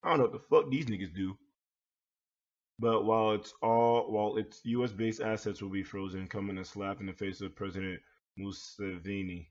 I 0.04 0.10
don't 0.10 0.18
know 0.18 0.24
what 0.24 0.34
the 0.34 0.40
fuck 0.40 0.72
these 0.72 0.86
niggas 0.86 1.16
do. 1.16 1.38
But 2.78 3.06
while 3.06 3.32
it's 3.32 3.54
all 3.62 4.12
while 4.12 4.38
its 4.38 4.62
U.S. 4.66 4.92
based 4.92 5.22
assets 5.22 5.62
will 5.62 5.70
be 5.70 5.84
frozen, 5.84 6.28
coming 6.28 6.58
a 6.58 6.66
slap 6.66 7.00
in 7.00 7.06
the 7.06 7.14
face 7.14 7.42
of 7.42 7.56
President 7.56 8.02
Museveni. 8.38 9.48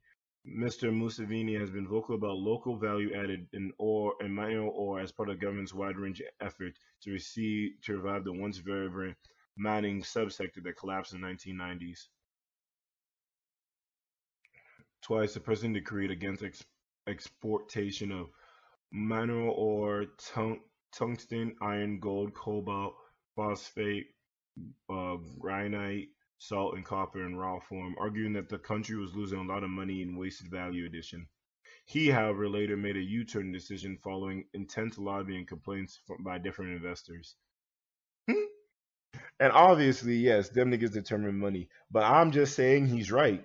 Mr. 0.46 0.92
Museveni 0.92 1.58
has 1.58 1.70
been 1.70 1.88
vocal 1.88 2.16
about 2.16 2.36
local 2.36 2.76
value 2.76 3.14
added 3.14 3.46
in 3.54 3.72
ore 3.78 4.14
and 4.20 4.34
mineral 4.34 4.70
ore 4.76 5.00
as 5.00 5.10
part 5.10 5.30
of 5.30 5.40
government's 5.40 5.72
wide-ranging 5.72 6.26
effort 6.42 6.74
to 7.00 7.12
receive 7.12 7.72
to 7.82 7.96
revive 7.96 8.24
the 8.24 8.32
once 8.32 8.58
vibrant 8.58 9.16
mining 9.56 10.02
subsector 10.02 10.62
that 10.62 10.76
collapsed 10.76 11.14
in 11.14 11.22
the 11.22 11.26
1990s. 11.26 12.08
Twice, 15.00 15.32
the 15.32 15.40
president 15.40 15.74
decreed 15.74 16.10
against 16.10 16.42
ex- 16.42 16.64
exportation 17.06 18.12
of 18.12 18.28
mineral 18.92 19.54
ore, 19.54 20.06
tung- 20.18 20.60
tungsten, 20.92 21.56
iron, 21.62 22.00
gold, 22.00 22.34
cobalt, 22.34 22.94
phosphate, 23.36 24.06
uh, 24.90 25.16
granite, 25.38 26.08
salt, 26.38 26.74
and 26.74 26.84
copper 26.84 27.24
in 27.24 27.36
raw 27.36 27.58
form, 27.60 27.94
arguing 27.98 28.34
that 28.34 28.48
the 28.48 28.58
country 28.58 28.96
was 28.96 29.14
losing 29.14 29.38
a 29.38 29.52
lot 29.52 29.64
of 29.64 29.70
money 29.70 30.02
in 30.02 30.16
wasted 30.16 30.50
value 30.50 30.86
addition. 30.86 31.26
He, 31.86 32.08
however, 32.08 32.48
later 32.48 32.76
made 32.76 32.96
a 32.96 33.02
U-turn 33.02 33.52
decision 33.52 33.98
following 34.02 34.44
intense 34.54 34.96
lobbying 34.96 35.46
complaints 35.46 36.00
from, 36.06 36.22
by 36.22 36.38
different 36.38 36.72
investors. 36.72 37.36
Hmm. 38.28 38.46
And 39.38 39.52
obviously, 39.52 40.16
yes, 40.16 40.48
them 40.48 40.70
niggas 40.70 40.92
determine 40.92 41.38
money. 41.38 41.68
But 41.90 42.04
I'm 42.04 42.30
just 42.30 42.54
saying 42.54 42.86
he's 42.86 43.12
right. 43.12 43.44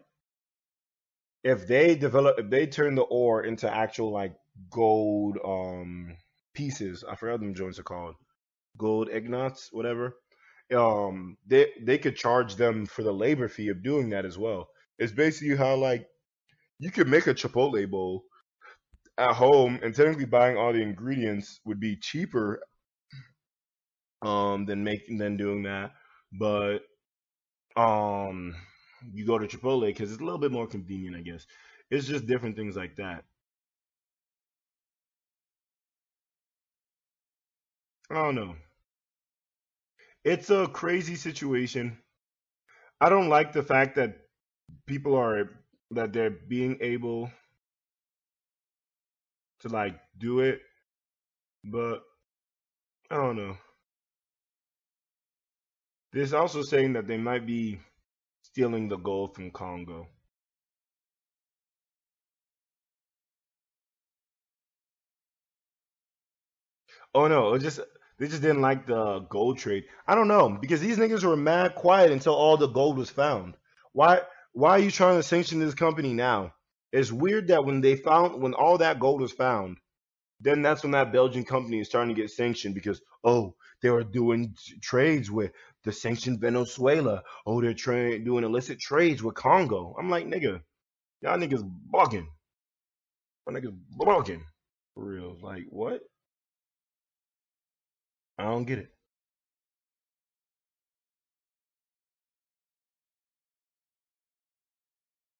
If 1.43 1.67
they 1.67 1.95
develop, 1.95 2.39
if 2.39 2.49
they 2.49 2.67
turn 2.67 2.95
the 2.95 3.01
ore 3.01 3.43
into 3.43 3.73
actual 3.73 4.11
like 4.11 4.35
gold 4.69 5.37
um 5.43 6.15
pieces, 6.53 7.03
I 7.09 7.15
forgot 7.15 7.39
them 7.39 7.55
joints 7.55 7.79
are 7.79 7.83
called, 7.83 8.15
gold 8.79 9.09
ignots, 9.09 9.69
whatever. 9.73 10.17
Um, 10.75 11.37
they 11.47 11.71
they 11.83 11.99
could 11.99 12.17
charge 12.17 12.55
them 12.57 12.87
for 12.87 13.03
the 13.03 13.13
labor 13.13 13.49
fee 13.49 13.69
of 13.69 13.83
doing 13.83 14.09
that 14.11 14.25
as 14.25 14.39
well. 14.39 14.69
It's 14.99 15.13
basically 15.13 15.57
how 15.57 15.75
like 15.77 16.07
you 16.79 16.91
could 16.91 17.07
make 17.07 17.27
a 17.27 17.33
Chipotle 17.35 17.89
bowl 17.89 18.25
at 19.17 19.33
home, 19.33 19.79
and 19.83 19.95
technically 19.95 20.25
buying 20.25 20.57
all 20.57 20.73
the 20.73 20.81
ingredients 20.81 21.59
would 21.65 21.79
be 21.79 21.95
cheaper 21.97 22.61
um 24.21 24.65
than 24.65 24.83
making 24.83 25.17
than 25.17 25.37
doing 25.37 25.63
that. 25.63 25.91
But 26.33 26.79
um, 27.77 28.55
you 29.13 29.25
go 29.25 29.37
to 29.39 29.47
Chipotle 29.47 29.87
because 29.87 30.11
it's 30.11 30.21
a 30.21 30.25
little 30.25 30.39
bit 30.39 30.51
more 30.51 30.67
convenient, 30.67 31.15
I 31.17 31.21
guess. 31.21 31.45
It's 31.91 32.07
just 32.07 32.27
different 32.27 32.55
things 32.55 32.75
like 32.75 32.95
that. 32.97 33.25
I 38.11 38.15
don't 38.15 38.35
know. 38.35 38.55
It's 40.23 40.49
a 40.49 40.67
crazy 40.67 41.15
situation. 41.15 41.97
I 43.01 43.09
don't 43.09 43.29
like 43.29 43.53
the 43.53 43.63
fact 43.63 43.95
that 43.95 44.17
people 44.87 45.15
are 45.15 45.49
that 45.91 46.13
they're 46.13 46.31
being 46.31 46.77
able 46.81 47.31
to 49.61 49.69
like 49.69 49.99
do 50.19 50.41
it, 50.41 50.61
but 51.65 52.03
I 53.11 53.15
don't 53.15 53.37
know. 53.37 53.57
There's 56.13 56.33
also 56.33 56.63
saying 56.63 56.93
that 56.93 57.07
they 57.07 57.17
might 57.17 57.45
be 57.45 57.79
stealing 58.43 58.89
the 58.89 58.97
gold 58.97 59.35
from 59.35 59.51
Congo. 59.51 60.07
Oh 67.15 67.27
no, 67.27 67.57
just 67.57 67.79
they 68.19 68.27
just 68.27 68.41
didn't 68.41 68.61
like 68.61 68.85
the 68.85 69.19
gold 69.29 69.57
trade. 69.57 69.85
I 70.05 70.13
don't 70.13 70.27
know 70.27 70.49
because 70.49 70.81
these 70.81 70.97
niggas 70.97 71.23
were 71.23 71.37
mad 71.37 71.75
quiet 71.75 72.11
until 72.11 72.35
all 72.35 72.57
the 72.57 72.67
gold 72.67 72.97
was 72.97 73.09
found. 73.09 73.55
Why? 73.93 74.21
Why 74.53 74.71
are 74.71 74.79
you 74.79 74.91
trying 74.91 75.17
to 75.17 75.23
sanction 75.23 75.59
this 75.59 75.73
company 75.73 76.13
now? 76.13 76.53
It's 76.91 77.11
weird 77.11 77.47
that 77.47 77.63
when 77.65 77.81
they 77.81 77.95
found 77.95 78.41
when 78.41 78.53
all 78.53 78.77
that 78.79 78.99
gold 78.99 79.21
was 79.21 79.31
found, 79.31 79.77
then 80.41 80.61
that's 80.61 80.83
when 80.83 80.91
that 80.91 81.13
Belgian 81.13 81.45
company 81.45 81.79
is 81.79 81.87
starting 81.87 82.13
to 82.13 82.21
get 82.21 82.31
sanctioned 82.31 82.75
because 82.75 83.01
oh 83.23 83.55
they 83.81 83.89
were 83.89 84.03
doing 84.03 84.53
trades 84.81 85.31
with 85.31 85.51
the 85.85 85.91
sanctioned 85.93 86.41
Venezuela. 86.41 87.23
Oh 87.45 87.61
they're 87.61 87.73
tra- 87.73 88.19
doing 88.19 88.43
illicit 88.43 88.79
trades 88.79 89.23
with 89.23 89.35
Congo. 89.35 89.95
I'm 89.97 90.09
like 90.09 90.25
nigga, 90.25 90.61
y'all 91.21 91.37
niggas 91.37 91.63
bugging. 91.93 92.27
Y'all 93.45 93.55
niggas 93.55 93.77
bugging 93.97 94.41
for 94.93 95.05
real. 95.05 95.37
Like 95.41 95.63
what? 95.69 96.01
I 98.39 98.43
don't 98.43 98.63
get 98.63 98.79
it. 98.79 98.89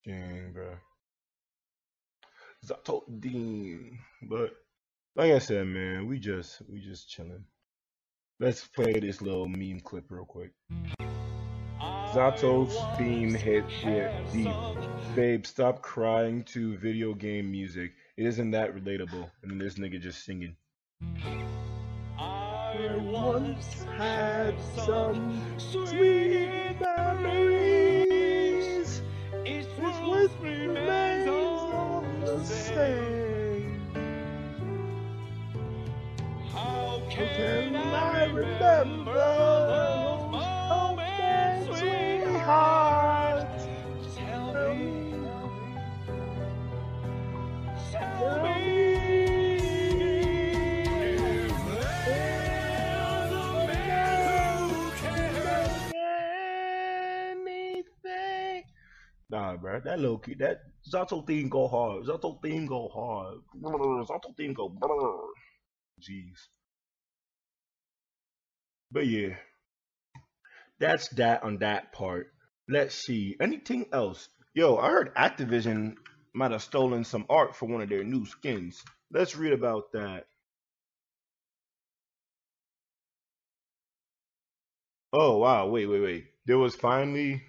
Dang, 0.05 0.51
bro. 0.51 0.75
Zato 2.65 3.03
Dean. 3.21 3.99
But 4.23 4.51
like 5.15 5.31
I 5.31 5.39
said, 5.39 5.67
man, 5.67 6.07
we 6.07 6.19
just 6.19 6.61
we 6.69 6.81
just 6.81 7.09
chilling. 7.09 7.45
Let's 8.41 8.67
play 8.67 8.99
this 8.99 9.21
little 9.21 9.47
meme 9.47 9.79
clip 9.79 10.11
real 10.11 10.25
quick. 10.25 10.51
Zato's 11.79 12.77
theme 12.97 13.33
hit 13.33 13.63
hit 13.69 14.11
deep. 14.33 14.53
Babe, 15.15 15.45
stop 15.45 15.81
crying 15.81 16.43
to 16.45 16.77
video 16.77 17.13
game 17.13 17.49
music. 17.49 17.93
It 18.17 18.25
isn't 18.25 18.51
that 18.51 18.75
relatable. 18.75 19.31
And 19.41 19.51
then 19.51 19.57
this 19.57 19.75
nigga 19.75 20.01
just 20.01 20.25
singing. 20.25 20.57
I 22.79 22.95
once 22.95 23.83
had 23.97 24.55
some 24.85 25.41
sweet 25.57 26.77
memories. 26.79 28.31
It 29.45 29.67
was 29.77 30.31
remains 30.39 31.27
all 31.29 32.05
the 32.21 32.41
same. 32.45 33.81
How 36.53 37.01
can 37.09 37.75
I 37.75 38.25
remember 38.27 39.58
Bro, 59.61 59.81
that 59.85 59.99
low 59.99 60.17
key, 60.17 60.35
that 60.35 60.61
Zato 60.91 61.25
theme 61.25 61.49
go 61.49 61.67
hard. 61.67 62.05
Zato 62.05 62.41
theme 62.41 62.65
go 62.65 62.87
hard. 62.89 63.39
Zato 64.07 64.35
theme 64.37 64.53
go. 64.53 64.75
Jeez. 66.01 66.47
But 68.91 69.07
yeah, 69.07 69.35
that's 70.79 71.09
that 71.09 71.43
on 71.43 71.57
that 71.59 71.91
part. 71.93 72.33
Let's 72.67 72.95
see. 72.95 73.35
Anything 73.39 73.87
else? 73.93 74.29
Yo, 74.53 74.77
I 74.77 74.89
heard 74.89 75.13
Activision 75.15 75.95
might 76.33 76.51
have 76.51 76.63
stolen 76.63 77.03
some 77.03 77.25
art 77.29 77.55
for 77.55 77.67
one 77.67 77.81
of 77.81 77.89
their 77.89 78.03
new 78.03 78.25
skins. 78.25 78.83
Let's 79.11 79.35
read 79.35 79.53
about 79.53 79.91
that. 79.93 80.25
Oh 85.13 85.37
wow, 85.37 85.67
wait, 85.67 85.85
wait, 85.85 86.01
wait. 86.01 86.25
There 86.45 86.57
was 86.57 86.75
finally 86.75 87.43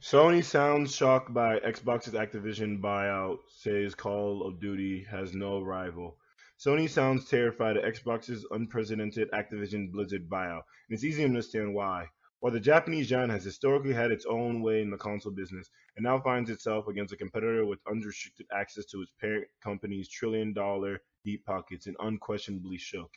Sony 0.00 0.42
sounds 0.42 0.96
shocked 0.96 1.34
by 1.34 1.60
Xbox's 1.60 2.14
Activision 2.14 2.80
buyout, 2.80 3.40
says 3.48 3.94
Call 3.94 4.46
of 4.46 4.58
Duty 4.58 5.04
has 5.04 5.34
no 5.34 5.60
rival. 5.60 6.16
Sony 6.58 6.88
sounds 6.88 7.28
terrified 7.28 7.76
at 7.76 7.84
Xbox's 7.84 8.46
unprecedented 8.50 9.30
Activision 9.32 9.92
Blizzard 9.92 10.26
buyout, 10.26 10.62
and 10.88 10.94
it's 10.94 11.04
easy 11.04 11.20
to 11.20 11.28
understand 11.28 11.74
why. 11.74 12.08
While 12.38 12.54
the 12.54 12.60
Japanese 12.60 13.10
giant 13.10 13.30
has 13.30 13.44
historically 13.44 13.92
had 13.92 14.10
its 14.10 14.24
own 14.24 14.62
way 14.62 14.80
in 14.80 14.88
the 14.88 14.96
console 14.96 15.32
business, 15.32 15.68
it 15.94 16.02
now 16.02 16.18
finds 16.18 16.48
itself 16.48 16.88
against 16.88 17.12
a 17.12 17.18
competitor 17.18 17.66
with 17.66 17.86
unrestricted 17.86 18.46
access 18.50 18.86
to 18.86 19.02
its 19.02 19.12
parent 19.20 19.48
company's 19.62 20.08
trillion 20.08 20.54
dollar 20.54 21.02
deep 21.26 21.44
pockets 21.44 21.86
and 21.86 21.96
unquestionably 22.00 22.78
shook. 22.78 23.10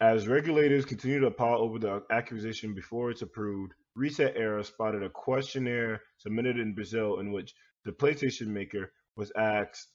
As 0.00 0.28
regulators 0.28 0.84
continue 0.84 1.18
to 1.20 1.30
paw 1.32 1.56
over 1.56 1.80
the 1.80 2.04
acquisition 2.10 2.72
before 2.72 3.10
it's 3.10 3.22
approved, 3.22 3.72
ResetEra 3.96 4.64
spotted 4.64 5.02
a 5.02 5.10
questionnaire 5.10 6.02
submitted 6.18 6.56
in 6.56 6.74
Brazil 6.74 7.18
in 7.18 7.32
which 7.32 7.52
the 7.84 7.90
PlayStation 7.90 8.46
maker 8.46 8.92
was 9.16 9.32
asked 9.36 9.88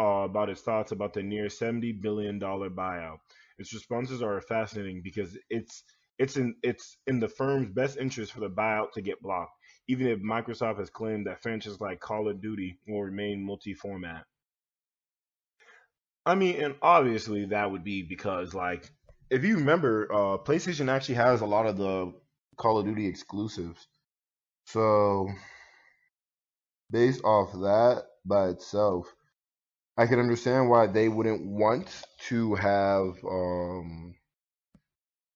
uh, 0.00 0.24
about 0.24 0.48
its 0.48 0.62
thoughts 0.62 0.92
about 0.92 1.12
the 1.12 1.22
near 1.22 1.46
$70 1.46 2.00
billion 2.00 2.40
buyout. 2.40 3.18
Its 3.58 3.74
responses 3.74 4.22
are 4.22 4.40
fascinating 4.40 5.02
because 5.02 5.36
it's 5.50 5.84
it's 6.18 6.36
in 6.36 6.54
it's 6.62 6.96
in 7.06 7.20
the 7.20 7.28
firm's 7.28 7.68
best 7.68 7.98
interest 7.98 8.32
for 8.32 8.40
the 8.40 8.48
buyout 8.48 8.92
to 8.92 9.02
get 9.02 9.20
blocked, 9.20 9.52
even 9.88 10.06
if 10.06 10.18
Microsoft 10.20 10.78
has 10.78 10.88
claimed 10.88 11.26
that 11.26 11.42
franchises 11.42 11.80
like 11.80 12.00
Call 12.00 12.28
of 12.28 12.40
Duty 12.40 12.78
will 12.86 13.02
remain 13.02 13.44
multi-format. 13.44 14.24
I 16.24 16.36
mean, 16.36 16.62
and 16.62 16.74
obviously 16.80 17.46
that 17.46 17.70
would 17.70 17.84
be 17.84 18.02
because 18.02 18.54
like 18.54 18.90
if 19.32 19.44
you 19.44 19.56
remember, 19.56 20.12
uh, 20.12 20.36
PlayStation 20.36 20.90
actually 20.90 21.14
has 21.14 21.40
a 21.40 21.46
lot 21.46 21.66
of 21.66 21.78
the 21.78 22.12
Call 22.58 22.78
of 22.78 22.84
Duty 22.84 23.06
exclusives. 23.06 23.86
So 24.66 25.26
based 26.90 27.24
off 27.24 27.50
that 27.52 28.04
by 28.26 28.48
itself, 28.48 29.10
I 29.96 30.06
can 30.06 30.18
understand 30.18 30.68
why 30.68 30.86
they 30.86 31.08
wouldn't 31.08 31.46
want 31.46 31.88
to 32.28 32.54
have 32.56 33.14
um, 33.24 34.14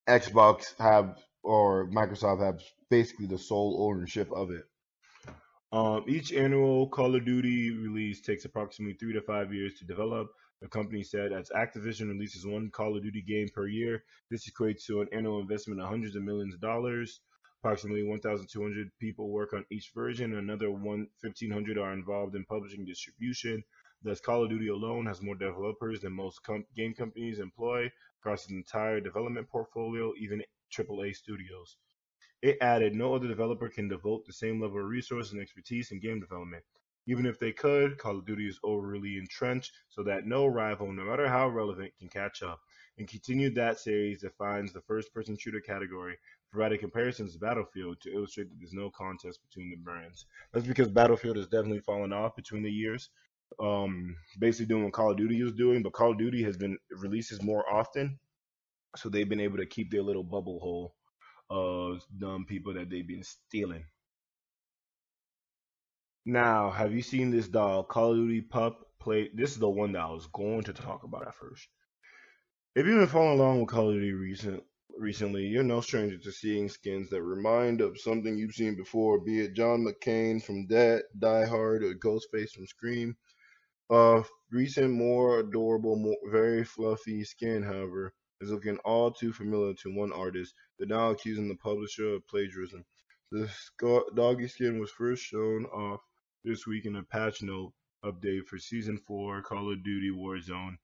Xbox 0.06 0.74
have 0.78 1.16
or 1.42 1.88
Microsoft 1.88 2.44
have 2.44 2.60
basically 2.90 3.26
the 3.26 3.38
sole 3.38 3.88
ownership 3.88 4.30
of 4.30 4.50
it. 4.50 4.64
Um, 5.72 6.04
each 6.06 6.34
annual 6.34 6.88
Call 6.88 7.16
of 7.16 7.24
Duty 7.24 7.70
release 7.70 8.20
takes 8.20 8.44
approximately 8.44 8.94
three 8.94 9.14
to 9.14 9.22
five 9.22 9.54
years 9.54 9.78
to 9.78 9.86
develop. 9.86 10.28
The 10.62 10.68
company 10.68 11.02
said 11.02 11.32
as 11.32 11.50
Activision 11.50 12.08
releases 12.08 12.46
one 12.46 12.70
Call 12.70 12.96
of 12.96 13.02
Duty 13.02 13.20
game 13.20 13.48
per 13.50 13.66
year, 13.66 14.04
this 14.30 14.50
equates 14.50 14.86
to 14.86 15.02
an 15.02 15.08
annual 15.12 15.38
investment 15.38 15.80
of 15.82 15.88
hundreds 15.88 16.16
of 16.16 16.22
millions 16.22 16.54
of 16.54 16.60
dollars. 16.60 17.20
Approximately 17.60 18.04
1,200 18.04 18.90
people 18.98 19.30
work 19.30 19.52
on 19.52 19.66
each 19.70 19.90
version. 19.94 20.34
Another 20.34 20.70
1,500 20.70 21.78
are 21.78 21.92
involved 21.92 22.34
in 22.34 22.44
publishing 22.46 22.86
distribution. 22.86 23.62
Thus, 24.02 24.20
Call 24.20 24.44
of 24.44 24.50
Duty 24.50 24.68
alone 24.68 25.04
has 25.06 25.20
more 25.20 25.34
developers 25.34 26.00
than 26.00 26.12
most 26.12 26.42
com- 26.42 26.66
game 26.74 26.94
companies 26.94 27.38
employ 27.38 27.90
across 28.20 28.44
its 28.44 28.52
entire 28.52 29.00
development 29.00 29.48
portfolio, 29.48 30.14
even 30.16 30.42
AAA 30.70 31.14
studios. 31.16 31.76
It 32.40 32.58
added, 32.60 32.94
no 32.94 33.14
other 33.14 33.28
developer 33.28 33.68
can 33.68 33.88
devote 33.88 34.24
the 34.24 34.32
same 34.32 34.60
level 34.60 34.80
of 34.80 34.86
resources 34.86 35.32
and 35.32 35.42
expertise 35.42 35.90
in 35.90 36.00
game 36.00 36.20
development. 36.20 36.64
Even 37.06 37.26
if 37.26 37.38
they 37.38 37.52
could, 37.52 37.98
Call 37.98 38.18
of 38.18 38.26
Duty 38.26 38.48
is 38.48 38.58
overly 38.64 39.16
entrenched 39.16 39.72
so 39.88 40.02
that 40.02 40.26
no 40.26 40.46
rival, 40.46 40.92
no 40.92 41.04
matter 41.04 41.28
how 41.28 41.48
relevant, 41.48 41.92
can 41.98 42.08
catch 42.08 42.42
up. 42.42 42.60
And 42.98 43.06
continued 43.06 43.54
that 43.54 43.78
series 43.78 44.22
defines 44.22 44.72
the 44.72 44.80
first 44.80 45.12
person 45.12 45.36
shooter 45.38 45.60
category, 45.60 46.16
providing 46.50 46.80
comparisons 46.80 47.34
to 47.34 47.38
Battlefield 47.38 48.00
to 48.00 48.12
illustrate 48.12 48.48
that 48.48 48.56
there's 48.58 48.72
no 48.72 48.90
contest 48.90 49.40
between 49.48 49.70
the 49.70 49.76
brands. 49.76 50.26
That's 50.52 50.66
because 50.66 50.88
Battlefield 50.88 51.36
has 51.36 51.46
definitely 51.46 51.80
fallen 51.80 52.12
off 52.12 52.34
between 52.34 52.62
the 52.62 52.70
years. 52.70 53.10
Um, 53.60 54.16
basically 54.38 54.66
doing 54.66 54.84
what 54.84 54.92
Call 54.92 55.12
of 55.12 55.16
Duty 55.16 55.40
is 55.40 55.52
doing, 55.52 55.82
but 55.82 55.92
Call 55.92 56.12
of 56.12 56.18
Duty 56.18 56.42
has 56.42 56.56
been 56.56 56.76
releases 56.90 57.42
more 57.42 57.64
often, 57.72 58.18
so 58.96 59.08
they've 59.08 59.28
been 59.28 59.40
able 59.40 59.58
to 59.58 59.66
keep 59.66 59.90
their 59.90 60.02
little 60.02 60.24
bubble 60.24 60.58
hole 60.58 60.94
of 61.48 62.02
dumb 62.18 62.44
people 62.44 62.74
that 62.74 62.90
they've 62.90 63.06
been 63.06 63.22
stealing. 63.22 63.84
Now, 66.28 66.70
have 66.70 66.92
you 66.92 67.02
seen 67.02 67.30
this 67.30 67.46
dog, 67.46 67.86
Call 67.86 68.10
of 68.10 68.16
Duty 68.16 68.40
Pup 68.40 68.90
play? 68.98 69.30
This 69.32 69.52
is 69.52 69.60
the 69.60 69.70
one 69.70 69.92
that 69.92 70.00
I 70.00 70.10
was 70.10 70.26
going 70.26 70.64
to 70.64 70.72
talk 70.72 71.04
about 71.04 71.28
at 71.28 71.36
first. 71.36 71.68
If 72.74 72.84
you've 72.84 72.98
been 72.98 73.06
following 73.06 73.38
along 73.38 73.60
with 73.60 73.68
Call 73.68 73.90
of 73.90 73.94
Duty 73.94 74.12
recent, 74.12 74.64
recently, 74.98 75.44
you're 75.44 75.62
no 75.62 75.80
stranger 75.80 76.18
to 76.18 76.32
seeing 76.32 76.68
skins 76.68 77.10
that 77.10 77.22
remind 77.22 77.80
of 77.80 78.00
something 78.00 78.36
you've 78.36 78.56
seen 78.56 78.74
before, 78.74 79.20
be 79.20 79.38
it 79.38 79.54
John 79.54 79.86
McClane 79.86 80.42
from 80.42 80.66
Dead, 80.66 81.02
Die 81.16 81.46
Hard, 81.46 81.84
or 81.84 81.94
Ghostface 81.94 82.50
from 82.50 82.66
Scream. 82.66 83.16
Uh, 83.88 84.24
recent, 84.50 84.92
more 84.92 85.38
adorable, 85.38 85.94
more, 85.94 86.16
very 86.32 86.64
fluffy 86.64 87.22
skin, 87.22 87.62
however, 87.62 88.12
is 88.40 88.50
looking 88.50 88.78
all 88.78 89.12
too 89.12 89.32
familiar 89.32 89.74
to 89.74 89.94
one 89.94 90.12
artist, 90.12 90.54
the 90.80 90.86
now 90.86 91.10
accusing 91.10 91.46
the 91.46 91.54
publisher 91.54 92.14
of 92.14 92.26
plagiarism. 92.26 92.84
The 93.30 93.48
doggy 94.16 94.48
skin 94.48 94.80
was 94.80 94.90
first 94.90 95.22
shown 95.22 95.66
off 95.66 96.00
this 96.46 96.64
week 96.64 96.86
in 96.86 96.94
a 96.94 97.02
patch 97.02 97.42
note 97.42 97.72
update 98.04 98.46
for 98.46 98.56
Season 98.56 98.96
4 98.96 99.42
Call 99.42 99.72
of 99.72 99.82
Duty 99.82 100.12
Warzone. 100.12 100.76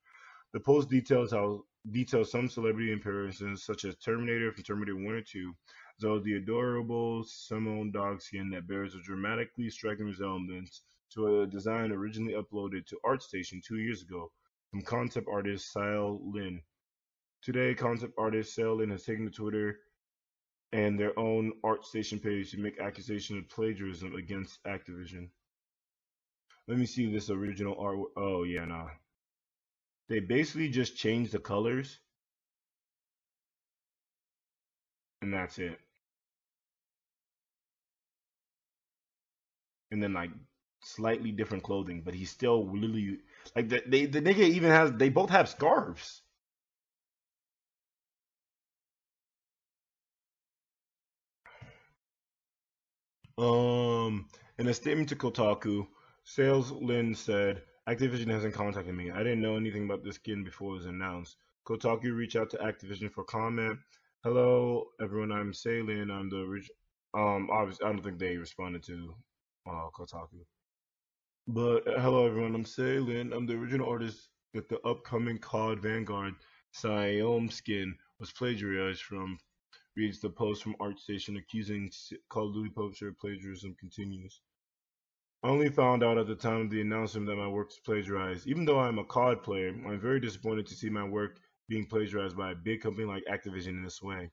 The 0.52 0.58
post 0.58 0.90
details 0.90 1.30
how 1.30 1.62
details 1.92 2.32
some 2.32 2.48
celebrity 2.48 2.92
appearances, 2.92 3.64
such 3.64 3.84
as 3.84 3.94
Terminator 3.98 4.50
from 4.50 4.64
Terminator 4.64 4.96
1 4.96 5.04
or 5.06 5.20
2, 5.20 5.54
as 5.98 6.04
well 6.04 6.16
as 6.16 6.24
the 6.24 6.34
adorable 6.34 7.22
Simone 7.22 7.92
dog 7.92 8.20
skin 8.20 8.50
that 8.50 8.66
bears 8.66 8.96
a 8.96 9.02
dramatically 9.02 9.70
striking 9.70 10.06
resemblance 10.06 10.82
to 11.14 11.42
a 11.42 11.46
design 11.46 11.92
originally 11.92 12.34
uploaded 12.34 12.84
to 12.86 12.98
ArtStation 13.06 13.62
two 13.62 13.78
years 13.78 14.02
ago 14.02 14.32
from 14.72 14.82
concept 14.82 15.28
artist 15.32 15.72
Sile 15.72 16.18
Lin. 16.28 16.60
Today, 17.40 17.72
concept 17.74 18.14
artist 18.18 18.52
Sile 18.56 18.78
Lin 18.78 18.90
has 18.90 19.04
taken 19.04 19.26
to 19.26 19.30
Twitter 19.30 19.78
and 20.72 20.98
their 20.98 21.16
own 21.16 21.52
ArtStation 21.64 22.20
page 22.20 22.50
to 22.50 22.58
make 22.58 22.80
accusations 22.80 23.38
of 23.38 23.48
plagiarism 23.48 24.16
against 24.16 24.60
Activision. 24.64 25.28
Let 26.66 26.78
me 26.78 26.86
see 26.86 27.06
this 27.12 27.30
original 27.30 27.78
art. 27.78 28.00
Oh 28.16 28.42
yeah, 28.42 28.64
nah. 28.64 28.88
They 30.06 30.20
basically 30.20 30.68
just 30.68 30.96
changed 30.96 31.32
the 31.32 31.40
colors, 31.40 31.98
and 35.22 35.32
that's 35.32 35.58
it. 35.58 35.78
And 39.92 40.02
then 40.02 40.12
like 40.12 40.32
slightly 40.82 41.30
different 41.30 41.62
clothing, 41.62 42.02
but 42.02 42.14
he's 42.14 42.30
still 42.30 42.64
really 42.66 43.20
like 43.54 43.68
the 43.68 43.82
they 43.86 44.06
the 44.06 44.20
nigga 44.20 44.38
even 44.40 44.70
has 44.70 44.92
they 44.92 45.08
both 45.08 45.30
have 45.30 45.48
scarves. 45.48 46.22
Um, 53.38 54.28
in 54.58 54.68
a 54.68 54.74
statement 54.74 55.08
to 55.10 55.16
Kotaku, 55.16 55.86
Sales 56.35 56.72
Lin 56.72 57.14
said, 57.14 57.61
Activision 57.87 58.28
hasn't 58.28 58.55
contacted 58.55 58.95
me. 58.95 59.11
I 59.11 59.18
didn't 59.18 59.43
know 59.43 59.55
anything 59.55 59.85
about 59.85 60.03
this 60.03 60.14
skin 60.14 60.43
before 60.43 60.70
it 60.70 60.76
was 60.78 60.87
announced. 60.87 61.37
Kotaku 61.68 62.16
reached 62.16 62.37
out 62.37 62.49
to 62.49 62.57
Activision 62.57 63.12
for 63.12 63.22
comment. 63.22 63.78
Hello, 64.24 64.87
everyone. 64.99 65.30
I'm 65.30 65.53
Salen. 65.53 66.11
I'm 66.11 66.30
the 66.30 66.39
original. 66.39 66.74
Um, 67.12 67.51
obviously, 67.53 67.85
I 67.85 67.91
don't 67.91 68.03
think 68.03 68.18
they 68.18 68.39
responded 68.39 68.83
to 68.85 69.14
uh, 69.68 69.91
Kotaku. 69.95 70.41
But 71.49 71.87
uh, 71.87 72.01
hello, 72.01 72.26
everyone. 72.26 72.55
I'm 72.55 72.64
Salen. 72.64 73.35
I'm 73.35 73.45
the 73.45 73.59
original 73.59 73.91
artist 73.91 74.30
that 74.55 74.70
the 74.70 74.80
upcoming 74.89 75.37
COD 75.37 75.80
Vanguard 75.80 76.33
Siom 76.74 77.53
skin 77.53 77.95
was 78.18 78.33
plagiarized 78.33 79.03
from. 79.03 79.39
Reads 79.97 80.20
the 80.20 80.30
post 80.30 80.62
from 80.62 80.76
ArtStation 80.76 81.39
accusing 81.39 81.91
Call 82.30 82.49
of 82.49 82.55
Duty 82.55 82.70
publisher 82.70 83.14
plagiarism 83.20 83.76
continues. 83.78 84.41
I 85.45 85.49
only 85.49 85.70
found 85.70 86.05
out 86.05 86.18
at 86.18 86.28
the 86.28 86.36
time 86.36 86.61
of 86.61 86.70
the 86.70 86.80
announcement 86.82 87.26
that 87.26 87.34
my 87.34 87.49
work 87.49 87.66
was 87.66 87.80
plagiarized. 87.80 88.47
Even 88.47 88.64
though 88.64 88.78
I'm 88.78 89.01
a 89.01 89.05
COD 89.05 89.43
player, 89.43 89.70
I'm 89.70 89.99
very 89.99 90.20
disappointed 90.20 90.66
to 90.66 90.74
see 90.76 90.88
my 90.88 91.03
work 91.03 91.40
being 91.68 91.84
plagiarized 91.84 92.36
by 92.36 92.53
a 92.53 92.55
big 92.55 92.80
company 92.80 93.09
like 93.09 93.24
Activision 93.24 93.70
in 93.70 93.82
this 93.82 94.01
way. 94.01 94.30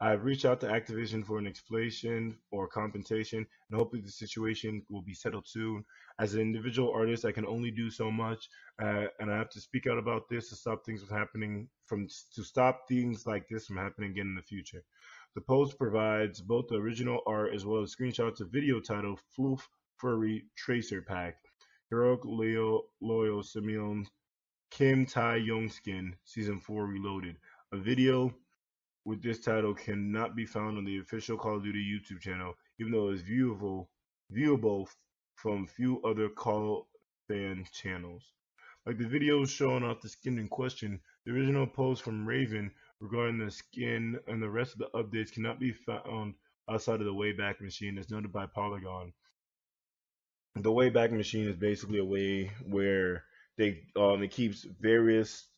I 0.00 0.10
have 0.10 0.24
reached 0.24 0.44
out 0.44 0.60
to 0.60 0.68
Activision 0.68 1.26
for 1.26 1.38
an 1.38 1.48
explanation 1.48 2.38
or 2.52 2.68
compensation, 2.68 3.38
and 3.38 3.76
hopefully 3.76 4.02
the 4.02 4.12
situation 4.12 4.86
will 4.88 5.02
be 5.02 5.12
settled 5.12 5.48
soon. 5.48 5.84
As 6.20 6.34
an 6.34 6.40
individual 6.40 6.92
artist, 6.92 7.24
I 7.24 7.32
can 7.32 7.46
only 7.46 7.72
do 7.72 7.90
so 7.90 8.12
much, 8.12 8.48
uh, 8.80 9.06
and 9.18 9.32
I 9.32 9.36
have 9.36 9.50
to 9.50 9.60
speak 9.60 9.88
out 9.88 9.98
about 9.98 10.28
this 10.28 10.50
to 10.50 10.54
stop 10.54 10.86
things 10.86 11.02
from 11.02 11.18
happening 11.18 11.68
from 11.86 12.06
to 12.32 12.44
stop 12.44 12.86
things 12.86 13.26
like 13.26 13.48
this 13.48 13.66
from 13.66 13.78
happening 13.78 14.12
again 14.12 14.28
in 14.28 14.36
the 14.36 14.42
future. 14.42 14.84
The 15.34 15.40
post 15.40 15.78
provides 15.78 16.40
both 16.40 16.68
the 16.68 16.76
original 16.76 17.22
art 17.26 17.54
as 17.54 17.66
well 17.66 17.82
as 17.82 17.92
screenshots 17.92 18.40
of 18.40 18.52
video 18.52 18.78
titled 18.78 19.20
"Floof 19.36 19.66
Furry 19.96 20.44
Tracer 20.56 21.02
Pack, 21.02 21.36
Heroic 21.90 22.24
Leo, 22.24 22.82
Loyal 23.00 23.42
Simeon 23.42 24.06
Kim 24.70 25.06
Tai 25.06 25.38
Youngskin 25.38 26.14
Season 26.24 26.58
4 26.58 26.86
Reloaded. 26.86 27.36
A 27.72 27.76
video 27.76 28.34
with 29.04 29.22
this 29.22 29.40
title 29.40 29.74
cannot 29.74 30.34
be 30.34 30.46
found 30.46 30.78
on 30.78 30.84
the 30.84 30.98
official 30.98 31.36
Call 31.36 31.56
of 31.56 31.62
Duty 31.62 31.84
YouTube 31.84 32.20
channel, 32.20 32.54
even 32.80 32.92
though 32.92 33.10
it 33.10 33.14
is 33.14 33.22
viewable 33.22 33.86
viewable 34.32 34.88
from 35.36 35.66
few 35.66 36.02
other 36.02 36.28
Call 36.28 36.88
fan 37.28 37.64
channels. 37.72 38.32
Like 38.86 38.98
the 38.98 39.04
videos 39.04 39.48
showing 39.48 39.84
off 39.84 40.00
the 40.00 40.08
skin 40.08 40.38
in 40.38 40.48
question, 40.48 41.00
the 41.24 41.32
original 41.32 41.66
post 41.66 42.02
from 42.02 42.26
Raven 42.26 42.70
regarding 43.00 43.38
the 43.38 43.50
skin 43.50 44.18
and 44.26 44.42
the 44.42 44.50
rest 44.50 44.72
of 44.72 44.78
the 44.78 44.90
updates 44.94 45.32
cannot 45.32 45.60
be 45.60 45.72
found 45.72 46.34
outside 46.68 47.00
of 47.00 47.06
the 47.06 47.14
Wayback 47.14 47.60
Machine 47.60 47.96
as 47.98 48.10
noted 48.10 48.32
by 48.32 48.46
Polygon. 48.46 49.12
The 50.56 50.70
Wayback 50.70 51.10
Machine 51.10 51.48
is 51.48 51.56
basically 51.56 51.98
a 51.98 52.04
way 52.04 52.50
where 52.64 53.24
they 53.58 53.82
um 53.96 54.22
it 54.22 54.30
keeps 54.30 54.64
various 54.80 55.48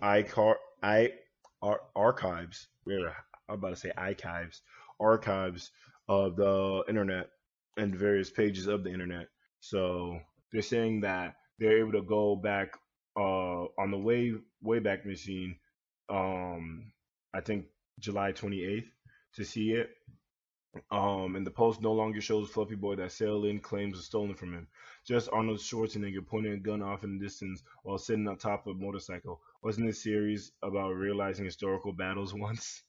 iCar 0.00 0.54
i 0.82 1.12
ar- 1.60 1.80
archives. 1.96 2.68
Where 2.84 3.16
I'm 3.48 3.56
about 3.56 3.70
to 3.70 3.76
say 3.76 3.90
archives, 3.96 4.62
archives 5.00 5.72
of 6.08 6.36
the 6.36 6.84
internet 6.88 7.30
and 7.76 7.96
various 7.96 8.30
pages 8.30 8.68
of 8.68 8.84
the 8.84 8.92
internet. 8.92 9.28
So 9.60 10.20
they're 10.52 10.62
saying 10.62 11.00
that 11.00 11.34
they're 11.58 11.78
able 11.78 11.92
to 11.92 12.02
go 12.02 12.36
back 12.36 12.78
uh 13.16 13.64
on 13.78 13.90
the 13.90 13.98
way 13.98 14.34
Wayback 14.64 15.04
Machine. 15.04 15.56
Um, 16.08 16.92
I 17.34 17.40
think 17.40 17.66
July 17.98 18.32
28th 18.32 18.86
to 19.34 19.44
see 19.44 19.72
it. 19.72 19.90
Um, 20.90 21.36
and 21.36 21.46
the 21.46 21.50
post 21.50 21.80
no 21.80 21.92
longer 21.92 22.20
shows 22.20 22.50
Fluffy 22.50 22.74
Boy 22.74 22.96
that 22.96 23.12
Sail 23.12 23.40
Lin 23.40 23.60
claims 23.60 23.96
was 23.96 24.06
stolen 24.06 24.34
from 24.34 24.52
him. 24.52 24.66
Just 25.06 25.28
Arnold 25.32 25.58
Schwarzenegger 25.58 26.26
pointing 26.26 26.52
a 26.52 26.58
gun 26.58 26.82
off 26.82 27.04
in 27.04 27.18
the 27.18 27.24
distance 27.24 27.62
while 27.82 27.98
sitting 27.98 28.26
on 28.26 28.36
top 28.36 28.66
of 28.66 28.76
a 28.76 28.78
motorcycle. 28.78 29.40
Wasn't 29.62 29.86
this 29.86 30.02
series 30.02 30.52
about 30.62 30.90
realizing 30.92 31.44
historical 31.44 31.92
battles 31.92 32.34
once? 32.34 32.82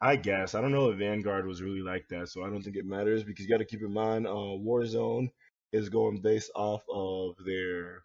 I 0.00 0.16
guess. 0.16 0.54
I 0.54 0.60
don't 0.60 0.72
know 0.72 0.90
if 0.90 0.98
Vanguard 0.98 1.46
was 1.46 1.62
really 1.62 1.80
like 1.80 2.08
that, 2.08 2.28
so 2.28 2.44
I 2.44 2.50
don't 2.50 2.62
think 2.62 2.76
it 2.76 2.84
matters 2.84 3.24
because 3.24 3.44
you 3.44 3.50
got 3.50 3.58
to 3.58 3.64
keep 3.64 3.82
in 3.82 3.92
mind 3.92 4.26
uh, 4.26 4.30
Warzone 4.30 5.30
is 5.72 5.88
going 5.88 6.20
based 6.20 6.50
off 6.54 6.82
of 6.92 7.36
their 7.44 8.02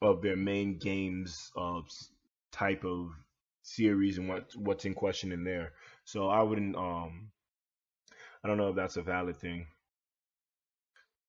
of 0.00 0.22
their 0.22 0.36
main 0.36 0.78
games 0.78 1.50
uh, 1.56 1.80
type 2.52 2.84
of 2.84 3.10
series 3.62 4.16
and 4.18 4.28
what 4.28 4.54
what's 4.56 4.84
in 4.84 4.94
question 4.94 5.32
in 5.32 5.44
there. 5.44 5.72
So 6.04 6.28
I 6.28 6.42
wouldn't 6.42 6.76
um 6.76 7.30
I 8.42 8.48
don't 8.48 8.56
know 8.56 8.70
if 8.70 8.76
that's 8.76 8.96
a 8.96 9.02
valid 9.02 9.36
thing. 9.36 9.68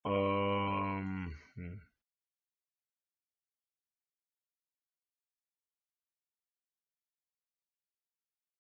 Um 0.04 1.38
hmm. 1.56 1.76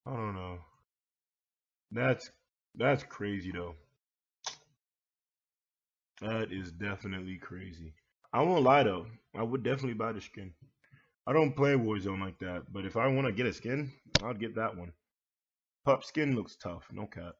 I 0.06 0.12
don't 0.14 0.36
know. 0.36 0.66
That's 1.92 2.32
that's 2.76 3.04
crazy 3.04 3.52
though. 3.52 3.76
That 6.22 6.52
is 6.54 6.72
definitely 6.72 7.38
crazy. 7.38 7.94
I 8.32 8.42
won't 8.44 8.64
lie 8.64 8.84
though. 8.84 9.08
I 9.36 9.44
would 9.44 9.64
definitely 9.64 9.96
buy 9.96 10.14
the 10.14 10.22
skin. 10.22 10.56
I 11.28 11.34
don't 11.34 11.56
play 11.56 11.74
Warzone 11.74 12.20
like 12.22 12.40
that, 12.40 12.72
but 12.74 12.86
if 12.86 12.98
I 12.98 13.08
want 13.08 13.28
to 13.28 13.34
get 13.34 13.46
a 13.48 13.54
skin, 13.54 13.94
I'd 14.22 14.40
get 14.40 14.56
that 14.56 14.78
one. 14.78 14.94
Pup 15.86 16.04
skin 16.04 16.36
looks 16.36 16.56
tough, 16.58 16.92
no 16.92 17.08
cap. 17.08 17.36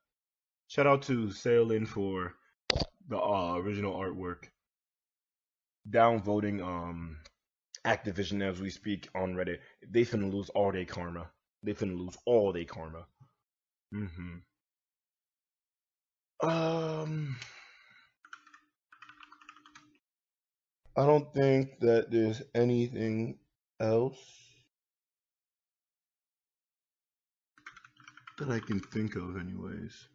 Shout 0.70 0.86
out 0.86 1.02
to 1.04 1.32
Sail 1.32 1.72
In 1.72 1.88
for 1.88 2.36
the 3.08 3.18
uh, 3.18 3.56
original 3.56 3.96
artwork. 3.96 4.44
Downvoting 5.90 6.62
um 6.62 7.18
Activision 7.88 8.48
as 8.48 8.62
we 8.62 8.70
speak 8.70 9.10
on 9.16 9.34
Reddit. 9.34 9.58
They 9.90 10.06
finna 10.06 10.32
lose 10.32 10.50
all 10.50 10.72
their 10.72 10.86
karma. 10.86 11.28
They 11.64 11.74
finna 11.74 11.98
lose 11.98 12.16
all 12.26 12.54
their 12.54 12.66
karma. 12.66 13.08
Mm-hmm. 13.96 14.36
Um 16.48 17.36
I 20.96 21.06
don't 21.08 21.34
think 21.34 21.80
that 21.80 22.12
there's 22.12 22.44
anything 22.54 23.40
else 23.80 24.20
that 28.38 28.50
I 28.52 28.60
can 28.60 28.80
think 28.80 29.16
of 29.16 29.36
anyways. 29.36 30.10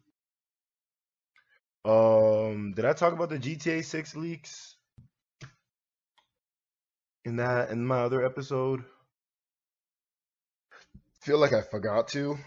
Um 1.85 2.73
did 2.73 2.83
I 2.83 2.91
talk 2.93 3.13
about 3.13 3.29
the 3.29 3.39
GTA 3.39 3.81
6 3.81 4.15
leaks 4.15 4.75
in 7.25 7.35
that 7.35 7.69
in 7.71 7.85
my 7.85 7.99
other 7.99 8.23
episode? 8.25 8.85
Feel 11.21 11.39
like 11.39 11.53
I 11.53 11.61
forgot 11.61 12.07
to. 12.09 12.37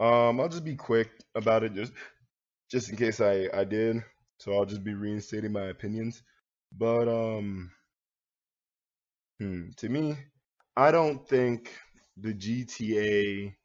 Um 0.00 0.40
I'll 0.40 0.48
just 0.48 0.64
be 0.64 0.76
quick 0.76 1.10
about 1.34 1.62
it 1.64 1.74
just 1.74 1.92
just 2.70 2.90
in 2.90 2.96
case 2.96 3.20
I 3.20 3.48
I 3.54 3.64
did. 3.64 4.04
So 4.38 4.54
I'll 4.56 4.66
just 4.66 4.84
be 4.84 4.94
reinstating 4.94 5.52
my 5.52 5.66
opinions. 5.66 6.22
But 6.72 7.08
um 7.08 7.72
Hmm. 9.40 9.70
To 9.76 9.88
me, 9.88 10.16
I 10.76 10.90
don't 10.90 11.26
think 11.28 11.76
the 12.16 12.34
GTA 12.34 13.56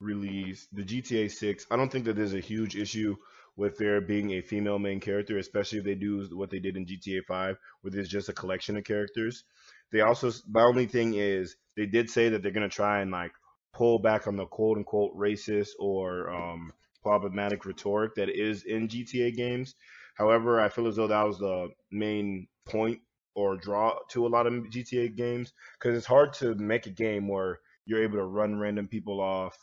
release, 0.00 0.68
the 0.72 0.84
GTA 0.84 1.28
6, 1.28 1.66
I 1.70 1.76
don't 1.76 1.90
think 1.92 2.06
that 2.06 2.16
there's 2.16 2.34
a 2.34 2.40
huge 2.40 2.76
issue 2.76 3.16
with 3.56 3.76
there 3.78 4.00
being 4.00 4.32
a 4.32 4.40
female 4.40 4.78
main 4.78 5.00
character, 5.00 5.38
especially 5.38 5.78
if 5.78 5.84
they 5.84 5.94
do 5.94 6.26
what 6.32 6.50
they 6.50 6.58
did 6.58 6.76
in 6.76 6.86
GTA 6.86 7.24
5, 7.24 7.56
where 7.80 7.90
there's 7.90 8.08
just 8.08 8.28
a 8.28 8.32
collection 8.32 8.76
of 8.76 8.84
characters. 8.84 9.44
They 9.90 10.00
also, 10.00 10.30
my 10.48 10.62
only 10.62 10.86
thing 10.86 11.14
is, 11.14 11.56
they 11.76 11.86
did 11.86 12.08
say 12.08 12.30
that 12.30 12.42
they're 12.42 12.52
going 12.52 12.68
to 12.68 12.74
try 12.74 13.00
and 13.00 13.10
like 13.10 13.32
pull 13.74 13.98
back 13.98 14.26
on 14.26 14.36
the 14.36 14.46
quote 14.46 14.78
unquote 14.78 15.16
racist 15.16 15.70
or 15.78 16.30
um, 16.30 16.72
problematic 17.02 17.64
rhetoric 17.64 18.14
that 18.14 18.28
is 18.28 18.64
in 18.64 18.88
GTA 18.88 19.34
games. 19.34 19.74
However, 20.14 20.60
I 20.60 20.68
feel 20.68 20.86
as 20.86 20.96
though 20.96 21.06
that 21.06 21.26
was 21.26 21.38
the 21.38 21.68
main 21.90 22.46
point 22.66 23.00
or 23.34 23.56
draw 23.56 23.98
to 24.10 24.26
a 24.26 24.28
lot 24.28 24.46
of 24.46 24.52
GTA 24.52 25.16
games 25.16 25.52
because 25.78 25.96
it's 25.96 26.06
hard 26.06 26.34
to 26.34 26.54
make 26.54 26.86
a 26.86 26.90
game 26.90 27.28
where 27.28 27.60
you're 27.86 28.02
able 28.02 28.18
to 28.18 28.24
run 28.24 28.58
random 28.58 28.88
people 28.88 29.20
off 29.20 29.56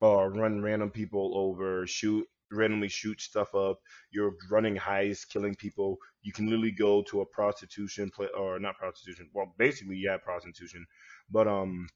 or 0.00 0.32
run 0.32 0.62
random 0.62 0.90
people 0.90 1.32
over, 1.36 1.86
shoot 1.86 2.26
randomly 2.52 2.88
shoot 2.88 3.20
stuff 3.20 3.54
up. 3.54 3.80
You're 4.10 4.34
running 4.50 4.76
heists, 4.76 5.28
killing 5.28 5.54
people. 5.54 5.98
You 6.22 6.32
can 6.32 6.46
literally 6.46 6.72
go 6.72 7.02
to 7.04 7.20
a 7.20 7.26
prostitution 7.26 8.10
play 8.10 8.28
or 8.36 8.58
not 8.58 8.78
prostitution. 8.78 9.30
Well, 9.32 9.54
basically, 9.58 9.96
yeah, 9.96 10.18
prostitution, 10.18 10.86
but 11.30 11.48
um, 11.48 11.88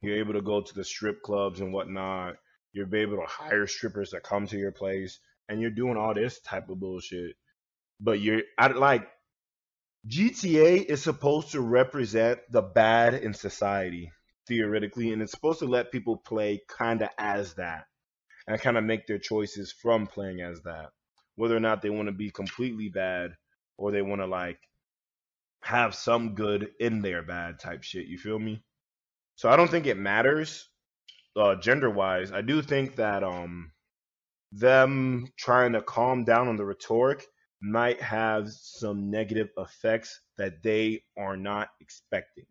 you're 0.00 0.18
able 0.18 0.34
to 0.34 0.42
go 0.42 0.60
to 0.60 0.74
the 0.74 0.84
strip 0.84 1.22
clubs 1.22 1.60
and 1.60 1.72
whatnot. 1.72 2.36
You're 2.72 2.94
able 2.94 3.16
to 3.16 3.26
hire 3.26 3.66
strippers 3.66 4.10
that 4.10 4.22
come 4.24 4.46
to 4.48 4.56
your 4.56 4.72
place, 4.72 5.18
and 5.48 5.60
you're 5.60 5.70
doing 5.70 5.96
all 5.96 6.14
this 6.14 6.40
type 6.40 6.68
of 6.68 6.80
bullshit. 6.80 7.36
But 8.00 8.20
you're 8.20 8.42
I 8.58 8.68
like 8.68 9.08
GTA 10.08 10.84
is 10.84 11.02
supposed 11.02 11.52
to 11.52 11.60
represent 11.60 12.40
the 12.50 12.62
bad 12.62 13.14
in 13.14 13.32
society, 13.32 14.10
theoretically, 14.46 15.12
and 15.12 15.22
it's 15.22 15.32
supposed 15.32 15.60
to 15.60 15.66
let 15.66 15.92
people 15.92 16.16
play 16.16 16.62
kind 16.68 17.00
of 17.00 17.08
as 17.16 17.54
that 17.54 17.86
and 18.46 18.60
kind 18.60 18.76
of 18.76 18.84
make 18.84 19.06
their 19.06 19.18
choices 19.18 19.72
from 19.72 20.06
playing 20.06 20.40
as 20.40 20.60
that. 20.62 20.90
Whether 21.36 21.56
or 21.56 21.60
not 21.60 21.82
they 21.82 21.90
want 21.90 22.08
to 22.08 22.12
be 22.12 22.30
completely 22.30 22.88
bad 22.88 23.32
or 23.76 23.90
they 23.90 24.02
want 24.02 24.20
to 24.20 24.26
like 24.26 24.58
have 25.62 25.94
some 25.94 26.34
good 26.34 26.70
in 26.78 27.02
their 27.02 27.22
bad 27.22 27.58
type 27.58 27.82
shit. 27.82 28.06
You 28.06 28.18
feel 28.18 28.38
me? 28.38 28.62
So 29.36 29.48
I 29.48 29.56
don't 29.56 29.70
think 29.70 29.86
it 29.86 29.96
matters 29.96 30.68
uh, 31.36 31.56
gender 31.56 31.90
wise. 31.90 32.32
I 32.32 32.42
do 32.42 32.62
think 32.62 32.96
that 32.96 33.24
um 33.24 33.72
them 34.52 35.26
trying 35.36 35.72
to 35.72 35.82
calm 35.82 36.24
down 36.24 36.48
on 36.48 36.56
the 36.56 36.64
rhetoric 36.64 37.26
might 37.60 38.00
have 38.00 38.48
some 38.50 39.10
negative 39.10 39.48
effects 39.58 40.20
that 40.38 40.62
they 40.62 41.02
are 41.18 41.36
not 41.36 41.70
expecting. 41.80 42.46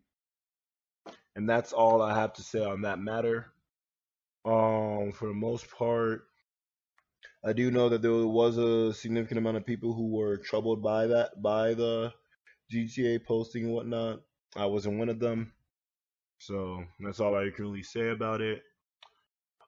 And 1.36 1.48
that's 1.48 1.72
all 1.72 2.02
I 2.02 2.14
have 2.18 2.32
to 2.34 2.42
say 2.42 2.62
on 2.62 2.82
that 2.82 2.98
matter. 2.98 3.53
Um, 4.44 5.12
for 5.12 5.28
the 5.28 5.34
most 5.34 5.70
part, 5.70 6.26
I 7.44 7.52
do 7.52 7.70
know 7.70 7.88
that 7.88 8.02
there 8.02 8.12
was 8.12 8.58
a 8.58 8.92
significant 8.94 9.38
amount 9.38 9.56
of 9.56 9.66
people 9.66 9.94
who 9.94 10.08
were 10.08 10.38
troubled 10.38 10.82
by 10.82 11.06
that, 11.08 11.42
by 11.42 11.74
the 11.74 12.12
GTA 12.72 13.24
posting 13.24 13.64
and 13.64 13.72
whatnot. 13.72 14.20
I 14.56 14.66
wasn't 14.66 14.98
one 14.98 15.08
of 15.08 15.18
them. 15.18 15.52
So 16.38 16.84
that's 17.00 17.20
all 17.20 17.34
I 17.34 17.50
can 17.50 17.64
really 17.64 17.82
say 17.82 18.10
about 18.10 18.40
it. 18.40 18.62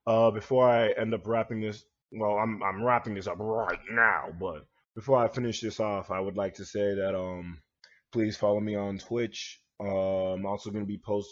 Uh, 0.06 0.30
before 0.30 0.68
I 0.68 0.90
end 0.90 1.14
up 1.14 1.26
wrapping 1.26 1.60
this, 1.60 1.84
well, 2.12 2.38
I'm 2.38 2.62
I'm 2.62 2.82
wrapping 2.82 3.14
this 3.14 3.26
up 3.26 3.38
right 3.38 3.78
now, 3.90 4.28
but 4.38 4.66
before 4.94 5.18
I 5.18 5.28
finish 5.28 5.60
this 5.60 5.80
off, 5.80 6.10
I 6.10 6.20
would 6.20 6.36
like 6.36 6.54
to 6.54 6.64
say 6.64 6.94
that 6.94 7.14
um, 7.14 7.60
please 8.12 8.36
follow 8.36 8.60
me 8.60 8.76
on 8.76 8.98
Twitch. 8.98 9.60
Uh, 9.80 10.34
I'm 10.34 10.46
also 10.46 10.70
going 10.70 10.84
to 10.84 10.88
be 10.88 11.00
post 11.04 11.28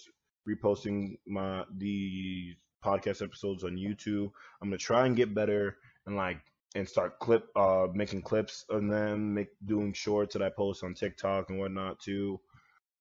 reposting 0.48 1.16
my 1.26 1.64
the 1.78 2.54
podcast 2.84 3.22
episodes 3.22 3.64
on 3.64 3.76
YouTube. 3.76 4.30
I'm 4.60 4.68
gonna 4.68 4.78
try 4.78 5.06
and 5.06 5.16
get 5.16 5.34
better 5.34 5.76
and 6.06 6.16
like 6.16 6.38
and 6.74 6.88
start 6.88 7.18
clip 7.20 7.46
uh 7.56 7.86
making 7.94 8.22
clips 8.22 8.64
and 8.68 8.92
then 8.92 9.32
make 9.34 9.48
doing 9.64 9.92
shorts 9.92 10.34
that 10.34 10.42
I 10.42 10.50
post 10.50 10.84
on 10.84 10.94
TikTok 10.94 11.50
and 11.50 11.58
whatnot 11.58 12.00
too. 12.00 12.40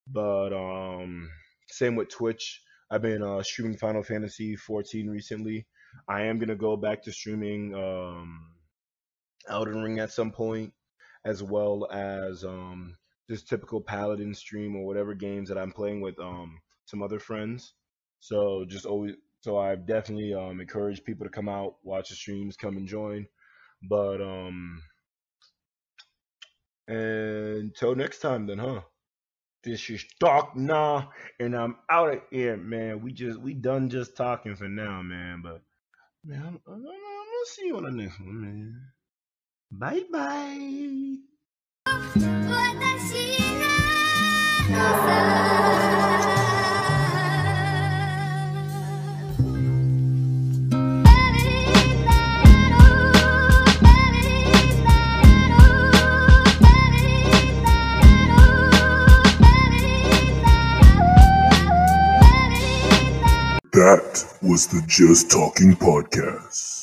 But 0.07 0.53
um, 0.53 1.29
same 1.67 1.95
with 1.95 2.09
Twitch. 2.09 2.61
I've 2.91 3.01
been 3.01 3.23
uh, 3.23 3.41
streaming 3.43 3.77
Final 3.77 4.03
Fantasy 4.03 4.55
14 4.55 5.09
recently. 5.09 5.65
I 6.07 6.23
am 6.23 6.39
gonna 6.39 6.55
go 6.55 6.77
back 6.77 7.03
to 7.03 7.11
streaming 7.11 7.73
um 7.75 8.53
Elden 9.47 9.81
Ring 9.81 9.99
at 9.99 10.11
some 10.11 10.31
point, 10.31 10.73
as 11.25 11.43
well 11.43 11.87
as 11.91 12.43
um, 12.43 12.95
just 13.29 13.47
typical 13.47 13.81
Paladin 13.81 14.33
stream 14.33 14.75
or 14.75 14.85
whatever 14.85 15.13
games 15.13 15.49
that 15.49 15.57
I'm 15.57 15.71
playing 15.71 16.01
with 16.01 16.19
um, 16.19 16.59
some 16.85 17.01
other 17.01 17.19
friends. 17.19 17.73
So 18.19 18.65
just 18.65 18.85
always, 18.85 19.15
so 19.43 19.57
I've 19.57 19.85
definitely 19.85 20.33
um, 20.33 20.61
encouraged 20.61 21.03
people 21.03 21.25
to 21.25 21.29
come 21.29 21.49
out, 21.49 21.75
watch 21.83 22.07
the 22.09 22.15
streams, 22.15 22.55
come 22.55 22.77
and 22.77 22.87
join. 22.87 23.27
But 23.89 24.21
um, 24.21 24.81
until 26.87 27.93
next 27.93 28.19
time, 28.19 28.47
then, 28.47 28.59
huh? 28.59 28.81
This 29.65 29.89
is 29.89 30.05
Doc 30.19 30.55
Nah, 30.55 31.07
and 31.39 31.55
I'm 31.55 31.75
out 31.89 32.13
of 32.13 32.21
here, 32.31 32.55
man. 32.55 33.01
We 33.01 33.11
just 33.11 33.39
we 33.39 33.53
done 33.53 33.89
just 33.89 34.15
talking 34.15 34.55
for 34.55 34.69
now, 34.69 35.01
man. 35.01 35.41
But 35.43 35.61
man, 36.23 36.41
I'm, 36.41 36.59
I'm, 36.67 36.73
I'm 36.73 36.81
gonna 36.81 37.45
see 37.45 37.67
you 37.67 37.77
on 37.77 37.83
the 37.83 37.91
next 37.91 38.19
one, 38.19 38.41
man. 38.41 38.81
Bye 39.71 40.03
bye. 40.11 41.17
That 63.73 64.23
was 64.43 64.67
the 64.67 64.83
Just 64.85 65.31
Talking 65.31 65.73
Podcast. 65.73 66.82